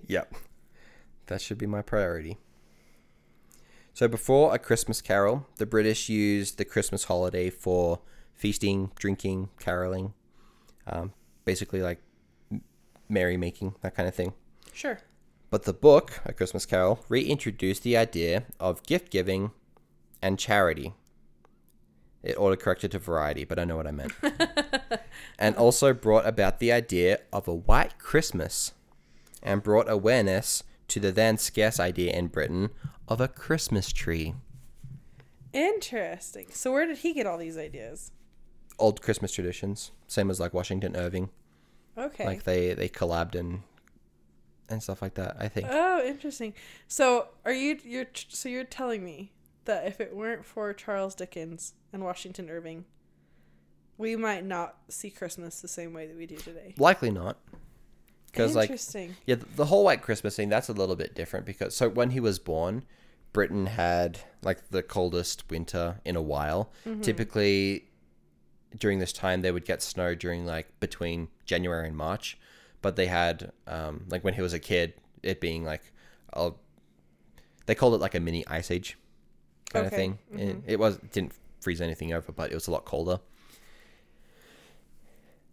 yep. 0.07 0.33
That 1.27 1.41
should 1.41 1.57
be 1.57 1.65
my 1.65 1.81
priority. 1.81 2.37
So 3.93 4.07
before 4.07 4.53
a 4.53 4.59
christmas 4.59 5.01
carol 5.01 5.47
the 5.57 5.65
british 5.65 6.07
used 6.07 6.57
the 6.59 6.65
christmas 6.65 7.05
holiday 7.05 7.49
for 7.49 7.99
feasting 8.35 8.91
drinking 8.95 9.49
caroling. 9.59 10.13
Um, 10.85 11.13
basically 11.43 11.81
like 11.81 11.99
merrymaking 13.09 13.75
that 13.81 13.95
kind 13.95 14.07
of 14.07 14.15
thing 14.15 14.33
Sure. 14.77 14.99
But 15.49 15.63
the 15.63 15.73
book, 15.73 16.21
A 16.23 16.33
Christmas 16.33 16.67
Carol, 16.67 17.03
reintroduced 17.09 17.81
the 17.81 17.97
idea 17.97 18.43
of 18.59 18.83
gift 18.83 19.09
giving 19.09 19.49
and 20.21 20.37
charity. 20.37 20.93
It 22.21 22.37
autocorrected 22.37 22.91
to 22.91 22.99
variety, 22.99 23.43
but 23.43 23.57
I 23.57 23.63
know 23.63 23.75
what 23.75 23.87
I 23.87 23.91
meant. 23.91 24.11
and 25.39 25.55
also 25.55 25.93
brought 25.93 26.27
about 26.27 26.59
the 26.59 26.71
idea 26.71 27.21
of 27.33 27.47
a 27.47 27.55
white 27.55 27.97
Christmas 27.97 28.73
and 29.41 29.63
brought 29.63 29.89
awareness 29.89 30.63
to 30.89 30.99
the 30.99 31.11
then 31.11 31.39
scarce 31.39 31.79
idea 31.79 32.13
in 32.13 32.27
Britain 32.27 32.69
of 33.07 33.19
a 33.19 33.27
Christmas 33.27 33.91
tree. 33.91 34.35
Interesting. 35.53 36.47
So 36.51 36.71
where 36.71 36.85
did 36.85 36.99
he 36.99 37.13
get 37.13 37.25
all 37.25 37.39
these 37.39 37.57
ideas? 37.57 38.11
Old 38.77 39.01
Christmas 39.01 39.31
traditions, 39.31 39.91
same 40.05 40.29
as 40.29 40.39
like 40.39 40.53
Washington 40.53 40.95
Irving. 40.95 41.29
Okay. 41.97 42.25
Like 42.25 42.43
they 42.43 42.73
they 42.73 42.89
collabed 42.89 43.35
and 43.35 43.63
and 44.69 44.83
stuff 44.83 45.01
like 45.01 45.15
that, 45.15 45.37
I 45.39 45.47
think. 45.47 45.67
oh, 45.69 46.03
interesting. 46.05 46.53
So 46.87 47.27
are 47.45 47.53
you 47.53 47.77
you're 47.83 48.07
so 48.13 48.49
you're 48.49 48.63
telling 48.63 49.03
me 49.03 49.31
that 49.65 49.85
if 49.87 49.99
it 49.99 50.15
weren't 50.15 50.45
for 50.45 50.73
Charles 50.73 51.15
Dickens 51.15 51.73
and 51.91 52.03
Washington 52.03 52.49
Irving, 52.49 52.85
we 53.97 54.15
might 54.15 54.45
not 54.45 54.77
see 54.89 55.09
Christmas 55.09 55.61
the 55.61 55.67
same 55.67 55.93
way 55.93 56.07
that 56.07 56.15
we 56.15 56.25
do 56.25 56.37
today. 56.37 56.73
Likely 56.77 57.11
not. 57.11 57.37
Because 58.27 58.55
like 58.55 58.69
Interesting. 58.69 59.15
Yeah, 59.25 59.35
the 59.55 59.65
whole 59.65 59.83
white 59.83 60.01
Christmas 60.01 60.35
thing, 60.35 60.49
that's 60.49 60.69
a 60.69 60.73
little 60.73 60.95
bit 60.95 61.15
different 61.15 61.45
because 61.45 61.75
so 61.75 61.89
when 61.89 62.11
he 62.11 62.19
was 62.19 62.39
born, 62.39 62.83
Britain 63.33 63.65
had 63.67 64.19
like 64.43 64.69
the 64.69 64.83
coldest 64.83 65.49
winter 65.49 65.99
in 66.05 66.15
a 66.15 66.21
while. 66.21 66.71
Mm-hmm. 66.85 67.01
Typically 67.01 67.85
during 68.77 68.99
this 68.99 69.13
time 69.13 69.41
they 69.41 69.51
would 69.51 69.65
get 69.65 69.81
snow 69.81 70.15
during 70.15 70.45
like 70.45 70.67
between 70.79 71.27
January 71.45 71.87
and 71.87 71.95
March, 71.97 72.37
but 72.81 72.95
they 72.95 73.07
had 73.07 73.51
um 73.67 74.05
like 74.09 74.23
when 74.23 74.33
he 74.33 74.41
was 74.41 74.53
a 74.53 74.59
kid, 74.59 74.93
it 75.23 75.39
being 75.39 75.63
like 75.63 75.91
a 76.33 76.51
they 77.65 77.75
called 77.75 77.93
it 77.93 78.01
like 78.01 78.15
a 78.15 78.19
mini 78.19 78.45
ice 78.47 78.71
age 78.71 78.97
kind 79.69 79.85
of 79.85 79.93
Okay, 79.93 79.97
thing. 79.97 80.19
It, 80.35 80.73
it 80.73 80.79
was 80.79 80.95
it 80.97 81.11
didn't 81.11 81.33
freeze 81.61 81.81
anything 81.81 82.13
over, 82.13 82.31
but 82.31 82.51
it 82.51 82.55
was 82.55 82.67
a 82.67 82.71
lot 82.71 82.85
colder. 82.85 83.19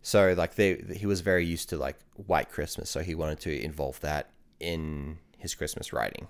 So 0.03 0.35
like 0.37 0.55
they 0.57 0.77
he 0.97 1.07
was 1.07 1.21
very 1.23 1.45
used 1.47 1.71
to 1.71 1.79
like 1.79 1.97
white 2.17 2.51
Christmas, 2.51 2.91
so 2.91 3.01
he 3.01 3.15
wanted 3.15 3.41
to 3.41 3.65
involve 3.65 4.01
that 4.01 4.31
in 4.61 5.19
his 5.39 5.55
Christmas 5.55 5.93
writing. 5.93 6.27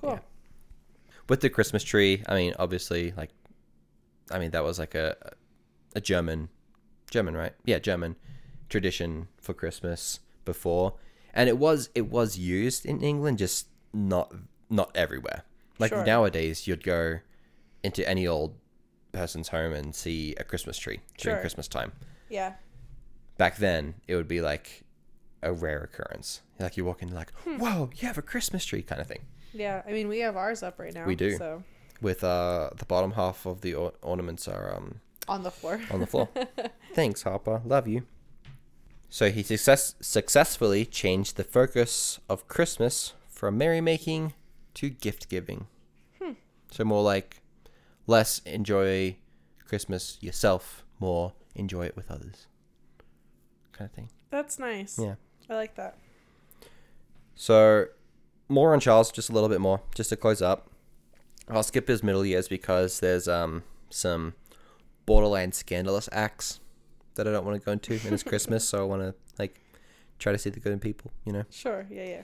Cool. 0.00 0.10
yeah. 0.10 0.18
With 1.28 1.40
the 1.40 1.50
Christmas 1.50 1.84
tree, 1.84 2.22
I 2.28 2.34
mean, 2.34 2.54
obviously, 2.58 3.12
like, 3.16 3.30
I 4.32 4.38
mean 4.38 4.50
that 4.52 4.64
was 4.64 4.78
like 4.78 4.94
a 4.94 5.16
a 5.94 6.00
German, 6.00 6.48
German, 7.10 7.36
right? 7.36 7.52
Yeah, 7.64 7.78
German 7.78 8.16
tradition 8.68 9.28
for 9.40 9.52
Christmas 9.54 10.20
before, 10.44 10.94
and 11.34 11.48
it 11.48 11.58
was 11.58 11.90
it 11.94 12.06
was 12.08 12.38
used 12.38 12.86
in 12.86 13.02
England, 13.02 13.38
just 13.38 13.68
not 13.92 14.32
not 14.70 14.90
everywhere. 14.94 15.42
Like 15.78 15.90
Sure. 15.90 16.04
nowadays, 16.04 16.66
you'd 16.66 16.84
go 16.84 17.18
into 17.82 18.08
any 18.08 18.26
old 18.26 18.54
person's 19.12 19.48
home 19.48 19.72
and 19.72 19.94
see 19.94 20.34
a 20.38 20.44
Christmas 20.44 20.78
tree 20.78 21.00
during 21.18 21.36
Sure. 21.36 21.40
Christmas 21.40 21.68
time 21.68 21.92
Yeah. 22.30 22.54
back 23.36 23.56
then 23.56 23.94
it 24.06 24.14
would 24.16 24.28
be 24.28 24.40
like 24.40 24.84
a 25.42 25.52
rare 25.52 25.82
occurrence. 25.82 26.40
Like 26.58 26.76
you 26.76 26.84
walk 26.84 27.02
in, 27.02 27.12
like, 27.12 27.32
Hmm. 27.44 27.58
whoa, 27.58 27.90
you 27.96 28.06
have 28.06 28.16
a 28.16 28.22
Christmas 28.22 28.64
tree 28.64 28.82
kind 28.82 29.00
of 29.00 29.08
thing. 29.08 29.26
Yeah. 29.52 29.82
I 29.86 29.92
mean, 29.92 30.06
we 30.08 30.20
have 30.20 30.36
ours 30.36 30.62
up 30.62 30.78
right 30.78 30.94
now. 30.94 31.04
We 31.04 31.16
do. 31.16 31.36
So 31.36 31.64
With 32.02 32.22
uh, 32.24 32.70
the 32.76 32.84
bottom 32.84 33.12
half 33.12 33.46
of 33.46 33.60
the 33.62 33.74
or- 33.74 33.92
ornaments 34.02 34.46
are 34.48 34.74
um, 34.76 35.00
on 35.28 35.42
the 35.44 35.50
floor. 35.50 35.80
on 35.90 36.00
the 36.00 36.06
floor. 36.06 36.28
Thanks, 36.94 37.22
Harper. 37.22 37.62
Love 37.64 37.88
you. 37.88 38.02
So 39.08 39.30
he 39.30 39.42
success- 39.42 39.94
successfully 40.00 40.84
changed 40.84 41.36
the 41.36 41.44
focus 41.44 42.18
of 42.28 42.48
Christmas 42.48 43.14
from 43.30 43.56
merrymaking 43.56 44.32
to 44.74 44.90
gift 44.90 45.28
giving. 45.28 45.66
Hmm. 46.20 46.32
So 46.70 46.84
more 46.84 47.02
like 47.02 47.40
less 48.06 48.40
enjoy 48.44 49.16
Christmas 49.66 50.18
yourself, 50.20 50.84
more 50.98 51.32
enjoy 51.54 51.86
it 51.86 51.96
with 51.96 52.10
others. 52.10 52.46
Kind 53.72 53.88
of 53.90 53.94
thing. 53.94 54.08
That's 54.30 54.58
nice. 54.58 54.98
Yeah. 54.98 55.14
I 55.48 55.54
like 55.54 55.76
that. 55.76 55.96
So, 57.34 57.86
more 58.48 58.72
on 58.72 58.80
Charles, 58.80 59.10
just 59.10 59.30
a 59.30 59.32
little 59.32 59.48
bit 59.48 59.60
more, 59.60 59.80
just 59.94 60.10
to 60.10 60.16
close 60.16 60.42
up. 60.42 60.68
I'll 61.48 61.62
skip 61.62 61.88
his 61.88 62.02
middle 62.02 62.24
years 62.24 62.48
because 62.48 63.00
there's 63.00 63.28
um 63.28 63.62
some 63.90 64.34
borderline 65.06 65.52
scandalous 65.52 66.08
acts 66.12 66.60
that 67.14 67.26
I 67.28 67.32
don't 67.32 67.44
want 67.44 67.60
to 67.60 67.64
go 67.64 67.72
into, 67.72 67.92
and 68.04 68.12
it's 68.12 68.22
Christmas, 68.22 68.66
so 68.68 68.80
I 68.80 68.84
want 68.84 69.02
to 69.02 69.14
like 69.38 69.60
try 70.18 70.32
to 70.32 70.38
see 70.38 70.50
the 70.50 70.60
good 70.60 70.72
in 70.72 70.78
people, 70.80 71.10
you 71.24 71.32
know. 71.32 71.44
Sure. 71.50 71.86
Yeah. 71.90 72.04
Yeah. 72.04 72.22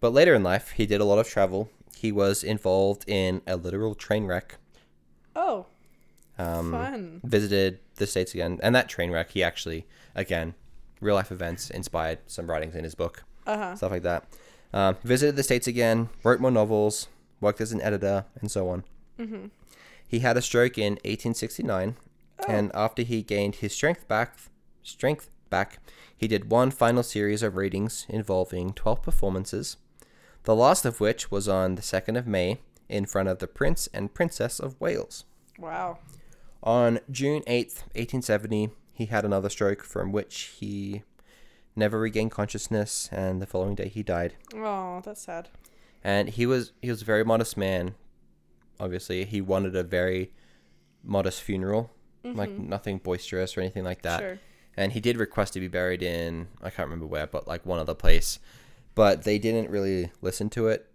But 0.00 0.12
later 0.12 0.34
in 0.34 0.42
life, 0.42 0.70
he 0.72 0.86
did 0.86 1.00
a 1.00 1.04
lot 1.04 1.18
of 1.18 1.28
travel. 1.28 1.68
He 1.96 2.10
was 2.12 2.42
involved 2.42 3.04
in 3.08 3.42
a 3.46 3.56
literal 3.56 3.94
train 3.94 4.26
wreck. 4.26 4.56
Oh, 5.36 5.66
Um, 6.38 6.72
fun. 6.72 7.20
visited 7.24 7.78
the 7.96 8.06
states 8.06 8.32
again, 8.34 8.58
and 8.62 8.74
that 8.74 8.88
train 8.88 9.10
wreck, 9.10 9.30
he 9.32 9.42
actually 9.42 9.86
again, 10.14 10.54
real 11.00 11.14
life 11.14 11.30
events 11.30 11.68
inspired 11.70 12.18
some 12.26 12.50
writings 12.50 12.74
in 12.74 12.84
his 12.84 12.94
book. 12.94 13.24
Uh 13.46 13.56
huh. 13.56 13.76
stuff 13.76 13.90
like 13.90 14.02
that. 14.02 14.24
Um, 14.72 14.96
visited 15.04 15.36
the 15.36 15.42
states 15.42 15.66
again, 15.66 16.08
wrote 16.24 16.40
more 16.40 16.50
novels, 16.50 17.08
worked 17.42 17.60
as 17.60 17.72
an 17.72 17.82
editor, 17.82 18.24
and 18.40 18.50
so 18.50 18.68
on. 18.70 18.84
Mm-hmm. 19.18 19.46
He 20.06 20.20
had 20.20 20.36
a 20.36 20.42
stroke 20.42 20.78
in 20.78 20.94
1869, 21.04 21.96
Oh. 22.40 22.44
and 22.48 22.70
after 22.74 23.02
he 23.02 23.22
gained 23.22 23.56
his 23.56 23.74
strength 23.74 24.08
back, 24.08 24.36
strength 24.82 25.28
back, 25.50 25.78
he 26.16 26.26
did 26.26 26.50
one 26.50 26.70
final 26.70 27.02
series 27.02 27.42
of 27.42 27.56
readings 27.56 28.06
involving 28.08 28.72
12 28.72 29.02
performances. 29.02 29.76
The 30.44 30.54
last 30.56 30.84
of 30.84 30.98
which 31.00 31.30
was 31.30 31.46
on 31.48 31.74
the 31.76 31.82
2nd 31.82 32.16
of 32.18 32.26
May 32.26 32.58
in 32.88 33.06
front 33.06 33.28
of 33.28 33.38
the 33.38 33.46
Prince 33.46 33.88
and 33.94 34.12
Princess 34.14 34.58
of 34.58 34.80
Wales. 34.80 35.24
Wow. 35.58 35.98
On 36.62 36.98
June 37.10 37.42
8th, 37.42 37.82
1870, 37.94 38.70
he 38.94 39.06
had 39.06 39.24
another 39.24 39.48
stroke 39.48 39.82
from 39.82 40.10
which 40.12 40.54
he 40.58 41.02
never 41.76 41.98
regained 41.98 42.30
consciousness, 42.32 43.08
and 43.12 43.40
the 43.40 43.46
following 43.46 43.74
day 43.74 43.88
he 43.88 44.02
died. 44.02 44.34
Oh, 44.54 45.00
that's 45.04 45.22
sad. 45.22 45.48
And 46.04 46.28
he 46.30 46.46
was 46.46 46.72
he 46.82 46.90
was 46.90 47.02
a 47.02 47.04
very 47.04 47.24
modest 47.24 47.56
man 47.56 47.94
obviously 48.80 49.24
he 49.24 49.40
wanted 49.40 49.74
a 49.76 49.82
very 49.82 50.32
modest 51.04 51.40
funeral 51.42 51.90
like 52.24 52.50
nothing 52.50 52.98
boisterous 52.98 53.56
or 53.56 53.60
anything 53.60 53.82
like 53.84 54.02
that 54.02 54.20
Sure. 54.20 54.38
and 54.76 54.92
he 54.92 55.00
did 55.00 55.16
request 55.16 55.52
to 55.54 55.60
be 55.60 55.66
buried 55.68 56.02
in 56.02 56.46
I 56.62 56.70
can't 56.70 56.86
remember 56.88 57.06
where, 57.06 57.26
but 57.26 57.48
like 57.48 57.66
one 57.66 57.80
other 57.80 57.94
place, 57.94 58.38
but 58.94 59.24
they 59.24 59.38
didn't 59.38 59.70
really 59.70 60.12
listen 60.20 60.48
to 60.50 60.68
it. 60.68 60.88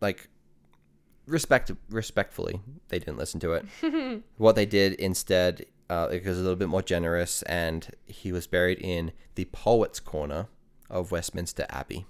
Like 0.00 0.28
respect 1.26 1.70
respectfully, 1.90 2.60
they 2.88 2.98
didn't 2.98 3.18
listen 3.18 3.38
to 3.40 3.52
it. 3.52 4.22
what 4.36 4.56
they 4.56 4.66
did 4.66 4.94
instead, 4.94 5.64
uh, 5.88 6.08
it 6.10 6.24
was 6.24 6.38
a 6.38 6.42
little 6.42 6.56
bit 6.56 6.68
more 6.68 6.82
generous, 6.82 7.42
and 7.42 7.88
he 8.06 8.32
was 8.32 8.46
buried 8.48 8.78
in 8.80 9.12
the 9.36 9.44
Poets' 9.46 10.00
Corner 10.00 10.48
of 10.90 11.12
Westminster 11.12 11.66
Abbey. 11.70 12.04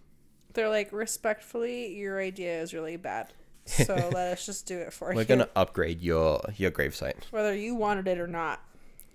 They're 0.56 0.70
like, 0.70 0.90
respectfully, 0.90 1.94
your 1.96 2.18
idea 2.18 2.60
is 2.60 2.74
really 2.74 2.96
bad. 2.96 3.32
So 3.66 3.94
let 3.94 4.32
us 4.32 4.46
just 4.46 4.66
do 4.66 4.78
it 4.78 4.92
for 4.92 5.10
you. 5.10 5.16
We're 5.16 5.24
gonna 5.24 5.48
upgrade 5.56 6.00
your 6.00 6.40
your 6.56 6.70
gravesite. 6.70 7.16
Whether 7.32 7.52
you 7.52 7.74
wanted 7.74 8.06
it 8.06 8.20
or 8.20 8.28
not. 8.28 8.60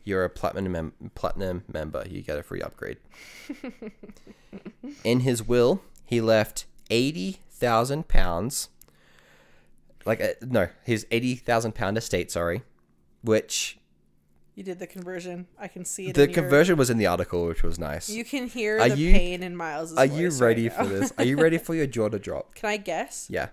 You're 0.03 0.25
a 0.25 0.29
platinum 0.29 0.73
mem- 0.73 1.11
platinum 1.15 1.63
member. 1.71 2.03
You 2.05 2.21
get 2.21 2.37
a 2.37 2.43
free 2.43 2.61
upgrade. 2.61 2.97
In 5.05 5.21
his 5.21 5.41
will, 5.41 5.81
he 6.05 6.19
left 6.19 6.65
eighty 6.89 7.39
thousand 7.49 8.09
pounds. 8.09 8.67
Like 10.05 10.19
uh, 10.19 10.33
no, 10.41 10.67
his 10.83 11.07
eighty 11.11 11.35
thousand 11.35 11.73
pound 11.73 11.97
estate. 11.97 12.29
Sorry, 12.29 12.63
which 13.23 13.77
You 14.61 14.65
did 14.65 14.77
the 14.77 14.85
conversion. 14.85 15.47
I 15.57 15.67
can 15.67 15.85
see 15.85 16.09
it. 16.09 16.13
the 16.13 16.21
in 16.25 16.29
your- 16.29 16.35
conversion 16.35 16.77
was 16.77 16.91
in 16.91 16.99
the 16.99 17.07
article, 17.07 17.47
which 17.47 17.63
was 17.63 17.79
nice. 17.79 18.11
You 18.11 18.23
can 18.23 18.45
hear 18.45 18.77
Are 18.79 18.89
the 18.89 18.95
you- 18.95 19.11
pain 19.11 19.41
in 19.41 19.55
Myles' 19.55 19.97
Are 19.97 20.05
you 20.05 20.29
ready 20.29 20.69
right 20.69 20.77
for 20.77 20.85
this? 20.85 21.11
Are 21.17 21.23
you 21.23 21.35
ready 21.41 21.57
for 21.65 21.73
your 21.73 21.87
jaw 21.87 22.09
to 22.09 22.19
drop? 22.19 22.53
Can 22.53 22.69
I 22.69 22.77
guess? 22.77 23.25
Yeah. 23.27 23.49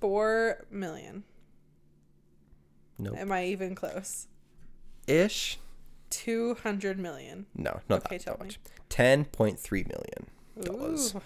Four 0.00 0.64
million. 0.70 1.24
Nope. 3.00 3.16
Am 3.18 3.32
I 3.32 3.46
even 3.46 3.74
close? 3.74 4.28
Ish. 5.08 5.58
Two 6.08 6.54
hundred 6.62 7.00
million. 7.00 7.46
No, 7.56 7.80
not 7.88 8.06
Okay, 8.06 8.18
that, 8.18 8.24
tell 8.24 8.36
that 8.36 8.44
much. 8.44 8.60
Ten 8.88 9.24
point 9.24 9.58
three 9.58 9.84
million. 9.88 10.30
Dollars. 10.62 11.16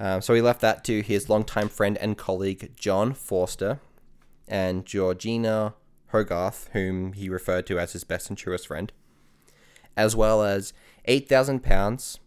Um, 0.00 0.20
so 0.22 0.34
he 0.34 0.40
left 0.40 0.60
that 0.62 0.82
to 0.86 1.02
his 1.02 1.28
longtime 1.28 1.68
friend 1.68 1.96
and 1.98 2.18
colleague 2.18 2.72
John 2.74 3.14
Forster 3.14 3.78
and 4.48 4.84
Georgina 4.84 5.74
Hogarth, 6.08 6.70
whom 6.72 7.12
he 7.12 7.28
referred 7.28 7.66
to 7.66 7.78
as 7.78 7.92
his 7.92 8.04
best 8.04 8.28
and 8.28 8.38
truest 8.38 8.66
friend, 8.66 8.92
as 9.96 10.16
well 10.16 10.42
as 10.42 10.72
eight 11.04 11.28
thousand 11.28 11.62
pounds. 11.62 12.18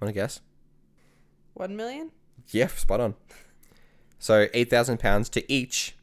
Want 0.00 0.08
to 0.08 0.12
guess? 0.12 0.40
One 1.54 1.76
million? 1.76 2.10
Yeah, 2.48 2.68
spot 2.68 3.00
on. 3.00 3.14
So 4.18 4.48
eight 4.54 4.70
thousand 4.70 4.98
pounds 4.98 5.28
to 5.30 5.52
each, 5.52 5.96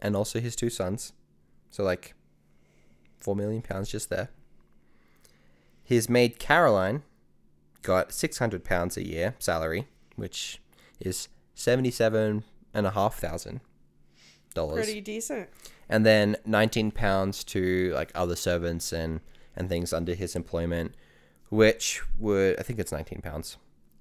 and 0.00 0.14
also 0.14 0.40
his 0.40 0.54
two 0.56 0.70
sons. 0.70 1.12
So 1.70 1.82
like 1.82 2.14
four 3.18 3.34
million 3.36 3.62
pounds 3.62 3.88
just 3.88 4.10
there. 4.10 4.30
His 5.82 6.08
maid 6.08 6.38
Caroline 6.38 7.02
got 7.82 8.12
six 8.12 8.38
hundred 8.38 8.64
pounds 8.64 8.96
a 8.96 9.06
year 9.06 9.34
salary, 9.38 9.86
which 10.16 10.60
is 11.00 11.28
seventy-seven 11.54 12.44
and 12.74 12.86
a 12.86 12.90
half 12.90 13.14
thousand 13.14 13.60
dollars, 14.54 14.84
Pretty 14.84 15.00
decent. 15.00 15.48
and 15.88 16.04
then 16.06 16.36
nineteen 16.44 16.90
pounds 16.90 17.44
to 17.44 17.92
like 17.94 18.10
other 18.14 18.36
servants 18.36 18.92
and 18.92 19.20
and 19.56 19.68
things 19.68 19.92
under 19.92 20.14
his 20.14 20.34
employment, 20.36 20.94
which 21.50 22.02
would 22.18 22.58
I 22.58 22.62
think 22.62 22.78
it's 22.78 22.92
nineteen 22.92 23.20
pounds, 23.22 23.56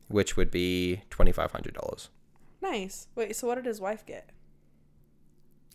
which 0.08 0.38
would 0.38 0.52
be 0.52 1.02
twenty-five 1.10 1.52
hundred 1.52 1.74
dollars. 1.74 2.10
Nice. 2.62 3.08
Wait, 3.16 3.36
so 3.36 3.48
what 3.48 3.56
did 3.56 3.66
his 3.66 3.80
wife 3.80 4.06
get? 4.06 4.30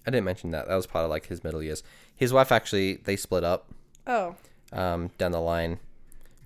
I 0.07 0.11
didn't 0.11 0.25
mention 0.25 0.51
that. 0.51 0.67
That 0.69 0.75
was 0.75 0.87
part 0.87 1.05
of 1.05 1.11
like 1.11 1.27
his 1.27 1.45
middle 1.45 1.63
years. 1.63 1.83
His 2.15 2.33
wife 2.33 2.51
actually 2.51 2.95
they 2.97 3.17
split 3.17 3.45
up 3.45 3.69
Oh, 4.07 4.35
um, 4.73 5.11
down 5.17 5.31
the 5.31 5.41
line, 5.41 5.79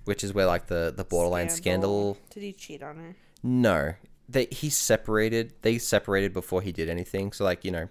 which 0.04 0.22
is 0.22 0.34
where 0.34 0.44
like 0.46 0.66
the 0.66 0.92
the 0.94 1.04
borderline 1.04 1.48
scandal. 1.48 2.18
Did 2.30 2.42
he 2.42 2.52
cheat 2.52 2.82
on 2.82 2.96
her? 2.96 3.16
No, 3.42 3.94
they 4.28 4.46
he 4.50 4.68
separated. 4.68 5.54
They 5.62 5.78
separated 5.78 6.34
before 6.34 6.60
he 6.60 6.70
did 6.72 6.88
anything. 6.90 7.32
So 7.32 7.44
like 7.44 7.64
you 7.64 7.70
know, 7.70 7.88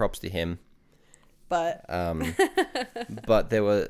props 0.00 0.18
to 0.20 0.28
him. 0.28 0.58
But 1.48 1.84
Um, 1.88 2.34
but 3.26 3.50
there 3.50 3.62
were 3.62 3.88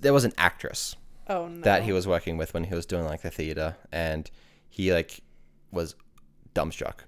there 0.00 0.12
was 0.12 0.24
an 0.24 0.32
actress 0.36 0.96
oh 1.28 1.46
no. 1.48 1.62
that 1.62 1.84
he 1.84 1.92
was 1.92 2.06
working 2.06 2.36
with 2.36 2.52
when 2.54 2.64
he 2.64 2.74
was 2.74 2.86
doing 2.86 3.04
like 3.04 3.22
the 3.22 3.30
theater, 3.30 3.76
and 3.90 4.30
he 4.68 4.92
like 4.92 5.20
was 5.70 5.94
dumbstruck 6.54 6.98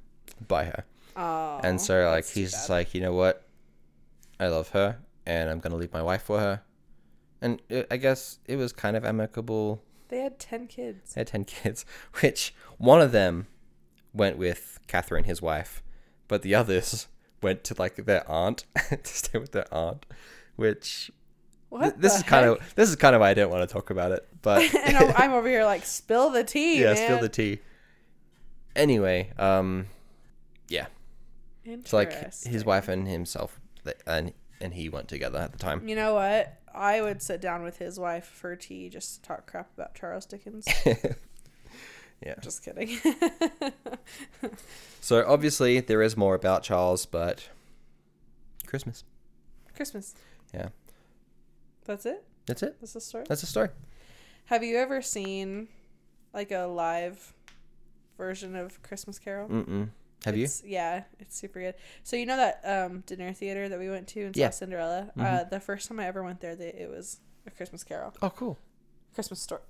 by 0.48 0.64
her. 0.64 0.84
Oh, 1.16 1.60
and 1.62 1.80
so 1.80 2.10
like 2.10 2.26
he's 2.26 2.50
just 2.52 2.68
like 2.68 2.92
you 2.94 3.00
know 3.00 3.12
what 3.12 3.46
i 4.40 4.48
love 4.48 4.70
her 4.70 4.98
and 5.24 5.48
i'm 5.48 5.60
gonna 5.60 5.76
leave 5.76 5.92
my 5.92 6.02
wife 6.02 6.22
for 6.22 6.40
her 6.40 6.62
and 7.40 7.62
it, 7.68 7.86
i 7.88 7.96
guess 7.96 8.40
it 8.46 8.56
was 8.56 8.72
kind 8.72 8.96
of 8.96 9.04
amicable 9.04 9.80
they 10.08 10.18
had 10.18 10.40
ten 10.40 10.66
kids. 10.66 11.14
they 11.14 11.20
had 11.20 11.28
10 11.28 11.44
kids 11.44 11.86
which 12.20 12.52
one 12.78 13.00
of 13.00 13.12
them 13.12 13.46
went 14.12 14.36
with 14.38 14.80
catherine 14.88 15.22
his 15.22 15.40
wife 15.40 15.84
but 16.26 16.42
the 16.42 16.52
others 16.52 17.06
went 17.44 17.62
to 17.64 17.74
like 17.78 17.96
their 18.06 18.28
aunt 18.28 18.64
to 18.88 18.98
stay 19.04 19.38
with 19.38 19.52
their 19.52 19.72
aunt 19.72 20.04
which 20.56 21.10
What? 21.68 21.82
th- 21.82 21.94
this 21.98 22.16
is 22.16 22.22
kind 22.24 22.46
of 22.46 22.58
this 22.74 22.88
is 22.88 22.96
kind 22.96 23.14
of 23.14 23.20
why 23.20 23.30
i 23.30 23.34
didn't 23.34 23.50
want 23.50 23.68
to 23.68 23.72
talk 23.72 23.90
about 23.90 24.10
it 24.10 24.26
but 24.42 24.62
and 24.86 24.96
I'm, 24.96 25.14
I'm 25.16 25.32
over 25.38 25.48
here 25.48 25.64
like 25.64 25.84
spill 25.84 26.30
the 26.30 26.42
tea. 26.44 26.80
yeah 26.80 26.94
man. 26.94 26.96
spill 26.96 27.20
the 27.20 27.28
tea 27.28 27.60
anyway 28.74 29.30
um 29.38 29.86
yeah 30.68 30.86
so 31.84 31.96
like 31.96 32.12
his 32.44 32.64
wife 32.64 32.88
and 32.88 33.06
himself 33.06 33.60
and 34.06 34.32
and 34.60 34.74
he 34.74 34.88
went 34.88 35.08
together 35.08 35.38
at 35.38 35.52
the 35.52 35.58
time 35.58 35.86
You 35.88 35.94
know 35.96 36.14
what? 36.14 36.58
I 36.74 37.00
would 37.02 37.22
sit 37.22 37.40
down 37.40 37.62
with 37.62 37.76
his 37.78 38.00
wife 38.00 38.24
for 38.24 38.56
tea 38.56 38.88
just 38.88 39.16
to 39.16 39.22
talk 39.28 39.46
crap 39.50 39.68
about 39.76 39.94
Charles 39.94 40.26
Dickens. 40.26 40.66
Yeah 42.22 42.34
just 42.40 42.64
kidding. 42.64 42.96
so 45.00 45.24
obviously 45.26 45.80
there 45.80 46.02
is 46.02 46.16
more 46.16 46.34
about 46.34 46.62
charles 46.62 47.06
but 47.06 47.48
christmas 48.66 49.04
Christmas. 49.76 50.14
Yeah. 50.54 50.68
That's 51.84 52.06
it. 52.06 52.22
that's 52.46 52.62
it 52.62 52.76
That's 52.80 52.92
the 52.92 53.00
story. 53.00 53.24
that's 53.28 53.40
the 53.40 53.48
story 53.48 53.70
Have 54.46 54.62
you 54.62 54.76
ever 54.76 55.02
seen 55.02 55.66
like 56.32 56.52
a 56.52 56.66
live 56.66 57.34
version 58.16 58.54
of 58.54 58.80
Christmas 58.84 59.18
Carol? 59.18 59.48
Mm-mm. 59.48 59.88
have 60.24 60.36
you 60.36 60.46
Yeah, 60.64 61.02
it's 61.18 61.36
super 61.36 61.58
good. 61.60 61.74
So 62.04 62.14
you 62.14 62.24
know 62.24 62.36
that 62.36 62.60
um, 62.64 63.00
dinner 63.06 63.32
theater 63.32 63.68
that 63.68 63.78
we 63.80 63.90
went 63.90 64.06
to 64.08 64.26
and 64.26 64.36
Yeah. 64.36 64.50
saw 64.50 64.58
Cinderella. 64.60 65.10
Uh, 65.18 65.22
Mhm. 65.22 65.50
the 65.50 65.58
first 65.60 65.88
time 65.88 65.98
I 65.98 66.06
ever 66.06 66.22
went 66.22 66.40
there, 66.40 66.54
they, 66.54 66.68
it 66.68 66.88
was 66.88 67.18
a 67.46 67.50
Christmas 67.50 67.82
Carol. 67.82 68.14
oh 68.22 68.30
cool 68.30 68.58
Christmas 69.14 69.40
story. 69.40 69.62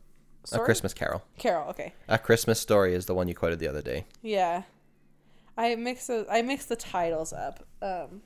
A 0.53 0.59
christmas 0.59 0.93
carol 0.95 1.23
Carol. 1.39 1.69
Okay. 1.71 1.95
a 2.09 2.19
christmas 2.19 2.61
story 2.61 2.95
is 2.95 3.07
the 3.07 3.15
one 3.15 3.29
you 3.29 3.35
quoted 3.35 3.59
the 3.59 3.69
other 3.69 3.83
day 3.83 4.07
Yeah. 4.23 4.63
I 5.57 5.75
mix 5.77 6.07
the 6.09 6.27
I 6.31 6.43
mix 6.43 6.67
the 6.67 6.75
titles 6.77 7.33
up. 7.33 7.65
Um, 7.81 8.23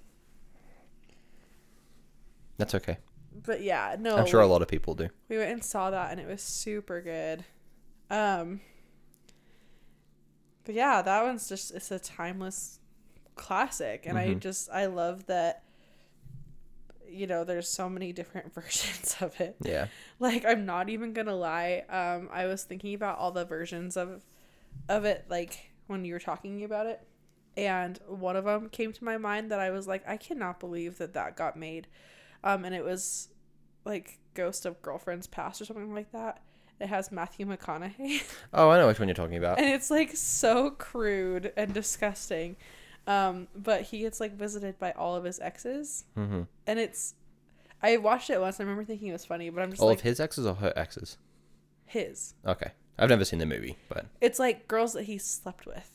that's 2.57 2.75
okay 2.75 2.99
but 3.47 3.63
yeah, 3.63 3.95
no. 4.01 4.17
i'm 4.17 4.27
sure 4.27 4.41
a 4.41 4.47
lot 4.47 4.63
of 4.63 4.69
people 4.69 4.95
do 4.95 5.09
We 5.29 5.39
went 5.39 5.53
and 5.53 5.63
saw 5.65 5.91
that 5.91 6.11
and 6.11 6.19
it 6.21 6.27
was 6.27 6.43
super 6.43 7.01
good. 7.01 7.45
Um 8.11 8.61
But 10.65 10.75
yeah, 10.75 11.03
that 11.03 11.23
one's 11.23 11.49
just 11.49 11.73
it's 11.73 11.91
a 11.91 11.99
timeless 11.99 12.81
classic 13.37 14.05
and 14.07 14.19
I 14.19 14.29
Mhm. 14.35 14.41
just 14.41 14.69
I 14.71 14.87
love 14.87 15.27
that 15.27 15.63
you 17.11 17.27
know, 17.27 17.45
there's 17.45 17.69
so 17.69 17.89
many 17.89 18.13
different 18.13 18.55
versions 18.61 19.17
of 19.21 19.41
it. 19.41 19.57
yeah 19.63 19.87
Like 20.19 20.45
I'm 20.45 20.67
not 20.67 20.89
even 20.89 21.13
going 21.13 21.27
to 21.27 21.35
lie. 21.35 21.85
Um 21.89 22.29
I 22.33 22.47
was 22.47 22.65
thinking 22.65 22.95
about 22.95 23.19
all 23.19 23.31
the 23.31 23.45
versions 23.45 23.97
of 23.97 24.25
of 24.89 25.05
it 25.05 25.25
like 25.29 25.71
when 25.87 26.05
you 26.05 26.13
were 26.13 26.21
talking 26.21 26.63
about 26.65 26.87
it 26.87 27.01
and 27.57 27.99
one 28.07 28.37
of 28.37 28.45
them 28.45 28.69
came 28.69 28.93
to 28.93 29.05
my 29.05 29.17
mind 29.17 29.51
that 29.51 29.59
I 29.59 29.71
was 29.71 29.89
like 29.89 30.03
I 30.09 30.17
cannot 30.17 30.61
believe 30.61 30.99
that 30.99 31.15
that 31.15 31.37
got 31.37 31.57
made. 31.57 31.87
Um 32.45 32.65
and 32.65 32.75
it 32.75 32.85
was 32.85 33.29
like 33.85 34.19
Ghost 34.35 34.67
of 34.67 34.81
Girlfriend's 34.83 35.27
Past 35.27 35.61
or 35.61 35.65
something 35.65 35.95
like 35.95 36.13
that. 36.13 36.43
It 36.81 36.89
has 36.89 37.11
Matthew 37.11 37.45
McConaughey. 37.47 38.23
oh 38.53 38.71
i 38.71 38.79
know 38.79 38.87
which 38.87 39.01
one 39.01 39.09
you're 39.09 39.15
talking 39.15 39.37
about 39.39 39.59
and 39.59 39.69
it's 39.69 39.91
like 39.91 40.17
so 40.17 40.71
crude 40.71 41.53
and 41.57 41.73
disgusting. 41.75 42.57
Um, 43.09 43.49
but 43.57 43.83
he 43.83 44.01
gets 44.01 44.21
like 44.21 44.37
visited 44.37 44.79
by 44.79 44.93
all 44.93 45.17
of 45.17 45.25
his 45.25 45.41
exes, 45.41 46.05
mm-hmm. 46.17 46.43
and 46.67 46.79
it's. 46.79 47.15
I 47.83 47.97
watched 47.97 48.29
it 48.31 48.41
once. 48.41 48.61
I 48.61 48.65
remember 48.65 48.85
thinking 48.85 49.09
it 49.09 49.13
was 49.13 49.25
funny, 49.25 49.49
but 49.51 49.63
I'm 49.63 49.71
just 49.71 49.81
all 49.83 49.89
like 49.89 49.99
of 49.99 50.05
his 50.05 50.21
exes 50.21 50.47
or 50.47 50.55
her 50.57 50.73
exes 50.77 51.17
his. 51.87 52.35
okay 52.47 52.73
i've 52.99 53.09
never 53.09 53.25
seen 53.25 53.39
the 53.39 53.47
movie 53.47 53.79
but 53.89 54.05
It's 54.21 54.39
like 54.39 54.69
girls 54.69 54.93
that 54.93 55.05
he 55.05 55.17
slept 55.17 55.65
with. 55.65 55.91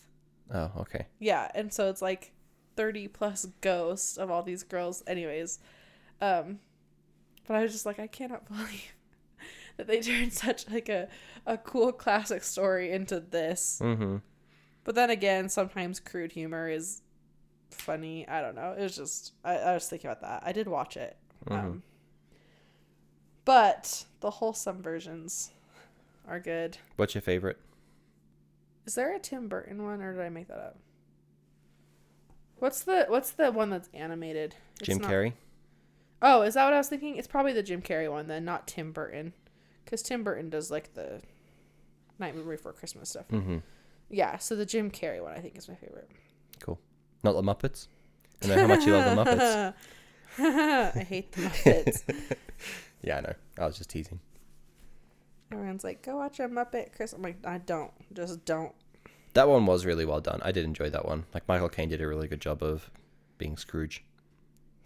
oh 0.51 0.71
okay 0.79 1.05
Yeah, 1.19 1.51
and 1.53 1.71
so 1.71 1.87
it's 1.89 2.01
like 2.01 2.31
thirty 2.75 3.07
plus 3.07 3.45
ghosts 3.61 4.17
of 4.17 4.31
all 4.31 4.41
these 4.41 4.63
girls. 4.63 5.03
Anyways, 5.05 5.59
um, 6.19 6.57
but 7.47 7.55
I 7.57 7.61
was 7.61 7.71
just 7.73 7.85
like, 7.85 7.99
I 7.99 8.07
cannot 8.07 8.47
believe 8.49 8.95
that 9.77 9.85
they 9.85 10.01
turned 10.01 10.33
such 10.33 10.67
like 10.67 10.89
a 10.89 11.09
a 11.45 11.59
cool 11.59 11.91
classic 11.91 12.43
story 12.43 12.91
into 12.91 13.19
this. 13.19 13.79
mm-hmm 13.83 14.17
But 14.83 14.95
then 14.95 15.11
again, 15.11 15.47
sometimes 15.49 15.99
crude 15.99 16.31
humor 16.31 16.67
is 16.69 17.02
funny. 17.73 18.27
I 18.27 18.41
don't 18.41 18.55
know. 18.55 18.73
It 18.77 18.81
was 18.83 18.95
just 18.95 19.33
I, 19.43 19.55
I 19.57 19.73
was 19.73 19.87
thinking 19.87 20.09
about 20.09 20.21
that. 20.21 20.43
I 20.45 20.51
did 20.51 20.67
watch 20.67 20.95
it. 20.97 21.17
Mhm. 21.45 21.59
Um, 21.59 21.83
But 23.45 24.05
the 24.21 24.29
wholesome 24.31 24.81
versions 24.81 25.51
are 26.27 26.39
good. 26.39 26.77
What's 26.95 27.13
your 27.15 27.21
favorite? 27.21 27.57
Is 28.85 28.95
there 28.95 29.13
a 29.15 29.19
Tim 29.19 29.47
Burton 29.47 29.83
one, 29.83 30.01
or 30.01 30.13
did 30.13 30.21
I 30.21 30.29
make 30.29 30.47
that 30.47 30.57
up? 30.59 30.77
What's 32.59 32.81
the 32.83 33.05
What's 33.09 33.31
the 33.31 33.51
one 33.51 33.69
that's 33.69 33.89
animated? 33.93 34.55
It's 34.79 34.87
Jim 34.87 34.99
not- 34.99 35.09
Carrey. 35.11 35.33
Oh, 36.21 36.41
is 36.43 36.53
that 36.53 36.63
what 36.63 36.73
I 36.73 36.77
was 36.77 36.87
thinking? 36.87 37.17
It's 37.17 37.27
probably 37.27 37.51
the 37.51 37.63
Jim 37.63 37.81
Carrey 37.81 38.09
one 38.09 38.27
then, 38.27 38.45
not 38.45 38.65
Tim 38.65 38.93
Burton, 38.93 39.33
because 39.83 40.01
Tim 40.01 40.23
Burton 40.23 40.49
does 40.49 40.71
like 40.71 40.93
the 40.93 41.21
Nightmare 42.17 42.45
Before 42.45 42.71
Christmas 42.71 43.09
stuff. 43.09 43.27
Mm-hmm. 43.27 43.57
Yeah, 44.09 44.37
so 44.37 44.55
the 44.55 44.65
Jim 44.65 44.89
Carrey 44.89 45.21
one 45.21 45.33
I 45.33 45.39
think 45.39 45.57
is 45.57 45.67
my 45.67 45.75
favorite. 45.75 46.09
Cool. 46.61 46.79
Not 47.23 47.33
the 47.33 47.41
Muppets. 47.41 47.87
I 48.43 48.47
know 48.47 48.55
how 48.55 48.67
much 48.67 48.85
you 48.85 48.93
love 48.93 49.15
the 49.15 49.23
Muppets. 49.23 49.73
I 50.95 51.03
hate 51.03 51.31
the 51.31 51.41
Muppets. 51.43 52.03
Yeah, 53.05 53.17
I 53.17 53.21
know. 53.21 53.33
I 53.59 53.65
was 53.65 53.77
just 53.77 53.89
teasing. 53.89 54.21
Everyone's 55.51 55.83
like, 55.83 56.01
"Go 56.01 56.15
watch 56.15 56.39
a 56.39 56.47
Muppet 56.47 56.95
Chris." 56.95 57.11
I'm 57.11 57.21
like, 57.21 57.35
I 57.45 57.57
don't, 57.57 57.91
just 58.13 58.45
don't. 58.45 58.71
That 59.33 59.49
one 59.49 59.65
was 59.65 59.85
really 59.85 60.05
well 60.05 60.21
done. 60.21 60.39
I 60.41 60.53
did 60.53 60.63
enjoy 60.63 60.89
that 60.89 61.05
one. 61.05 61.25
Like 61.33 61.45
Michael 61.47 61.67
Caine 61.67 61.89
did 61.89 62.01
a 62.01 62.07
really 62.07 62.29
good 62.29 62.39
job 62.39 62.63
of 62.63 62.89
being 63.37 63.57
Scrooge. 63.57 64.05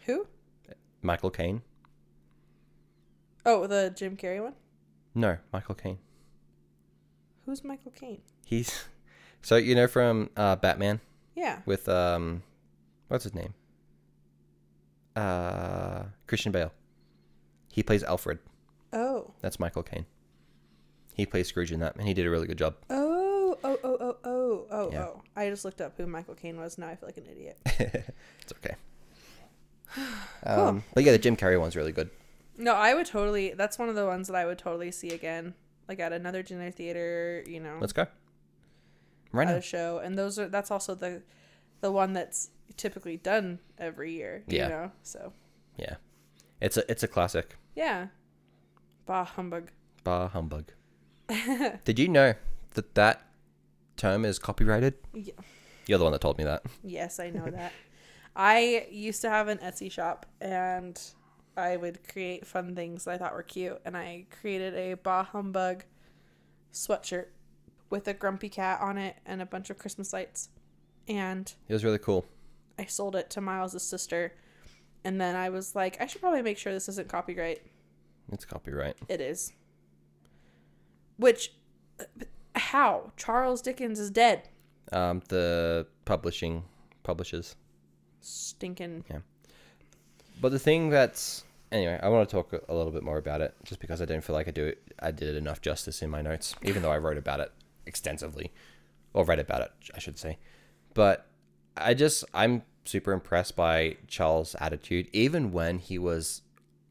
Who? 0.05 0.25
Michael 1.03 1.29
Caine? 1.29 1.61
Oh, 3.45 3.67
the 3.67 3.93
Jim 3.95 4.17
Carrey 4.17 4.41
one. 4.41 4.55
No, 5.13 5.37
Michael 5.53 5.75
Caine. 5.75 5.99
Who's 7.45 7.63
Michael 7.63 7.91
Caine? 7.91 8.21
He's 8.45 8.85
so 9.43 9.57
you 9.57 9.75
know 9.75 9.87
from 9.87 10.31
uh, 10.35 10.55
Batman 10.55 11.01
Yeah. 11.37 11.59
with 11.65 11.87
um, 11.87 12.41
what's 13.07 13.23
his 13.23 13.33
name? 13.35 13.53
Uh, 15.15 16.03
Christian 16.27 16.51
Bale. 16.51 16.71
He 17.71 17.83
plays 17.83 18.03
Alfred. 18.03 18.39
Oh. 18.91 19.31
That's 19.41 19.59
Michael 19.59 19.83
Caine. 19.83 20.05
He 21.13 21.25
plays 21.25 21.47
Scrooge 21.47 21.71
in 21.71 21.79
that, 21.79 21.95
and 21.95 22.07
he 22.07 22.13
did 22.13 22.25
a 22.25 22.29
really 22.29 22.47
good 22.47 22.57
job. 22.57 22.75
Oh. 22.89 23.57
Oh. 23.63 23.77
Oh. 23.83 23.97
Oh. 23.99 24.17
Oh. 24.23 24.65
Oh. 24.71 24.89
Yeah. 24.91 25.03
Oh. 25.05 25.21
I 25.35 25.49
just 25.49 25.63
looked 25.63 25.79
up 25.81 25.93
who 25.97 26.05
Michael 26.07 26.35
Caine 26.35 26.57
was. 26.59 26.77
Now 26.77 26.87
I 26.87 26.95
feel 26.95 27.07
like 27.07 27.17
an 27.17 27.25
idiot. 27.31 27.57
It's 28.41 28.53
okay. 28.53 28.75
Um, 30.43 30.83
but 30.93 31.03
yeah, 31.03 31.11
the 31.11 31.17
Jim 31.17 31.35
Carrey 31.35 31.59
one's 31.59 31.75
really 31.75 31.91
good. 31.91 32.09
No, 32.57 32.73
I 32.73 32.93
would 32.93 33.05
totally. 33.05 33.53
That's 33.53 33.77
one 33.79 33.89
of 33.89 33.95
the 33.95 34.05
ones 34.05 34.27
that 34.27 34.35
I 34.35 34.45
would 34.45 34.57
totally 34.57 34.91
see 34.91 35.09
again, 35.09 35.53
like 35.87 35.99
at 35.99 36.13
another 36.13 36.41
dinner 36.43 36.71
theater. 36.71 37.43
You 37.47 37.59
know, 37.59 37.77
Let's 37.81 37.93
go. 37.93 38.05
Right 39.31 39.47
a 39.49 39.61
show, 39.61 39.99
and 39.99 40.17
those 40.17 40.39
are 40.39 40.47
that's 40.47 40.71
also 40.71 40.95
the, 40.95 41.21
the 41.81 41.91
one 41.91 42.13
that's 42.13 42.49
typically 42.75 43.17
done 43.17 43.59
every 43.77 44.13
year. 44.13 44.43
Yeah. 44.47 44.63
You 44.63 44.69
know, 44.69 44.91
so 45.03 45.33
Yeah, 45.77 45.95
it's 46.61 46.77
a 46.77 46.89
it's 46.91 47.03
a 47.03 47.07
classic. 47.07 47.55
yeah. 47.75 48.07
Bah 49.05 49.23
humbug. 49.25 49.71
Bah 50.03 50.27
humbug. 50.29 50.71
Did 51.85 51.97
you 51.99 52.07
know 52.09 52.33
that 52.73 52.95
that 52.95 53.21
term 53.95 54.25
is 54.25 54.37
copyrighted? 54.39 54.95
Yeah. 55.13 55.33
You're 55.87 55.97
the 55.97 56.03
one 56.03 56.11
that 56.13 56.21
told 56.21 56.37
me 56.37 56.43
that. 56.43 56.63
Yes, 56.83 57.19
I 57.19 57.29
know 57.29 57.49
that. 57.49 57.71
I 58.35 58.87
used 58.91 59.21
to 59.21 59.29
have 59.29 59.47
an 59.47 59.57
Etsy 59.59 59.89
shop 59.91 60.25
and 60.41 60.99
I 61.55 61.77
would 61.77 62.07
create 62.07 62.45
fun 62.45 62.75
things 62.75 63.05
that 63.05 63.11
I 63.15 63.17
thought 63.17 63.33
were 63.33 63.43
cute. 63.43 63.79
And 63.85 63.95
I 63.97 64.25
created 64.41 64.75
a 64.75 64.93
Bah 64.95 65.23
Humbug 65.23 65.85
sweatshirt 66.73 67.27
with 67.89 68.07
a 68.07 68.13
grumpy 68.13 68.49
cat 68.49 68.79
on 68.81 68.97
it 68.97 69.17
and 69.25 69.41
a 69.41 69.45
bunch 69.45 69.69
of 69.69 69.77
Christmas 69.77 70.13
lights. 70.13 70.49
And 71.07 71.51
It 71.67 71.73
was 71.73 71.83
really 71.83 71.99
cool. 71.99 72.25
I 72.77 72.85
sold 72.85 73.15
it 73.15 73.29
to 73.31 73.41
Myles' 73.41 73.81
sister. 73.81 74.33
And 75.03 75.21
then 75.21 75.35
I 75.35 75.49
was 75.49 75.75
like, 75.75 75.99
I 76.01 76.05
should 76.05 76.21
probably 76.21 76.41
make 76.41 76.57
sure 76.57 76.73
this 76.73 76.89
isn't 76.89 77.07
copyright. 77.07 77.61
It's 78.31 78.45
copyright. 78.45 78.97
It 79.07 79.21
is. 79.21 79.53
Which, 81.17 81.53
how? 82.55 83.11
Charles 83.15 83.61
Dickens 83.61 83.99
is 83.99 84.11
dead. 84.11 84.49
Um, 84.91 85.21
the 85.29 85.87
publishing 86.05 86.63
publishers. 87.03 87.55
Stinking. 88.19 89.05
Yeah. 89.09 89.19
But 90.41 90.51
the 90.51 90.59
thing 90.59 90.89
that's 90.89 91.45
anyway, 91.71 91.99
I 92.01 92.09
want 92.09 92.27
to 92.27 92.35
talk 92.35 92.53
a 92.53 92.73
little 92.73 92.91
bit 92.91 93.03
more 93.03 93.17
about 93.17 93.41
it, 93.41 93.55
just 93.63 93.79
because 93.79 94.01
I 94.01 94.05
don't 94.05 94.23
feel 94.23 94.35
like 94.35 94.47
I 94.47 94.51
do 94.51 94.65
it. 94.65 94.93
I 94.99 95.11
did 95.11 95.29
it 95.29 95.37
enough 95.37 95.61
justice 95.61 96.01
in 96.01 96.09
my 96.09 96.21
notes, 96.21 96.53
even 96.63 96.81
though 96.81 96.91
I 96.91 96.97
wrote 96.97 97.17
about 97.17 97.39
it 97.39 97.51
extensively, 97.87 98.51
or 99.13 99.25
read 99.25 99.39
about 99.39 99.61
it, 99.61 99.71
I 99.95 99.99
should 99.99 100.19
say. 100.19 100.37
But 100.93 101.27
I 101.75 101.93
just 101.93 102.25
I'm 102.33 102.63
super 102.85 103.13
impressed 103.13 103.55
by 103.55 103.97
Charles' 104.07 104.55
attitude, 104.59 105.07
even 105.13 105.51
when 105.51 105.79
he 105.79 105.97
was 105.97 106.41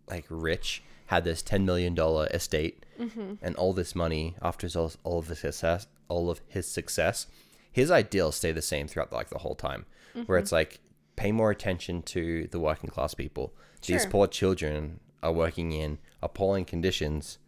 like 0.08 0.24
rich, 0.28 0.82
had 1.06 1.24
this 1.24 1.42
ten 1.42 1.64
million 1.64 1.94
dollar 1.94 2.26
estate 2.32 2.84
mm-hmm. 2.98 3.34
and 3.42 3.56
all 3.56 3.72
this 3.72 3.94
money 3.94 4.36
after 4.42 4.68
all, 4.78 4.92
all 5.04 5.18
of 5.18 5.28
his 5.28 5.38
success, 5.40 5.86
all 6.08 6.30
of 6.30 6.40
his 6.48 6.66
success. 6.68 7.26
His 7.70 7.90
ideals 7.90 8.36
stay 8.36 8.52
the 8.52 8.62
same 8.62 8.88
throughout 8.88 9.12
like 9.12 9.28
the 9.28 9.38
whole 9.38 9.54
time, 9.54 9.84
where 10.26 10.38
it's 10.38 10.48
mm-hmm. 10.48 10.56
like 10.56 10.80
pay 11.16 11.32
more 11.32 11.50
attention 11.50 12.02
to 12.02 12.46
the 12.50 12.60
working 12.60 12.90
class 12.90 13.14
people. 13.14 13.52
These 13.86 14.06
poor 14.06 14.26
children 14.26 15.00
are 15.22 15.32
working 15.32 15.72
in 15.72 15.98
appalling 16.22 16.64
conditions, 16.64 17.38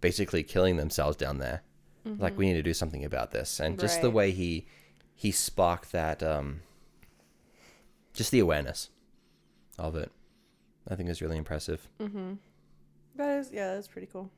basically 0.00 0.42
killing 0.42 0.76
themselves 0.76 1.16
down 1.16 1.38
there. 1.38 1.62
Like 2.04 2.38
we 2.38 2.46
need 2.46 2.54
to 2.54 2.62
do 2.62 2.72
something 2.74 3.04
about 3.04 3.32
this, 3.32 3.60
and 3.60 3.78
just 3.78 4.00
the 4.00 4.10
way 4.10 4.30
he 4.30 4.66
he 5.14 5.30
sparked 5.30 5.92
that, 5.92 6.22
um, 6.22 6.60
just 8.14 8.30
the 8.30 8.38
awareness 8.38 8.88
of 9.78 9.94
it, 9.94 10.10
I 10.88 10.94
think 10.94 11.10
is 11.10 11.20
really 11.20 11.36
impressive. 11.36 11.86
Mm-hmm. 12.00 12.34
That 13.16 13.38
is, 13.40 13.50
yeah, 13.52 13.74
that's 13.74 13.88
pretty 13.88 14.06
cool. 14.10 14.30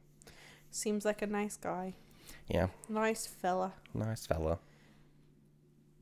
Seems 0.71 1.05
like 1.05 1.23
a 1.23 1.27
nice 1.27 1.57
guy. 1.57 1.95
Yeah, 2.49 2.69
Nice 2.89 3.27
fella. 3.27 3.75
nice 3.95 4.27
fella. 4.27 4.59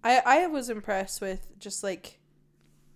I 0.05 0.23
I 0.25 0.47
was 0.47 0.71
impressed 0.71 1.21
with 1.21 1.47
just 1.59 1.83
like, 1.83 2.19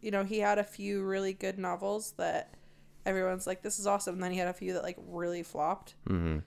you 0.01 0.11
know, 0.11 0.25
he 0.25 0.39
had 0.39 0.59
a 0.59 0.65
few 0.65 1.03
really 1.03 1.33
good 1.33 1.59
novels 1.59 2.13
that 2.17 2.55
everyone's 3.05 3.47
like, 3.47 3.63
this 3.63 3.79
is 3.79 3.87
awesome. 3.87 4.15
And 4.15 4.23
then 4.23 4.33
he 4.33 4.39
had 4.39 4.49
a 4.49 4.53
few 4.55 4.73
that 4.75 4.83
like 4.83 4.97
really 5.07 5.43
flopped, 5.43 5.95
hmm 6.07 6.39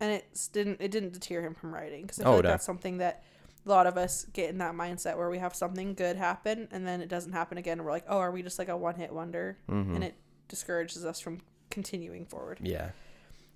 and 0.00 0.12
it 0.12 0.48
didn't 0.52 0.80
it 0.80 0.90
didn't 0.90 1.12
deter 1.12 1.40
him 1.42 1.54
from 1.54 1.74
writing 1.74 2.02
because 2.02 2.20
I 2.20 2.24
Oh, 2.24 2.26
feel 2.26 2.34
like 2.36 2.44
no. 2.44 2.50
that's 2.50 2.64
something 2.66 2.98
that 2.98 3.22
a 3.66 3.68
lot 3.68 3.86
of 3.86 3.96
us 3.96 4.26
get 4.32 4.50
in 4.50 4.58
that 4.58 4.74
mindset 4.74 5.16
where 5.16 5.30
we 5.30 5.38
have 5.38 5.54
something 5.54 5.94
good 5.94 6.16
happen 6.16 6.68
and 6.70 6.86
then 6.86 7.00
it 7.00 7.08
doesn't 7.08 7.32
happen 7.32 7.56
again. 7.56 7.78
And 7.78 7.86
we're 7.86 7.92
like, 7.92 8.04
oh, 8.08 8.18
are 8.18 8.30
we 8.30 8.42
just 8.42 8.58
like 8.58 8.68
a 8.68 8.76
one 8.76 8.94
hit 8.96 9.12
wonder? 9.12 9.56
hmm 9.68 9.94
And 9.94 10.04
it 10.04 10.14
discourages 10.48 11.04
us 11.04 11.18
from 11.20 11.40
continuing 11.70 12.26
forward. 12.26 12.58
Yeah, 12.62 12.90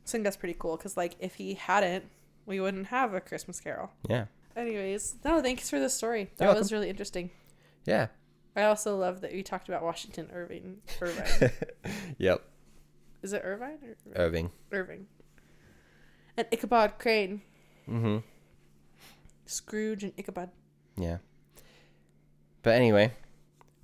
So 0.04 0.10
I 0.10 0.12
think 0.12 0.24
that's 0.24 0.36
pretty 0.38 0.56
cool 0.58 0.76
because 0.78 0.96
like 0.96 1.14
if 1.18 1.34
he 1.34 1.54
hadn't, 1.54 2.04
we 2.46 2.58
wouldn't 2.60 2.86
have 2.86 3.12
a 3.12 3.20
Christmas 3.20 3.60
Carol. 3.60 3.90
yeah, 4.08 4.26
Anyways, 4.56 5.16
no, 5.24 5.42
thanks 5.42 5.68
for 5.68 5.78
the 5.78 5.90
story. 5.90 6.30
That 6.38 6.46
You're 6.46 6.54
was 6.54 6.72
really 6.72 6.88
interesting. 6.88 7.30
yeah. 7.84 8.06
I 8.56 8.62
also 8.64 8.96
love 8.96 9.20
that 9.20 9.32
you 9.34 9.42
talked 9.44 9.68
about 9.68 9.82
Washington 9.84 10.30
Irving. 10.32 10.78
Irvine. 11.00 11.50
Yep, 12.18 12.42
Is 13.22 13.32
it 13.34 13.42
Irvine 13.44 13.78
or 13.84 13.96
Irving. 14.16 14.50
Irving? 14.72 15.06
And 16.38 16.46
Ichabod 16.52 16.98
Crane, 16.98 17.42
hmm 17.84 18.18
Scrooge 19.44 20.04
and 20.04 20.12
Ichabod. 20.16 20.50
Yeah. 20.96 21.18
But 22.62 22.74
anyway, 22.74 23.12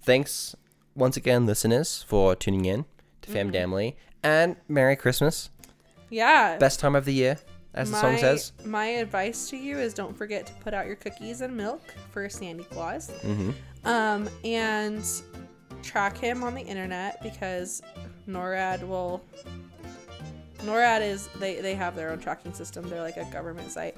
thanks 0.03 0.55
once 0.95 1.17
again, 1.17 1.47
listeners, 1.47 2.05
for 2.07 2.37
tuning 2.37 2.65
in 2.65 2.85
to 3.23 3.31
Fam 3.33 3.51
Mhm. 3.51 3.55
Damily, 3.55 3.95
and 4.23 4.55
Merry 4.69 4.95
Christmas. 4.95 5.51
Yeah. 6.11 6.57
Best 6.59 6.79
time 6.79 6.95
of 6.95 7.05
the 7.07 7.13
year, 7.13 7.39
as 7.75 7.91
the 7.91 8.01
song 8.01 8.19
says. 8.19 8.53
My 8.65 8.87
advice 8.87 9.51
to 9.51 9.57
you 9.57 9.79
is 9.79 9.93
don't 9.93 10.17
forget 10.17 10.47
to 10.47 10.53
put 10.63 10.75
out 10.75 10.87
your 10.87 10.95
cookies 10.97 11.41
and 11.41 11.57
milk 11.57 11.83
for 12.13 12.29
Sandy 12.29 12.63
Claus. 12.65 13.11
Mm-hmm. 13.23 13.51
Um, 13.85 14.29
and 14.45 15.05
track 15.83 16.17
him 16.17 16.45
on 16.45 16.55
the 16.55 16.63
internet 16.63 17.21
because 17.21 17.83
NORAD 18.29 18.87
will. 18.87 19.25
NORAD 20.65 21.03
is 21.03 21.29
they 21.39 21.61
they 21.61 21.75
have 21.75 21.95
their 21.97 22.11
own 22.11 22.19
tracking 22.19 22.53
system. 22.55 22.89
They're 22.89 23.03
like 23.03 23.17
a 23.17 23.25
government 23.27 23.71
site, 23.71 23.97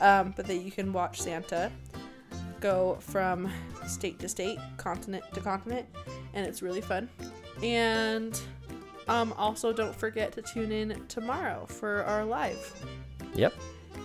um, 0.00 0.32
but 0.36 0.46
that 0.46 0.56
you 0.56 0.70
can 0.70 0.92
watch 0.92 1.20
Santa 1.20 1.70
go 2.60 2.98
from 3.00 3.50
state 3.86 4.18
to 4.20 4.28
state, 4.28 4.58
continent 4.76 5.24
to 5.34 5.40
continent, 5.40 5.86
and 6.34 6.46
it's 6.46 6.62
really 6.62 6.80
fun. 6.80 7.08
And 7.62 8.38
um, 9.08 9.32
also 9.36 9.72
don't 9.72 9.94
forget 9.94 10.32
to 10.32 10.42
tune 10.42 10.72
in 10.72 11.00
tomorrow 11.08 11.66
for 11.66 12.04
our 12.04 12.24
live 12.24 12.84
Yep. 13.34 13.54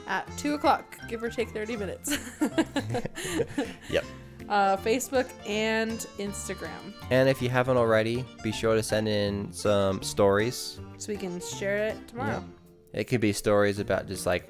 at 0.07 0.25
two 0.37 0.53
o'clock, 0.55 0.97
give 1.09 1.21
or 1.23 1.29
take 1.29 1.49
thirty 1.49 1.75
minutes. 1.77 2.17
Yep. 3.89 4.05
Uh, 4.49 4.77
Facebook 4.77 5.29
and 5.47 5.99
Instagram, 6.17 6.69
And 7.11 7.27
if 7.29 7.41
you 7.41 7.49
haven't 7.49 7.77
already, 7.77 8.25
be 8.43 8.51
sure 8.51 8.75
to 8.75 8.83
send 8.83 9.07
in 9.07 9.51
some 9.51 10.01
stories. 10.01 10.79
so 10.97 11.11
we 11.11 11.17
can 11.17 11.39
share 11.41 11.77
it 11.87 12.07
tomorrow. 12.07 12.43
It 12.93 13.05
could 13.05 13.21
be 13.21 13.33
stories 13.33 13.79
about 13.79 14.07
just 14.07 14.25
like, 14.25 14.49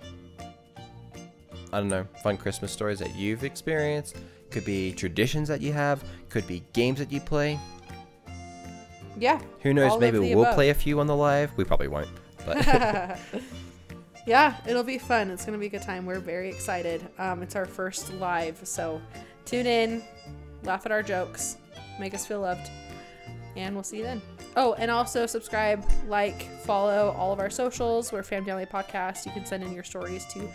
I 1.74 1.80
don't 1.80 1.88
know, 1.88 2.06
fun 2.24 2.38
Christmas 2.38 2.72
stories 2.72 3.00
that 3.00 3.16
you've 3.16 3.44
experienced. 3.44 4.18
Could 4.52 4.66
be 4.66 4.94
traditions 4.94 5.48
that 5.48 5.62
you 5.62 5.74
have. 5.74 6.04
Could 6.30 6.46
be 6.48 6.64
games 6.74 7.00
that 7.00 7.12
you 7.12 7.20
play. 7.20 7.60
Yeah. 9.18 9.42
Who 9.62 9.74
knows? 9.74 10.00
Maybe 10.00 10.20
we'll 10.20 10.42
above. 10.44 10.56
play 10.56 10.70
a 10.70 10.74
few 10.74 11.00
on 11.00 11.08
the 11.08 11.16
live. 11.16 11.52
We 11.58 11.64
probably 11.64 11.88
won't. 11.88 12.10
But 12.46 12.66
yeah, 14.28 14.56
it'll 14.68 14.84
be 14.84 14.98
fun. 14.98 15.32
It's 15.32 15.46
gonna 15.46 15.58
be 15.58 15.66
a 15.66 15.70
good 15.70 15.82
time. 15.82 16.06
We're 16.06 16.20
very 16.20 16.50
excited. 16.50 17.08
Um, 17.18 17.42
it's 17.42 17.56
our 17.56 17.66
first 17.66 18.14
live, 18.14 18.60
so 18.64 19.02
tune 19.46 19.66
in, 19.68 20.04
laugh 20.64 20.86
at 20.86 20.92
our 20.92 21.04
jokes, 21.04 21.58
make 22.00 22.14
us 22.14 22.26
feel 22.26 22.42
loved, 22.42 22.70
and 23.56 23.74
we'll 23.76 23.84
see 23.84 23.98
you 23.98 24.04
then. 24.04 24.22
Oh, 24.58 24.74
and 24.76 24.90
also 24.90 25.26
subscribe, 25.26 25.84
like, 26.08 26.50
follow 26.62 27.14
all 27.18 27.34
of 27.34 27.40
our 27.40 27.50
socials. 27.50 28.12
We're 28.12 28.24
Fam 28.24 28.46
Damily 28.46 28.70
Podcast. 28.70 29.26
You 29.26 29.32
can 29.34 29.46
send 29.46 29.64
in 29.64 29.74
your 29.74 29.84
stories 29.84 30.26
to 30.34 30.48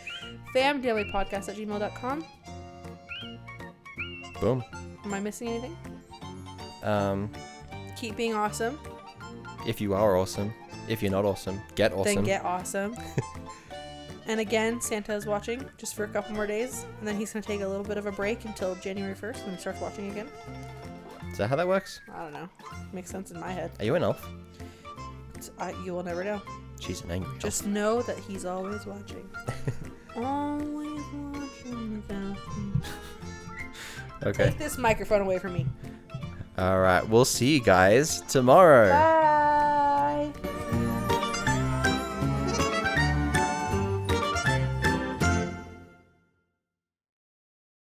famdailypodcast 0.54 1.48
at 1.48 1.56
gmail.com. 1.56 2.24
boom. 4.40 4.64
Am 5.04 5.14
I 5.14 5.20
missing 5.20 5.48
anything? 5.48 5.76
Um, 6.82 7.30
Keep 7.96 8.16
being 8.16 8.34
awesome. 8.34 8.78
if 9.66 9.80
you 9.82 9.92
are 9.94 10.16
awesome, 10.16 10.52
if 10.88 11.02
you're 11.02 11.12
not 11.12 11.26
awesome, 11.26 11.60
get 11.74 11.92
awesome. 11.92 12.14
Then 12.16 12.24
get 12.24 12.44
awesome. 12.44 12.96
and 14.30 14.38
again, 14.38 14.80
Santa 14.80 15.12
is 15.14 15.26
watching 15.26 15.68
just 15.76 15.96
for 15.96 16.04
a 16.04 16.08
couple 16.08 16.34
more 16.34 16.46
days, 16.46 16.86
and 17.00 17.08
then 17.08 17.16
he's 17.16 17.32
gonna 17.32 17.42
take 17.42 17.62
a 17.62 17.66
little 17.66 17.84
bit 17.84 17.98
of 17.98 18.06
a 18.06 18.12
break 18.12 18.44
until 18.44 18.76
January 18.76 19.14
first 19.14 19.44
when 19.44 19.54
he 19.56 19.60
starts 19.60 19.80
watching 19.80 20.08
again. 20.08 20.28
Is 21.32 21.38
that 21.38 21.48
how 21.48 21.56
that 21.56 21.66
works? 21.66 22.00
I 22.14 22.22
don't 22.22 22.32
know. 22.32 22.48
Makes 22.92 23.10
sense 23.10 23.32
in 23.32 23.40
my 23.40 23.50
head. 23.50 23.72
Are 23.80 23.84
you 23.84 23.96
an 23.96 24.04
elf? 24.04 24.28
I, 25.58 25.72
you 25.84 25.94
will 25.94 26.04
never 26.04 26.22
know. 26.22 26.40
She's 26.78 27.02
an 27.02 27.10
angry 27.10 27.28
elf. 27.32 27.40
Just 27.40 27.66
know 27.66 28.02
that 28.02 28.18
he's 28.18 28.44
always 28.44 28.86
watching. 28.86 29.28
always 30.16 31.02
watching. 31.34 32.02
Okay. 34.22 34.48
Take 34.48 34.58
this 34.58 34.76
microphone 34.76 35.22
away 35.22 35.38
from 35.38 35.54
me. 35.54 35.66
All 36.58 36.78
right. 36.78 37.06
We'll 37.08 37.24
see 37.24 37.54
you 37.54 37.62
guys 37.62 38.20
tomorrow. 38.22 38.90
Bye. 38.90 40.49